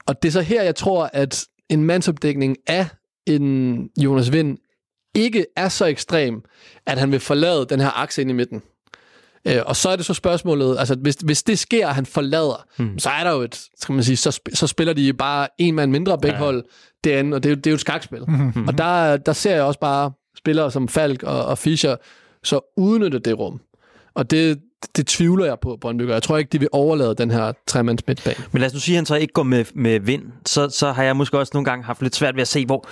[0.06, 2.86] Og det er så her, jeg tror, at en mandsopdækning af
[3.26, 4.58] en Jonas Vind
[5.14, 6.42] ikke er så ekstrem,
[6.86, 8.62] at han vil forlade den her akse ind i midten.
[9.48, 12.66] Øh, og så er det så spørgsmålet, altså hvis, hvis det sker, at han forlader,
[12.78, 12.98] mm.
[12.98, 15.90] så er der jo et, skal man sige, så, så spiller de bare en mand
[15.90, 16.42] mindre begge ja.
[16.42, 16.64] hold
[17.04, 18.24] derinde, og det er, det er jo et skakspil.
[18.28, 18.68] Mm-hmm.
[18.68, 21.96] Og der, der ser jeg også bare spillere som Falk og, og Fischer,
[22.42, 23.60] så udnytte det rum.
[24.14, 24.60] Og det,
[24.96, 26.08] det tvivler jeg på, Brøndby.
[26.08, 28.36] Jeg tror ikke, de vil overlade den her tremands midtbane.
[28.52, 30.22] Men lad os nu sige, at han så ikke går med, med vind.
[30.46, 32.88] Så, så har jeg måske også nogle gange haft lidt svært ved at se, hvor,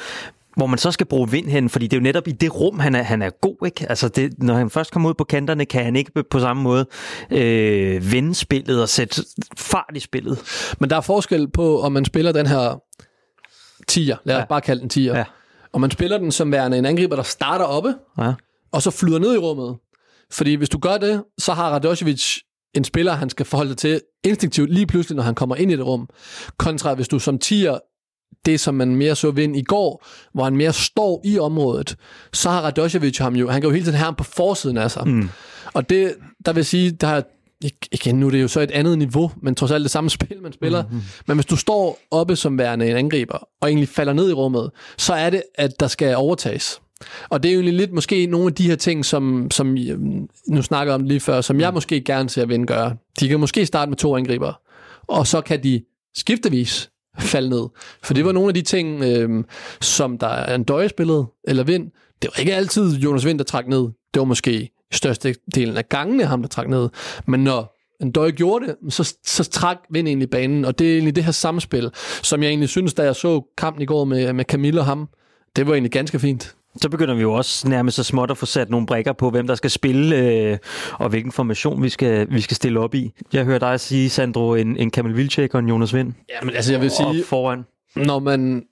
[0.56, 2.78] hvor man så skal bruge vind hen, fordi det er jo netop i det rum,
[2.78, 3.56] han er, han er god.
[3.66, 3.86] Ikke?
[3.88, 6.86] Altså det, når han først kommer ud på kanterne, kan han ikke på samme måde
[7.30, 9.22] øh, vende spillet og sætte
[9.58, 10.38] fart i spillet.
[10.80, 12.82] Men der er forskel på, om man spiller den her
[13.88, 14.44] tier, lad os Ja.
[14.44, 15.24] bare kalde den tier, Ja.
[15.72, 18.32] og man spiller den som værende en angriber, der starter oppe, Ja.
[18.72, 19.76] og så flyder ned i rummet.
[20.30, 22.38] Fordi hvis du gør det, så har Radosevic
[22.74, 25.76] en spiller, han skal forholde sig til instinktivt lige pludselig, når han kommer ind i
[25.76, 26.08] det rum.
[26.58, 27.78] Kontra hvis du som tier,
[28.46, 31.96] det som man mere så vind i går, hvor han mere står i området,
[32.32, 34.90] så har Radosevic ham jo, han kan jo hele tiden have ham på forsiden af
[34.90, 35.08] sig.
[35.08, 35.28] Mm.
[35.74, 36.14] Og det,
[36.46, 37.22] der vil sige, der er
[37.92, 40.42] igen, nu er det jo så et andet niveau, men trods alt det samme spil,
[40.42, 40.82] man spiller.
[40.82, 41.02] Mm-hmm.
[41.26, 44.70] Men hvis du står oppe som værende en angriber, og egentlig falder ned i rummet,
[44.98, 46.80] så er det, at der skal overtages.
[47.28, 50.28] Og det er jo egentlig lidt måske nogle af de her ting, som, som øhm,
[50.48, 52.96] nu snakker om lige før, som jeg måske gerne ser Vind gøre.
[53.20, 54.60] De kan måske starte med to angriber,
[55.08, 55.82] og så kan de
[56.16, 57.68] skiftevis falde ned.
[58.02, 59.44] For det var nogle af de ting, øh,
[59.80, 60.90] som der er en døje
[61.44, 61.90] eller Vind.
[62.22, 63.80] Det var ikke altid Jonas Vind, der trak ned.
[64.14, 66.88] Det var måske største delen af gangene ham, der trak ned.
[67.26, 70.92] Men når en døj gjorde det, så, så trak Vind egentlig banen, og det er
[70.92, 71.90] egentlig det her samspil,
[72.22, 75.08] som jeg egentlig synes, da jeg så kampen i går med, med Camille og ham,
[75.56, 76.54] det var egentlig ganske fint.
[76.80, 79.46] Så begynder vi jo også nærmest så småt at få sat nogle brikker på, hvem
[79.46, 80.58] der skal spille, øh,
[80.92, 83.12] og hvilken formation vi skal, vi skal stille op i.
[83.32, 86.12] Jeg hører dig sige, Sandro, en, en Kamil Vilcek og en Jonas Vind.
[86.28, 87.64] Ja, men altså jeg vil sige, foran.
[87.96, 88.62] når man...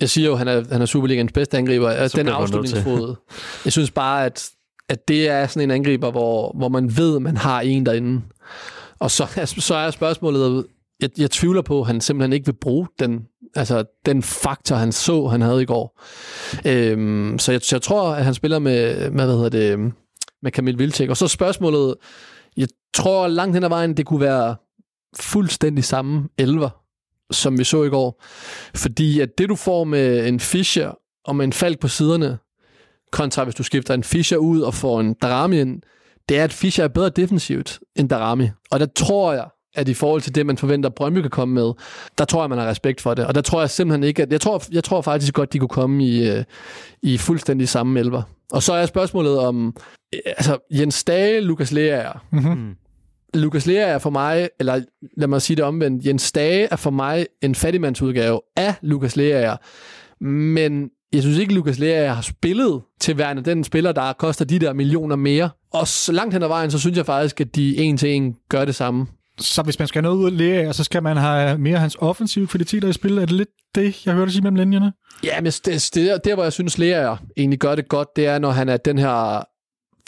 [0.00, 1.88] Jeg siger jo, at han er, han er Superligans bedste angriber.
[1.88, 3.14] at Så Den afslutningsfod.
[3.64, 4.50] Jeg synes bare, at,
[4.88, 8.22] at det er sådan en angriber, hvor, hvor man ved, at man har en derinde.
[8.98, 10.66] Og så, så er spørgsmålet,
[11.00, 14.92] jeg, jeg tvivler på, at han simpelthen ikke vil bruge den, altså, den faktor, han
[14.92, 16.00] så, han havde i går.
[16.66, 19.92] Øhm, så, jeg, så jeg tror, at han spiller med, med hvad hedder det,
[20.42, 21.10] med Kamil Vilcek.
[21.10, 21.94] Og så spørgsmålet,
[22.56, 24.56] jeg tror langt hen ad vejen, det kunne være
[25.20, 26.70] fuldstændig samme elver,
[27.30, 28.22] som vi så i går.
[28.74, 32.38] Fordi at det, du får med en Fischer og med en Falk på siderne,
[33.12, 35.82] kontra hvis du skifter en Fischer ud og får en Darami ind,
[36.28, 38.48] det er, at Fischer er bedre defensivt end Darami.
[38.70, 41.72] Og der tror jeg, at i forhold til det, man forventer, Brøndby kan komme med,
[42.18, 43.26] der tror jeg, man har respekt for det.
[43.26, 44.32] Og der tror jeg simpelthen ikke, at...
[44.32, 46.44] Jeg tror, jeg tror faktisk godt, de kunne komme i, øh,
[47.02, 48.22] i fuldstændig samme elver.
[48.52, 49.74] Og så er spørgsmålet om...
[50.14, 52.74] øh, Altså, Jens Dage, Lukas Lea Mm-hmm.
[53.34, 54.80] Lukas Lea er for mig, eller
[55.16, 59.56] lad mig sige det omvendt, Jens Dage er for mig en fattigmandsudgave af Lukas Lea.
[60.20, 64.58] Men jeg synes ikke, Lukas Lea har spillet til værende den spiller, der koster de
[64.58, 65.50] der millioner mere.
[65.72, 68.36] Og så langt hen ad vejen, så synes jeg faktisk, at de en til en
[68.48, 69.06] gør det samme.
[69.40, 71.80] Så hvis man skal have noget ud af lære, så skal man have mere af
[71.80, 73.18] hans offensive kvaliteter i spil.
[73.18, 74.92] Er det lidt det, jeg hørte sige mellem linjerne?
[75.24, 78.26] Ja, men det, det, der, der, hvor jeg synes, Lea egentlig gør det godt, det
[78.26, 79.42] er, når han er den her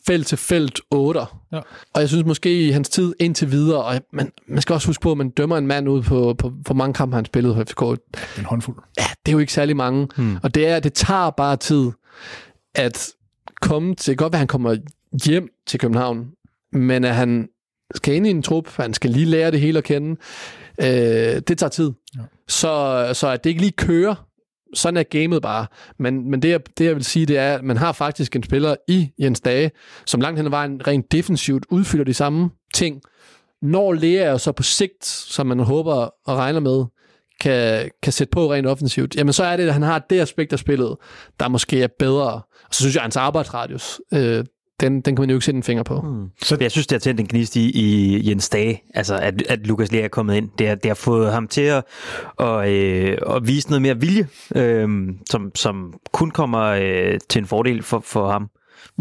[0.06, 1.20] felt til felt 8.
[1.52, 1.60] Ja.
[1.94, 5.02] Og jeg synes måske i hans tid indtil videre, og man, man skal også huske
[5.02, 7.64] på, at man dømmer en mand ud på, på, på mange kampe, han spillede for
[7.64, 8.00] FCK.
[8.38, 8.76] En håndfuld.
[8.98, 10.08] Ja, det er jo ikke særlig mange.
[10.16, 10.36] Hmm.
[10.42, 11.90] Og det er, det tager bare tid
[12.74, 13.08] at
[13.60, 14.76] komme til, godt at han kommer
[15.24, 16.26] hjem til København,
[16.72, 17.48] men at han
[17.94, 20.16] skal ind i en trup, han skal lige lære det hele at kende.
[20.80, 20.86] Øh,
[21.48, 21.92] det tager tid.
[22.16, 22.20] Ja.
[22.48, 24.28] Så, så at det ikke lige kører,
[24.74, 25.66] sådan er gamet bare.
[25.98, 28.42] Men, men det, jeg, det, jeg vil sige, det er, at man har faktisk en
[28.42, 29.70] spiller i Jens Dage,
[30.06, 33.00] som langt hen ad vejen rent defensivt udfylder de samme ting.
[33.62, 35.94] Når Lea så på sigt, som man håber
[36.26, 36.84] og regner med,
[37.40, 40.52] kan, kan sætte på rent offensivt, jamen så er det, at han har det aspekt
[40.52, 40.96] af spillet,
[41.40, 42.32] der måske er bedre.
[42.68, 44.44] Og så synes jeg, at hans arbejdsradius, øh,
[44.80, 46.00] den, den kan man jo ikke sætte en finger på.
[46.00, 46.30] Mm.
[46.42, 49.66] Så jeg synes, det har tændt en gnist i, i Jens Dage, altså at, at
[49.66, 50.50] Lukas Lea er kommet ind.
[50.58, 51.84] Det har, det har fået ham til at,
[52.36, 54.88] og, øh, at vise noget mere vilje, øh,
[55.30, 58.48] som, som kun kommer øh, til en fordel for, for ham.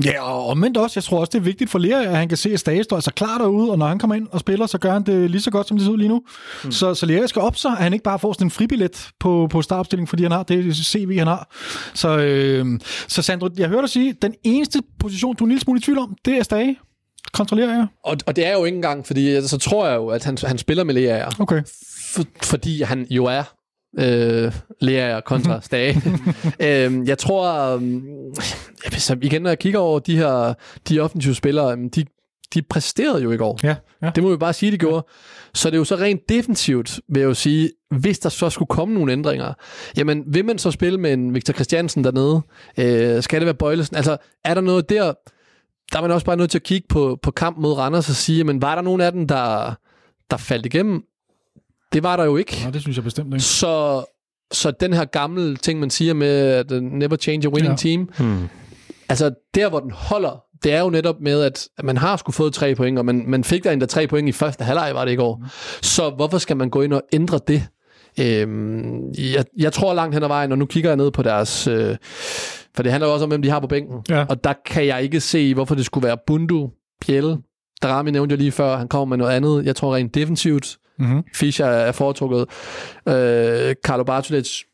[0.05, 0.99] Ja, og omvendt også.
[0.99, 2.97] Jeg tror også, det er vigtigt for Lea, at han kan se, at Stage står
[2.97, 5.41] altså klar derude, og når han kommer ind og spiller, så gør han det lige
[5.41, 6.21] så godt, som det ser ud lige nu.
[6.63, 6.71] Mm.
[6.71, 9.47] Så, så Lea skal op så, at han ikke bare får sådan en fribillet på,
[9.51, 11.55] på startopstillingen, fordi han har det CV, han har.
[11.93, 15.61] Så, øh, så Sandro, jeg hørte dig sige, den eneste position, du er en lille
[15.61, 16.77] smule i tvivl om, det er Stage.
[17.33, 17.87] Kontrollerer jeg?
[18.03, 20.57] Og, og det er jo ikke engang, fordi så tror jeg jo, at han, han
[20.57, 21.29] spiller med Lea.
[21.39, 21.61] Okay.
[22.13, 23.43] For, fordi han jo er
[23.99, 24.51] øh,
[24.81, 26.01] Lea kontra Stage.
[26.67, 27.81] øh, jeg tror, øh,
[29.21, 30.53] igen når jeg kigger over de her
[30.89, 32.05] de offensive spillere, de,
[32.53, 33.59] de præsterede jo i går.
[33.63, 34.11] Ja, ja.
[34.15, 35.05] Det må vi bare sige, de gjorde.
[35.53, 38.69] Så det er jo så rent defensivt, vil jeg jo sige, hvis der så skulle
[38.69, 39.53] komme nogle ændringer,
[39.97, 42.41] jamen vil man så spille med en Victor Christiansen dernede?
[42.77, 43.95] Øh, skal det være Bøjlesen?
[43.95, 45.13] Altså, er der noget der,
[45.91, 48.15] der er man også bare nødt til at kigge på, på kamp mod Randers og
[48.15, 49.73] sige, men var der nogen af dem, der,
[50.31, 51.03] der faldt igennem?
[51.93, 52.57] Det var der jo ikke.
[52.65, 53.43] Ja, det synes jeg bestemt ikke.
[53.43, 54.05] Så,
[54.51, 57.89] så den her gamle ting, man siger med, at never change a winning ja.
[57.89, 58.47] team, Hmm.
[59.09, 62.53] altså der, hvor den holder, det er jo netop med, at man har skulle fået
[62.53, 65.11] tre point, og man, man fik der endda tre point i første halvleg, var det
[65.11, 65.45] i går.
[65.81, 67.63] Så hvorfor skal man gå ind og ændre det?
[68.19, 71.67] Øhm, jeg, jeg tror langt hen ad vejen, og nu kigger jeg ned på deres...
[71.67, 71.95] Øh,
[72.75, 73.97] for det handler jo også om, hvem de har på bænken.
[74.09, 74.25] Ja.
[74.29, 76.69] Og der kan jeg ikke se, hvorfor det skulle være Bundu,
[77.05, 77.37] Pjelle.
[77.81, 79.65] Darami nævnte jeg lige før, han kommer med noget andet.
[79.65, 80.77] Jeg tror rent defensivt.
[80.99, 81.23] Mm-hmm.
[81.33, 82.39] Fischer er foretrukket.
[83.07, 84.65] Øh, Carlo Bartolets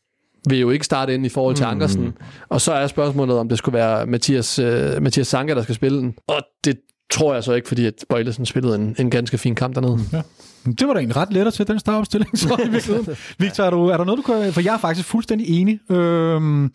[0.48, 1.70] vil jo ikke starte ind i forhold til mm.
[1.70, 2.12] Ankersen.
[2.48, 5.98] Og så er spørgsmålet, om det skulle være Mathias, øh, Mathias Sanka, der skal spille
[5.98, 6.14] den.
[6.28, 6.76] Og det
[7.10, 9.98] tror jeg så ikke, fordi at Bøjlesen spillede en, en ganske fin kamp dernede.
[10.12, 10.22] Ja.
[10.64, 13.16] Det var da egentlig ret let at til den startopstilling, så i virkeligheden.
[13.38, 14.52] Victor, er, du, er der noget, du kan...
[14.52, 15.90] For jeg er faktisk fuldstændig enig.
[15.90, 16.70] Øhm,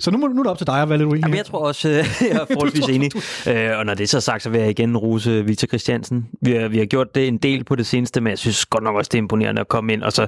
[0.00, 1.22] så nu, må, nu er det op til dig at være lidt uenig.
[1.22, 1.94] Jamen, jeg tror også, øh,
[2.30, 3.10] jeg er forholdsvis tror- enig.
[3.48, 6.26] Øh, og når det er så sagt, så vil jeg igen rose Victor Christiansen.
[6.42, 8.84] Vi har, vi har gjort det en del på det seneste, men jeg synes godt
[8.84, 10.02] nok også, det er imponerende at komme ind.
[10.02, 10.26] Og så,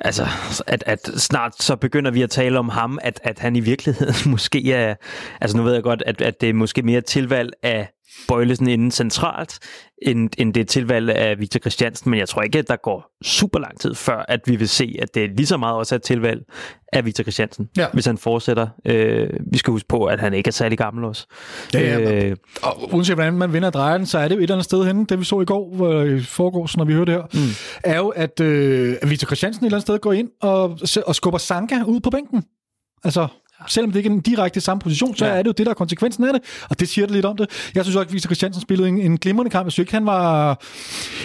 [0.00, 0.26] altså,
[0.66, 4.14] at, at snart så begynder vi at tale om ham, at, at han i virkeligheden
[4.30, 4.94] måske er...
[5.40, 7.88] Altså nu ved jeg godt, at, at det er måske mere tilvalg af
[8.28, 9.58] Bøjlesen inden centralt,
[10.02, 13.58] end, end det tilvalg af Victor Christiansen, men jeg tror ikke, at der går super
[13.58, 15.96] lang tid før, at vi vil se, at det er lige så meget også er
[15.96, 16.40] et tilvalg
[16.92, 17.86] af Victor Christiansen, Ja.
[17.92, 18.68] hvis han fortsætter.
[18.86, 21.26] Øh, vi skal huske på, at han ikke er særlig gammel også.
[21.74, 24.54] Ja, ja, øh, Og uanset hvordan man vinder den, så er det jo et eller
[24.54, 27.40] andet sted henne, det vi så i går, i forgårs, når vi hørte det her,
[27.46, 27.50] mm.
[27.84, 31.38] er jo, at, øh, Victor Christiansen et eller andet sted går ind og, og skubber
[31.38, 32.44] Sanka ud på bænken.
[33.04, 33.28] Altså,
[33.68, 35.32] selvom det ikke er en direkte samme position, så ja.
[35.32, 36.42] Er det jo det, der er konsekvensen af det.
[36.70, 37.70] Og det siger det lidt om det.
[37.74, 39.64] Jeg synes også, at Victor Christiansen spillede en, en glimrende kamp.
[39.64, 40.58] Jeg synes ikke, han var...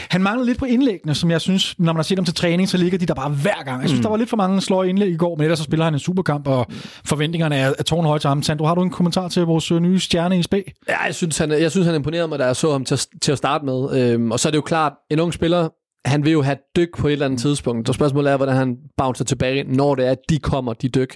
[0.09, 2.69] Han manglede lidt på indlæggene, som jeg synes, når man har set ham til træning,
[2.69, 3.81] så ligger de der bare hver gang.
[3.81, 4.03] Jeg synes, mm.
[4.03, 5.99] der var lidt for mange slår indlæg i går, men ellers så spiller han en
[5.99, 6.67] superkamp, og
[7.05, 8.43] forventningerne er, er tårnhøje til ham.
[8.43, 10.61] Sandro, har du en kommentar til vores øh, nye stjerne i spæ?
[10.89, 13.31] Ja, jeg synes, han, jeg synes, han imponerede mig, da jeg så ham til, til
[13.31, 13.99] at starte med.
[13.99, 15.69] Øhm, og så er det jo klart, en ung spiller,
[16.05, 17.89] han vil jo have dyk på et eller andet tidspunkt.
[17.89, 21.15] Og spørgsmålet er, hvordan han bouncer tilbage, når det er, at de kommer, de dyk.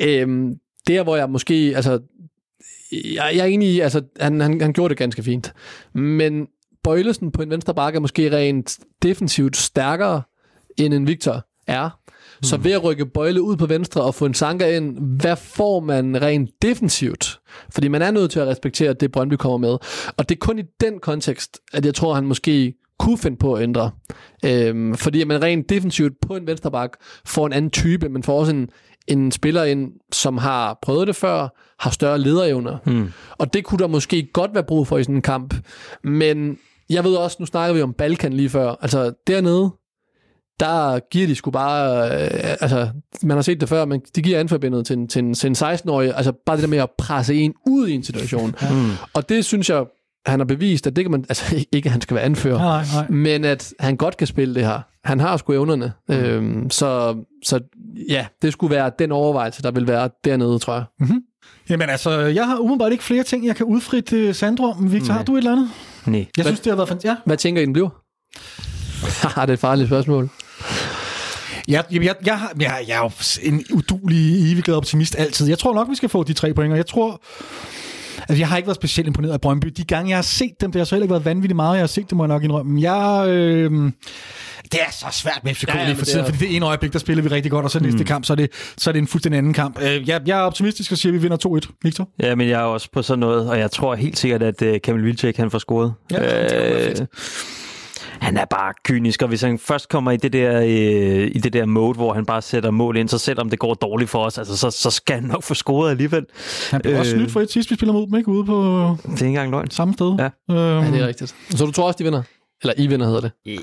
[0.00, 0.54] Øhm,
[0.86, 2.00] der, hvor jeg måske, altså,
[2.92, 5.52] jeg, jeg er enig i, altså, han, han, han gjorde det ganske fint.
[5.94, 6.46] Men
[6.84, 10.22] Bøjlesen på en venstre bakke er måske rent defensivt stærkere,
[10.78, 11.90] end en Victor er.
[12.42, 15.80] Så ved at rykke Bøjle ud på venstre og få en Sanka ind, hvad får
[15.80, 17.40] man rent defensivt?
[17.70, 19.78] Fordi man er nødt til at respektere det, Brøndby kommer med.
[20.16, 23.54] Og det er kun i den kontekst, at jeg tror, han måske kunne finde på
[23.54, 23.90] at ændre.
[24.44, 26.90] Øhm, fordi man rent defensivt på en vensterbak
[27.26, 28.68] får en anden type, men får også en,
[29.08, 31.48] en spiller ind, som har prøvet det før,
[31.78, 32.78] har større lederevner.
[32.84, 33.12] Hmm.
[33.38, 35.54] Og det kunne der måske godt være brug for i sådan en kamp.
[36.04, 36.58] Men
[36.90, 39.70] jeg ved også, nu snakker vi om Balkan lige før, altså dernede,
[40.60, 42.88] der giver de sgu bare, øh, altså
[43.22, 45.54] man har set det før, men de giver anforbindet til en, til en, til en
[45.54, 48.54] 16-årig, altså bare det der med at presse en ud i en situation.
[48.70, 48.90] Mm.
[49.14, 49.84] Og det synes jeg,
[50.26, 52.84] han har bevist, at det kan man, altså ikke at han skal være anfører, Nej,
[52.94, 53.08] nej.
[53.10, 54.80] men at han godt kan spille det her.
[55.04, 55.92] Han har sgu evnerne.
[56.08, 56.14] Mm.
[56.14, 57.60] Øhm, så, så
[58.08, 60.84] ja, det skulle være den overvejelse, der vil være dernede, tror jeg.
[61.70, 64.92] Jamen altså, jeg har umiddelbart ikke flere ting, jeg kan udfritte uh, Sandro om.
[64.92, 65.16] Victor, Nej.
[65.16, 65.70] har du et eller andet?
[66.06, 66.26] Nej.
[66.36, 67.10] Jeg synes, det har været fantastisk.
[67.10, 67.16] Ja.
[67.26, 67.88] Hvad tænker I, den bliver?
[69.22, 70.28] Haha, det er et farligt spørgsmål.
[71.68, 73.10] Jeg, jeg, jeg, jeg, har- jeg, jeg er jo
[73.50, 75.48] en udulig, evig glad optimist altid.
[75.48, 77.20] Jeg tror nok, vi skal få de tre point, og jeg tror...
[78.28, 79.66] Altså, jeg har ikke været specielt imponeret af Brøndby.
[79.66, 81.82] De gange, jeg har set dem, det har så heller ikke været vanvittigt meget, jeg
[81.82, 82.92] har set det, må jeg nok indrømme.
[82.92, 83.92] Jeg, øh,
[84.72, 86.24] det er så svært med FCK ja, ja, lige for tiden, er...
[86.24, 88.04] fordi det ene øjeblik, der spiller vi rigtig godt, og så næste mm.
[88.04, 89.82] kamp, så er, det, så er det en fuldstændig anden kamp.
[89.82, 91.78] Øh, jeg, jeg er optimistisk og siger, at vi vinder 2-1.
[91.82, 92.08] Victor?
[92.20, 94.74] Ja, men jeg er også på sådan noget, og jeg tror helt sikkert, at uh,
[94.84, 95.94] Kamil Vilcek, han får scoret.
[96.10, 96.96] Ja, øh,
[98.20, 101.52] han er bare kynisk, og hvis han først kommer i det der, øh, i det
[101.52, 104.38] der mode, hvor han bare sætter mål ind, så selvom det går dårligt for os,
[104.38, 106.26] altså, så, så skal han nok få scoret alligevel.
[106.70, 108.28] Han blev øh, også snydt for et sidst, vi spiller mod dem, ikke?
[108.28, 108.54] Ude på
[109.02, 109.70] det er ikke engang løgn.
[109.70, 110.16] samme sted.
[110.18, 110.54] Ja.
[110.54, 110.84] Øhm.
[110.84, 111.34] ja, det er rigtigt.
[111.50, 112.22] Så du tror også, de vinder?
[112.62, 113.30] Eller I vinder hedder det.
[113.46, 113.58] Jeg,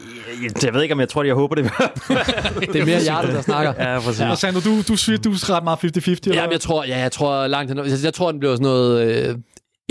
[0.64, 1.64] jeg ved ikke, om jeg tror, jeg håber det.
[1.66, 3.74] det er mere hjertet, der snakker.
[3.92, 4.22] Ja, præcis.
[4.22, 4.30] Ja.
[4.30, 7.00] Og Sandro, du, du, du, du er ret meget 50-50, eller ja, jeg tror, ja,
[7.00, 8.04] jeg tror langt hen.
[8.04, 9.36] Jeg tror, den bliver sådan noget øh,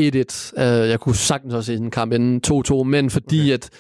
[0.01, 0.53] 1-1.
[0.57, 3.53] Uh, øh, jeg kunne sagtens også se en kamp inden 2-2, men fordi okay.
[3.53, 3.71] at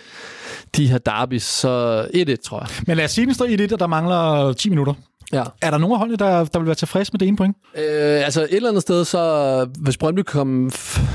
[0.76, 2.68] de her derbys, så 1-1, tror jeg.
[2.86, 4.94] Men lad os sige, at det 1-1, og der mangler 10 minutter.
[5.32, 5.44] Ja.
[5.62, 7.56] Er der nogen af holdene, der, der vil være tilfreds med det ene point?
[7.76, 10.70] Øh, altså et eller andet sted, så hvis Brøndby kommer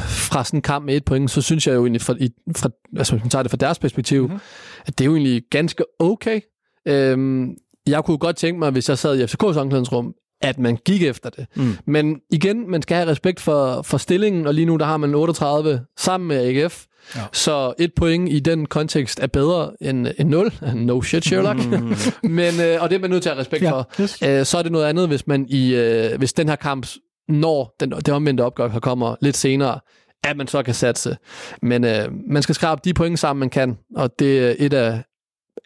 [0.08, 2.70] fra sådan en kamp med et point, så synes jeg jo egentlig, fra, i, fra,
[2.98, 4.40] altså hvis man tager det fra deres perspektiv, mm-hmm.
[4.86, 6.42] at det er jo egentlig ganske okay.
[6.88, 7.50] Øhm,
[7.88, 11.30] jeg kunne godt tænke mig, hvis jeg sad i FCK's omklædningsrum, at man gik efter
[11.30, 11.46] det.
[11.56, 11.78] Mm.
[11.86, 15.16] Men igen, man skal have respekt for, for stillingen, og lige nu der har man
[15.16, 16.86] 38 sammen med AGF.
[17.16, 17.22] Ja.
[17.34, 20.54] Så et point i den kontekst er bedre end, end 0.
[20.76, 21.66] No shit, Sherlock.
[21.66, 21.96] Mm.
[22.32, 23.90] Men, øh, og det er man nødt til at have respekt ja, for.
[24.02, 24.22] Yes.
[24.22, 26.88] Øh, så er det noget andet, hvis man i øh, hvis den her kamp,
[27.28, 29.80] når den, det omvendte opgør kommer lidt senere,
[30.24, 31.18] at man så kan satse.
[31.62, 35.04] Men øh, man skal skrabe de point sammen, man kan, og det er et af,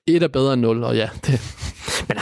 [0.07, 1.41] et er bedre end 0, og ja, det,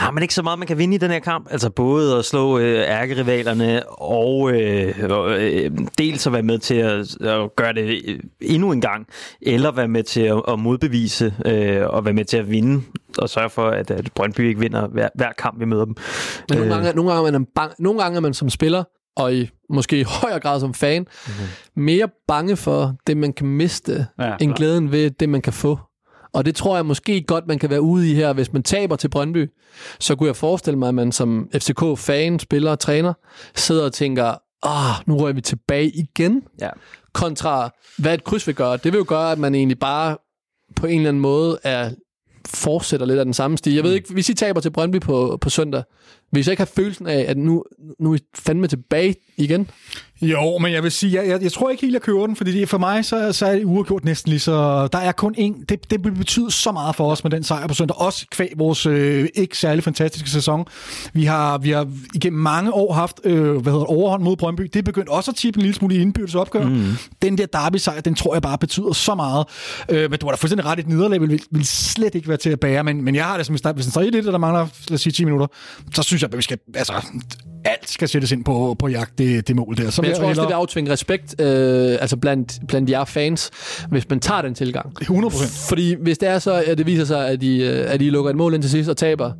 [0.08, 1.46] har man ikke så meget, man kan vinde i den her kamp?
[1.50, 4.94] Altså både at slå øh, ærkerivalerne og øh,
[5.38, 9.06] øh, dels at være med til at, at gøre det endnu en gang,
[9.42, 12.82] eller være med til at, at modbevise øh, og være med til at vinde
[13.18, 15.94] og sørge for, at, at Brøndby ikke vinder hver, hver kamp, vi møder dem.
[16.48, 18.84] Men nogle, gange, nogle, gange er man bang, nogle gange er man som spiller
[19.16, 21.82] og i måske i højere grad som fan, mm-hmm.
[21.82, 25.78] mere bange for det, man kan miste, ja, end glæden ved det, man kan få.
[26.38, 28.96] Og det tror jeg måske godt, man kan være ude i her, hvis man taber
[28.96, 29.50] til Brøndby.
[30.00, 33.12] Så kunne jeg forestille mig, at man som FCK-fan, spiller og træner,
[33.54, 36.42] sidder og tænker, ah, nu rører vi tilbage igen.
[36.60, 36.70] Ja.
[37.12, 38.76] Kontra, hvad et kryds vil gøre.
[38.76, 40.16] Det vil jo gøre, at man egentlig bare
[40.76, 41.90] på en eller anden måde er
[42.46, 43.74] fortsætter lidt af den samme stil.
[43.74, 43.96] Jeg ved mm.
[43.96, 45.82] ikke, hvis I taber til Brøndby på, på søndag,
[46.32, 47.64] vil I så ikke have følelsen af, at nu,
[48.00, 49.70] nu er I fandme tilbage igen?
[50.22, 52.52] Jo, men jeg vil sige, jeg, jeg, jeg tror ikke helt, jeg kører den, fordi
[52.52, 54.88] det, for mig så, så er det uafgjort næsten lige så...
[54.92, 55.64] Der er kun én...
[55.68, 58.00] Det, det betyder så meget for os med den sejr på søndag.
[58.00, 60.66] Også kvæg vores øh, ikke særlig fantastiske sæson.
[61.12, 64.62] Vi har, vi har igennem mange år haft øh, hvad hedder, overhånd mod Brøndby.
[64.62, 66.64] Det er begyndt også at tippe en lille smule i indbyrdes opgør.
[66.64, 66.84] Mm.
[67.22, 69.46] Den der derby-sejr, den tror jeg bare betyder så meget.
[69.88, 72.50] Øh, men du har da fuldstændig ret, et nederlag vil, vil slet ikke være til
[72.50, 72.84] at bære.
[72.84, 75.00] Men, men jeg har det som hvis den så i det, der mangler, lad os
[75.00, 75.46] sige, 10 minutter,
[75.94, 76.58] så synes jeg, at vi skal...
[76.74, 76.92] Altså,
[77.64, 79.90] alt skal sættes ind på, på jagt, det, det mål der.
[79.90, 83.50] Så Men jeg, tror også, det vil aftvinge respekt øh, altså blandt, blandt jer fans,
[83.90, 85.02] hvis man tager den tilgang.
[85.02, 85.68] 100%.
[85.68, 88.30] Fordi hvis det er så, at det viser sig, at I, øh, at I lukker
[88.30, 89.32] et mål ind til sidst og taber,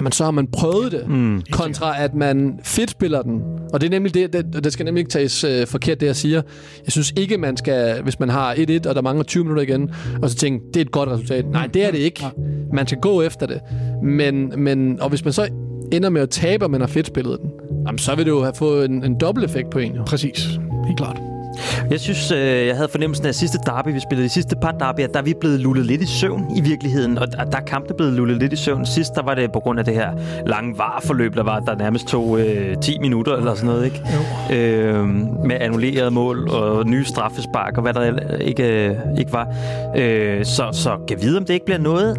[0.00, 1.42] jamen så har man prøvet det, mm.
[1.50, 3.42] kontra at man fedt spiller den.
[3.72, 6.16] Og det er nemlig det, det, det skal nemlig ikke tages uh, forkert, det jeg
[6.16, 6.42] siger.
[6.84, 9.90] Jeg synes ikke, man skal, hvis man har 1-1, og der mangler 20 minutter igen,
[10.22, 11.46] og så tænke, det er et godt resultat.
[11.50, 12.24] Nej, det er det ikke.
[12.72, 13.60] Man skal gå efter det.
[14.02, 15.48] Men, men, og hvis man så
[15.92, 17.50] ender med at tabe, men har fedt spillet den,
[17.86, 19.94] jamen, så vil det jo have fået en, en dobbelt effekt på en.
[19.94, 20.02] Jo.
[20.06, 20.46] Præcis.
[20.86, 21.20] Helt klart.
[21.90, 25.00] Jeg synes, øh, jeg havde fornemmelsen af sidste derby, vi spillede de sidste par derby,
[25.00, 27.96] at der er vi blevet lullet lidt i søvn i virkeligheden, og der er kampene
[27.96, 28.86] blevet lullet lidt i søvn.
[28.86, 30.12] Sidst, der var det på grund af det her
[30.46, 34.02] lange varforløb, der var, der nærmest tog øh, 10 minutter eller sådan noget, ikke?
[34.50, 34.56] Jo.
[34.56, 35.08] Øh,
[35.44, 39.48] med annullerede mål og nye straffespark og hvad der ikke, øh, ikke var.
[39.96, 42.16] Øh, så, så kan vide, om det ikke bliver noget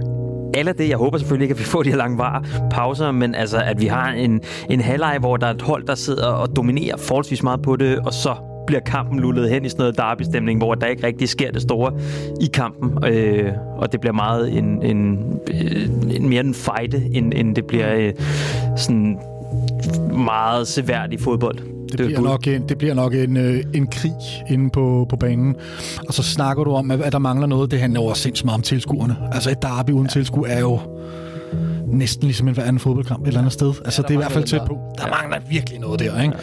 [0.53, 0.89] alle det.
[0.89, 2.23] Jeg håber selvfølgelig ikke, at vi får de her lange
[2.71, 5.95] pauser, men altså, at vi har en, en halvleg, hvor der er et hold, der
[5.95, 8.35] sidder og dominerer forholdsvis meget på det, og så
[8.67, 11.93] bliver kampen lullet hen i sådan noget derby-stemning, hvor der ikke rigtig sker det store
[12.41, 13.05] i kampen.
[13.05, 15.19] Øh, og det bliver meget en, en,
[15.53, 18.13] øh, en mere en fight, end, end det bliver øh,
[18.77, 19.19] sådan
[20.13, 21.57] meget seværdig fodbold.
[21.91, 24.13] Det, det, bliver nok en, det bliver nok en, øh, en krig
[24.49, 25.55] inde på, på banen.
[26.07, 27.71] Og så snakker du om, at, at der mangler noget.
[27.71, 29.15] Det handler over sindssygt meget om tilskuerne.
[29.31, 30.09] Altså et derby uden ja.
[30.09, 30.79] tilskuer er jo
[31.91, 33.73] næsten ligesom en hver anden fodboldkamp et eller andet sted.
[33.85, 34.77] Altså, ja, det er i hvert fald tæt på.
[34.97, 35.11] Der ja.
[35.21, 36.33] mangler virkelig noget der, ikke?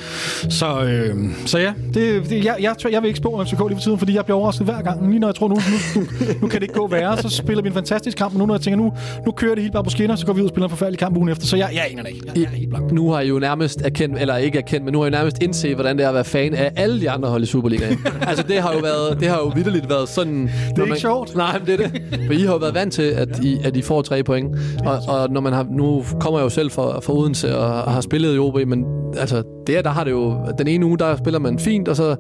[0.45, 0.51] Ja.
[0.51, 1.17] Så, øh,
[1.47, 3.99] så ja, det, det, jeg, jeg, jeg vil ikke spå om FCK lige for tiden,
[3.99, 5.09] fordi jeg bliver overrasket hver gang.
[5.09, 6.07] Lige når jeg tror, nu, nu, nu,
[6.41, 8.33] nu kan det ikke gå værre, så spiller vi en fantastisk kamp.
[8.33, 8.93] Men nu når jeg tænker, nu,
[9.27, 10.99] nu kører det helt bare på skinner, så går vi ud og spiller en forfærdelig
[10.99, 11.47] kamp ugen efter.
[11.47, 12.27] Så jeg, jeg aner det ikke.
[12.27, 12.93] Jeg, jeg er helt blank.
[12.93, 15.75] Nu har I jo nærmest erkendt, eller ikke erkendt, men nu har I nærmest indset,
[15.75, 17.99] hvordan det er at være fan af alle de andre hold i Superligaen.
[18.29, 20.43] altså, det har jo været, det har jo vidderligt været sådan...
[20.43, 21.37] Det er ikke man, sjovt.
[21.37, 22.03] Nej, men det er det.
[22.27, 24.57] For I har jo været vant til, at I, at I får tre point.
[24.87, 27.93] Og, og når man har, nu kommer jeg jo selv fra, fra Odense og, og
[27.93, 28.85] har spillet i OB, men
[29.19, 32.17] altså, der, der har det jo, den ene uge, der spiller man fint, og så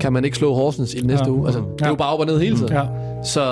[0.00, 1.30] kan man ikke slå Horsens i den næste Ja.
[1.32, 1.46] uge.
[1.46, 1.88] Altså, det er Ja.
[1.90, 2.72] jo bare op og ned hele tiden.
[2.72, 2.82] Ja.
[3.24, 3.42] Så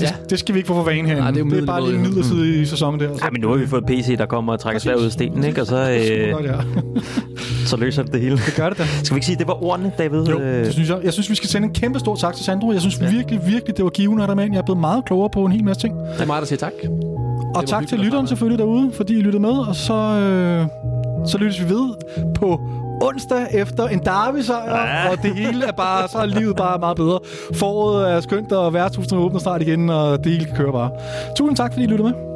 [0.00, 1.16] ja, Det skal vi ikke få for vane her.
[1.18, 2.28] Nej, det er jo det er bare lige en middelmåde.
[2.34, 3.08] midlertidig sæson der.
[3.08, 4.94] og så- Ja, men nu har vi fået et PC, der kommer og trækker svær
[4.94, 5.60] ud af stenen, ikke?
[5.60, 6.52] Og så, øh, Godt, ja.
[7.70, 8.38] så løser det det hele.
[8.56, 8.84] Gør det da.
[9.02, 10.22] Skal vi ikke sige, at det var ordene, David?
[10.22, 10.98] Jo, det synes jeg.
[11.04, 12.72] Jeg synes, vi skal sende en kæmpe stor tak til Sandro.
[12.72, 14.52] Jeg synes virkelig, virkelig, det var givende at have dig med.
[14.54, 15.94] Jeg er blevet meget klogere på en hel masse ting.
[16.14, 16.72] det er mig, der siger tak.
[17.54, 19.50] Og tak til lytteren selvfølgelig derude, fordi I lyttede med.
[19.68, 20.66] Og så, øh,
[21.26, 21.94] så lyttes vi ved
[22.34, 22.60] på
[23.02, 25.10] onsdag efter en derby-sejr, ja.
[25.10, 27.18] og det hele er bare, så er livet bare meget bedre.
[27.54, 30.90] Foråret er skønt, og værtshusene åbner snart igen, og det hele kan køre bare.
[31.36, 32.33] Tusind tak, fordi I lyttede med.